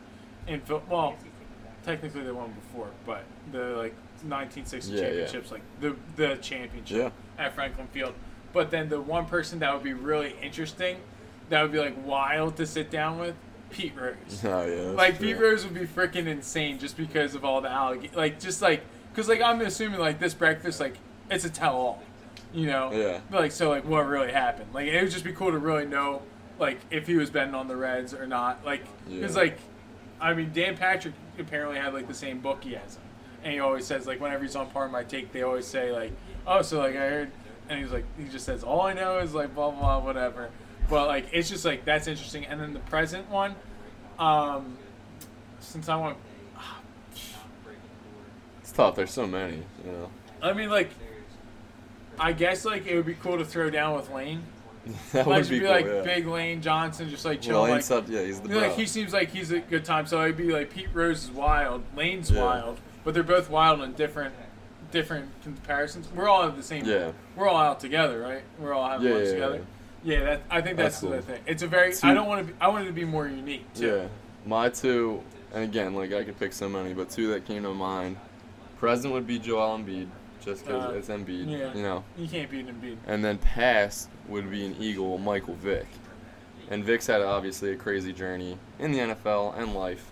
in 0.47 0.59
Phil. 0.61 0.83
Well, 0.89 1.15
technically 1.83 2.23
they 2.23 2.31
won 2.31 2.51
before, 2.51 2.89
but 3.05 3.23
the 3.51 3.75
like 3.77 3.93
1960 4.23 4.91
Yeah, 4.93 4.99
yeah. 5.01 5.07
championships, 5.07 5.51
like 5.51 5.61
the 5.79 5.95
the 6.17 6.35
championship 6.41 7.13
Yeah. 7.37 7.43
at 7.45 7.55
Franklin 7.55 7.87
Field. 7.93 8.13
But 8.51 8.69
then 8.71 8.89
the 8.89 8.99
one 9.01 9.25
person 9.25 9.59
that 9.59 9.73
would 9.73 9.83
be 9.83 9.93
really 9.93 10.35
interesting, 10.41 10.97
that 11.49 11.61
would 11.61 11.71
be 11.71 11.79
like 11.79 11.95
wild 12.05 12.57
to 12.57 12.65
sit 12.65 12.89
down 12.91 13.17
with, 13.19 13.35
Pete 13.69 13.93
Rose. 13.95 14.15
Oh 14.43 14.65
yeah. 14.65 14.91
like 14.91 15.17
true. 15.19 15.27
Pete 15.33 15.39
Rose 15.41 15.63
would 15.63 15.73
be 15.73 15.85
freaking 15.85 16.27
insane 16.27 16.79
just 16.79 16.97
because 16.97 17.33
of 17.35 17.45
all 17.45 17.61
the 17.61 17.69
alleg 17.69 18.13
like 18.15 18.39
just 18.41 18.61
like 18.61 18.81
because 19.13 19.29
like 19.29 19.41
I'm 19.41 19.61
assuming 19.61 19.99
like 20.01 20.19
this 20.19 20.33
breakfast 20.33 20.79
like 20.81 20.97
it's 21.31 21.43
a 21.45 21.49
tell 21.49 21.75
all, 21.75 22.03
you 22.53 22.67
know. 22.67 22.91
Yeah. 22.91 23.19
But 23.29 23.41
like 23.41 23.51
so 23.51 23.69
like 23.69 23.85
what 23.85 24.07
really 24.07 24.31
happened? 24.31 24.73
Like 24.73 24.87
it 24.87 25.01
would 25.01 25.11
just 25.11 25.23
be 25.25 25.33
cool 25.33 25.51
to 25.51 25.57
really 25.57 25.85
know 25.85 26.21
like 26.59 26.79
if 26.91 27.07
he 27.07 27.15
was 27.15 27.29
betting 27.29 27.53
on 27.55 27.67
the 27.67 27.75
Reds 27.75 28.13
or 28.13 28.27
not. 28.27 28.65
Like 28.65 28.83
because 29.09 29.35
Yeah. 29.35 29.41
like 29.41 29.59
I 30.21 30.33
mean 30.33 30.51
Dan 30.53 30.77
Patrick 30.77 31.13
apparently 31.39 31.77
had 31.77 31.93
like 31.93 32.07
the 32.07 32.13
same 32.13 32.39
bookie 32.39 32.75
as 32.75 32.95
him, 32.95 33.01
and 33.43 33.53
he 33.53 33.59
always 33.59 33.85
says 33.85 34.07
like 34.07 34.19
whenever 34.21 34.43
he's 34.43 34.55
on 34.55 34.69
Pardon 34.71 34.91
My 34.91 35.03
Take 35.03 35.31
they 35.31 35.41
always 35.43 35.65
say 35.67 35.91
like 35.91 36.11
oh 36.47 36.61
so 36.61 36.79
like 36.79 36.95
I 36.95 37.09
heard 37.09 37.31
and 37.69 37.79
he's 37.79 37.91
like 37.91 38.05
he 38.17 38.25
just 38.29 38.45
says 38.45 38.63
all 38.63 38.81
I 38.81 38.93
know 38.93 39.19
is 39.19 39.33
like 39.33 39.53
blah 39.55 39.71
blah, 39.71 39.79
blah 39.79 39.99
whatever. 39.99 40.49
But 40.89 41.07
like 41.07 41.27
it's 41.33 41.49
just 41.49 41.65
like 41.65 41.83
that's 41.83 42.07
interesting. 42.07 42.45
And 42.45 42.61
then 42.61 42.73
the 42.73 42.79
present 42.79 43.29
one, 43.29 43.55
um, 44.19 44.77
since 45.59 45.89
I 45.89 45.95
want, 45.95 46.17
It's 48.61 48.71
tough. 48.71 48.95
There's 48.95 49.11
so 49.11 49.25
many. 49.27 49.63
You 49.85 49.91
know. 49.91 50.09
I 50.41 50.53
mean 50.53 50.69
like, 50.69 50.91
I 52.19 52.33
guess 52.33 52.65
like 52.65 52.85
it 52.87 52.95
would 52.95 53.05
be 53.05 53.15
cool 53.15 53.37
to 53.37 53.45
throw 53.45 53.69
down 53.69 53.95
with 53.95 54.09
Lane. 54.11 54.43
that 55.13 55.25
Like 55.25 55.43
would 55.43 55.49
be 55.49 55.59
be 55.59 55.65
cool. 55.65 55.73
like 55.73 55.85
yeah. 55.85 56.01
big 56.03 56.27
Lane 56.27 56.61
Johnson, 56.61 57.09
just 57.09 57.25
like 57.25 57.39
Well, 57.39 57.43
chill. 57.43 57.61
like, 57.61 57.71
Lane's 57.71 57.91
up- 57.91 58.07
yeah, 58.07 58.21
he's 58.21 58.39
the 58.39 58.55
like 58.55 58.75
he 58.75 58.85
seems 58.85 59.13
like 59.13 59.29
he's 59.31 59.51
a 59.51 59.59
good 59.59 59.83
time. 59.85 60.05
So 60.05 60.21
it'd 60.23 60.37
be 60.37 60.51
like 60.51 60.69
Pete 60.71 60.89
Rose 60.93 61.23
is 61.25 61.31
wild, 61.31 61.83
Lane's 61.95 62.29
Yeah. 62.31 62.43
wild, 62.43 62.79
but 63.03 63.13
they're 63.13 63.23
both 63.23 63.49
wild 63.49 63.81
in 63.81 63.93
different 63.93 64.33
different 64.91 65.29
comparisons. 65.43 66.07
We're 66.15 66.29
all 66.29 66.43
at 66.43 66.55
the 66.55 66.63
same. 66.63 66.85
Yeah. 66.85 67.11
We're 67.35 67.47
all 67.49 67.57
out 67.57 67.79
together, 67.79 68.19
right? 68.21 68.43
We're 68.59 68.73
all 68.73 68.87
having 68.87 69.07
Yeah, 69.07 69.13
lunch 69.15 69.25
yeah, 69.27 69.33
together. 69.33 69.55
yeah. 69.55 69.61
Yeah, 70.19 70.23
that 70.25 70.41
I 70.51 70.61
think 70.61 70.77
that's, 70.77 70.99
That's 71.01 71.25
the 71.25 71.33
thing. 71.33 71.41
It's 71.47 71.63
a 71.63 71.67
very. 71.67 71.91
Two- 71.91 72.05
I 72.07 72.13
don't 72.13 72.27
want 72.27 72.45
to. 72.45 72.53
Be, 72.53 72.59
I 72.61 72.67
wanted 72.67 72.85
to 72.85 72.93
be 72.93 73.05
more 73.05 73.27
unique 73.27 73.65
too. 73.73 73.87
Yeah, 73.87 74.07
my 74.45 74.69
two, 74.69 75.23
and 75.51 75.63
again, 75.63 75.95
like 75.95 76.13
I 76.13 76.23
could 76.23 76.37
pick 76.39 76.53
so 76.53 76.69
many, 76.69 76.93
but 76.93 77.09
two 77.09 77.29
that 77.29 77.45
came 77.45 77.63
to 77.63 77.73
mind. 77.73 78.17
Present 78.77 79.11
would 79.13 79.25
be 79.25 79.39
Joel 79.39 79.79
Embiid, 79.79 80.07
just 80.45 80.65
because 80.65 80.83
Uh, 80.93 80.97
it's 80.97 81.09
Embiid, 81.09 81.49
yeah. 81.49 81.73
you 81.73 81.81
know. 81.83 82.03
You 82.17 82.27
can't 82.27 82.49
beat 82.49 82.67
Embiid. 82.67 82.97
And 83.07 83.23
then 83.25 83.37
past 83.39 84.09
would 84.29 84.49
be 84.51 84.65
an 84.65 84.75
Eagle, 84.79 85.17
Michael 85.17 85.55
Vick. 85.55 85.87
And 86.69 86.83
Vick's 86.83 87.07
had 87.07 87.21
obviously 87.21 87.71
a 87.71 87.75
crazy 87.75 88.13
journey 88.13 88.57
in 88.79 88.91
the 88.91 88.99
NFL 88.99 89.57
and 89.57 89.73
life, 89.75 90.11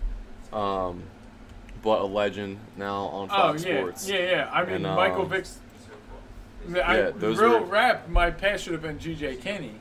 um, 0.52 1.02
but 1.82 2.00
a 2.00 2.04
legend 2.04 2.58
now 2.76 2.94
on 3.06 3.28
Oh 3.30 3.34
Fox 3.34 3.64
yeah, 3.64 3.78
Sports. 3.80 4.08
yeah, 4.08 4.18
yeah. 4.18 4.50
I 4.52 4.64
mean, 4.64 4.74
And, 4.76 4.86
um, 4.86 4.96
Michael 4.96 5.24
Vick's. 5.24 5.58
I, 6.74 6.96
yeah, 6.96 7.10
those 7.14 7.38
real 7.38 7.60
were- 7.60 7.66
rap. 7.66 8.08
My 8.08 8.30
pass 8.30 8.60
should 8.60 8.72
have 8.72 8.82
been 8.82 8.98
GJ 8.98 9.40
Kenny. 9.42 9.72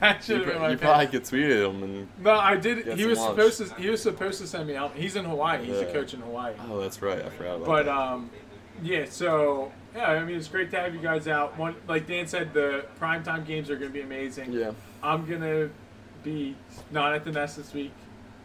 that 0.00 0.22
should 0.24 0.38
You, 0.40 0.44
have 0.44 0.52
been 0.52 0.62
my 0.62 0.70
you 0.70 0.76
pass. 0.78 0.80
probably 0.88 1.06
could 1.08 1.24
tweet 1.24 1.44
at 1.50 1.66
him 1.70 1.82
and 1.82 2.08
No, 2.22 2.32
I 2.32 2.56
did. 2.56 2.86
He 2.98 3.04
was 3.04 3.18
lunch. 3.18 3.30
supposed 3.36 3.58
to. 3.76 3.80
He 3.82 3.90
was 3.90 4.02
supposed 4.02 4.40
to 4.40 4.46
send 4.46 4.66
me 4.66 4.76
out. 4.76 4.92
He's 4.94 5.16
in 5.16 5.24
Hawaii. 5.24 5.64
He's 5.64 5.78
a 5.78 5.86
coach 5.92 6.14
in 6.14 6.20
Hawaii. 6.20 6.54
oh, 6.68 6.80
that's 6.80 7.02
right, 7.02 7.18
I 7.24 7.28
forgot 7.30 7.56
about 7.56 7.66
But 7.66 7.84
that. 7.86 7.94
um, 7.96 8.30
yeah. 8.82 9.04
So 9.08 9.72
yeah, 9.94 10.10
I 10.10 10.24
mean, 10.24 10.36
it's 10.36 10.48
great 10.48 10.70
to 10.72 10.78
have 10.80 10.94
you 10.94 11.00
guys 11.00 11.26
out. 11.28 11.56
One, 11.58 11.74
like 11.86 12.06
Dan 12.06 12.26
said, 12.26 12.52
the 12.52 12.84
primetime 13.00 13.46
games 13.46 13.70
are 13.70 13.76
going 13.76 13.90
to 13.90 13.94
be 13.94 14.02
amazing. 14.02 14.52
yeah, 14.52 14.72
I'm 15.02 15.26
gonna 15.26 15.70
be 16.22 16.56
not 16.90 17.14
at 17.14 17.24
the 17.24 17.32
nest 17.32 17.56
this 17.56 17.72
week. 17.72 17.92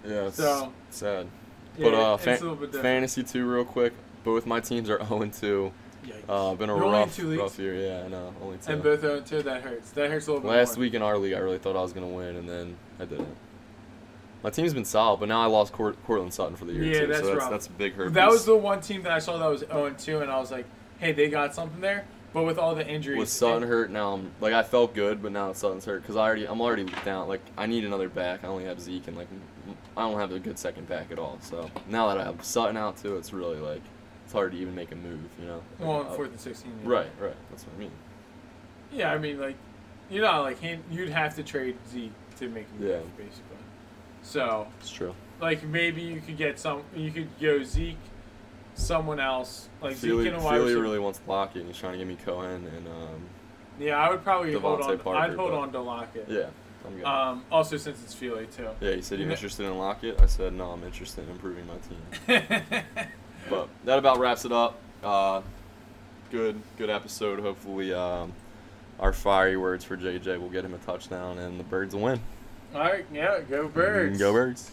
yeah, 0.05 0.27
it's 0.27 0.38
So- 0.38 0.71
sad. 0.89 1.27
Yeah, 1.77 1.89
but 1.89 1.93
uh, 1.95 2.13
it's 2.15 2.23
fan- 2.23 2.38
a 2.38 2.41
little 2.41 2.55
bit 2.55 2.65
different. 2.67 2.84
fantasy 2.84 3.23
two 3.23 3.49
real 3.49 3.65
quick. 3.65 3.93
Both 4.23 4.45
my 4.45 4.59
teams 4.59 4.89
are 4.91 5.03
0 5.07 5.25
2. 5.27 5.71
Yikes. 6.05 6.13
Uh, 6.29 6.53
been 6.55 6.69
a 6.69 6.75
You're 6.75 6.91
rough, 6.91 7.15
two 7.15 7.39
rough 7.39 7.57
year. 7.57 7.73
Yeah, 7.75 8.03
I 8.05 8.07
know, 8.09 8.34
only 8.41 8.57
two. 8.57 8.73
and 8.73 8.84
both 8.84 9.01
0 9.01 9.21
2. 9.21 9.41
That 9.43 9.61
hurts. 9.63 9.89
That 9.91 10.11
hurts 10.11 10.27
a 10.27 10.34
little 10.34 10.47
bit 10.47 10.55
Last 10.55 10.77
week 10.77 10.93
in 10.93 11.01
our 11.01 11.17
league, 11.17 11.34
I 11.34 11.39
really 11.39 11.57
thought 11.57 11.75
I 11.75 11.81
was 11.81 11.93
gonna 11.93 12.07
win, 12.07 12.36
and 12.36 12.47
then 12.47 12.75
I 12.99 13.05
didn't. 13.05 13.27
My 14.44 14.50
team's 14.50 14.74
been 14.74 14.84
solid, 14.86 15.20
but 15.22 15.30
now 15.30 15.41
I 15.41 15.46
lost 15.46 15.72
Court- 15.72 15.96
Courtland 16.06 16.34
Sutton 16.34 16.56
for 16.58 16.66
the 16.66 16.74
year 16.74 16.84
Yeah, 16.84 17.00
too, 17.02 17.08
that's 17.08 17.20
so 17.22 17.26
that's, 17.28 17.38
rough. 17.39 17.50
that's 17.52 17.68
a 17.68 17.72
big 17.72 17.94
hurt. 17.94 18.14
That 18.14 18.26
piece. 18.26 18.34
was 18.34 18.46
the 18.46 18.58
one 18.58 18.82
team 18.82 19.02
that 19.04 19.12
I 19.14 19.20
saw 19.20 19.38
that 19.38 19.48
was 19.50 19.62
0 19.62 19.96
2, 19.98 20.20
and 20.20 20.30
I 20.30 20.38
was 20.39 20.52
like, 20.52 20.66
hey, 21.00 21.14
they 21.14 21.30
got 21.30 21.56
something 21.56 21.80
there. 21.80 22.06
But 22.34 22.44
with 22.44 22.58
all 22.58 22.74
the 22.74 22.86
injuries, 22.86 23.20
with 23.20 23.30
Sutton 23.30 23.62
hurt 23.68 23.91
now. 23.91 24.14
I'm 24.14 24.32
like 24.41 24.54
I 24.54 24.64
felt 24.64 24.96
good, 24.96 25.22
but 25.22 25.32
now 25.32 25.54
Sutton's 25.54 25.86
hurt 25.86 26.02
because 26.02 26.16
I 26.16 26.22
already 26.22 26.48
I'm 26.48 26.62
already 26.62 26.86
down. 27.06 27.28
Like 27.28 27.41
I 27.58 27.68
need 27.68 27.86
another 27.86 28.10
back. 28.10 28.44
I 28.44 28.48
only 28.48 28.66
have 28.66 28.82
Zeke 28.82 29.08
and 29.08 29.16
like 29.16 29.28
I 29.96 30.02
don't 30.10 30.20
have 30.20 30.32
a 30.32 30.39
good 30.39 30.58
second 30.58 30.89
back 30.89 31.12
at 31.12 31.20
all. 31.20 31.38
So 31.41 31.70
now 31.88 32.08
that 32.08 32.18
I 32.18 32.24
have 32.24 32.44
Sutton 32.44 32.76
out 32.76 32.98
too, 32.98 33.18
it's 33.18 33.34
really 33.34 33.60
like 33.60 33.84
it's 34.26 34.34
hard 34.34 34.52
to 34.54 34.58
even 34.58 34.74
make 34.74 34.91
a 34.91 34.96
move. 34.96 35.20
You 35.39 35.46
know. 35.46 35.62
well, 35.78 35.91
on 35.91 36.06
Uh, 36.08 36.14
fourth 36.14 36.32
and 36.32 36.39
16. 36.39 36.72
yeah. 36.84 36.89
Right, 36.89 37.08
right. 37.20 37.36
That's 37.52 37.66
what 37.66 37.76
I 37.76 37.80
mean. 37.80 37.91
Yeah, 38.91 39.14
I 39.14 39.20
mean, 39.20 39.39
like, 39.39 39.56
you 40.10 40.20
know, 40.22 40.41
like, 40.41 40.58
you'd 40.91 41.10
have 41.10 41.36
to 41.36 41.44
trade 41.44 41.78
Zeke 41.91 42.12
to 42.39 42.50
make 42.50 42.66
a 42.78 42.82
move, 42.82 42.89
Yeah. 42.89 42.98
basically. 43.16 43.58
So, 44.24 44.67
It's 44.80 44.89
true. 44.89 45.13
like, 45.41 45.63
maybe 45.63 46.01
you 46.01 46.21
could 46.21 46.38
get 46.38 46.57
some, 46.59 46.84
you 46.95 47.11
could 47.11 47.28
go 47.39 47.61
Zeke, 47.63 47.97
someone 48.76 49.19
else, 49.19 49.67
like 49.82 49.95
Feely, 49.95 50.24
Zeke 50.24 50.34
and 50.34 50.41
a 50.41 50.45
wide 50.45 50.57
Feely 50.61 50.76
really 50.76 50.99
wants 50.99 51.21
Lockett, 51.28 51.57
and 51.57 51.67
he's 51.67 51.78
trying 51.78 51.91
to 51.93 51.97
give 51.99 52.07
me 52.07 52.17
Cohen 52.26 52.65
and 52.76 52.88
um, 52.88 53.21
Yeah, 53.80 53.97
I 53.97 54.09
would 54.09 54.24
probably 54.24 54.53
hold 54.53 54.82
on. 54.82 54.97
Parker, 54.99 55.19
I'd 55.19 55.36
hold 55.36 55.51
but- 55.51 55.57
on 55.59 55.71
to 55.74 55.80
Lockett. 55.82 56.26
yeah, 56.30 56.47
I'm 56.86 56.95
good. 56.95 57.05
Um, 57.05 57.45
also, 57.51 57.78
since 57.78 58.01
it's 58.03 58.13
Feely 58.13 58.47
too. 58.47 58.69
yeah, 58.82 58.95
he 58.95 59.01
said 59.01 59.19
you 59.19 59.26
you're 59.26 59.34
interested 59.34 59.65
in 59.65 59.78
Lockett. 59.78 60.19
I 60.21 60.26
said 60.26 60.53
no, 60.53 60.71
I'm 60.71 60.84
interested 60.84 61.24
in 61.26 61.30
improving 61.32 61.65
my 61.67 61.76
team. 61.78 62.84
But 63.49 63.67
that 63.84 63.99
about 63.99 64.19
wraps 64.19 64.45
it 64.45 64.53
up. 64.53 64.80
Uh, 65.03 65.41
good, 66.32 66.61
good 66.78 66.89
episode. 66.89 67.41
Hopefully, 67.41 67.93
um, 67.93 68.32
our 69.01 69.11
fiery 69.11 69.57
words 69.57 69.84
for 69.84 69.97
JJ 69.97 70.39
will 70.39 70.49
get 70.49 70.63
him 70.63 70.74
a 70.74 70.78
touchdown 70.78 71.38
and 71.39 71.59
the 71.59 71.63
Birds 71.65 71.93
will 71.93 72.03
win. 72.03 72.21
All 72.74 72.82
right, 72.82 73.05
yeah, 73.13 73.39
go 73.41 73.67
Birds. 73.67 74.17
Go 74.17 74.34
Birds. 74.34 74.71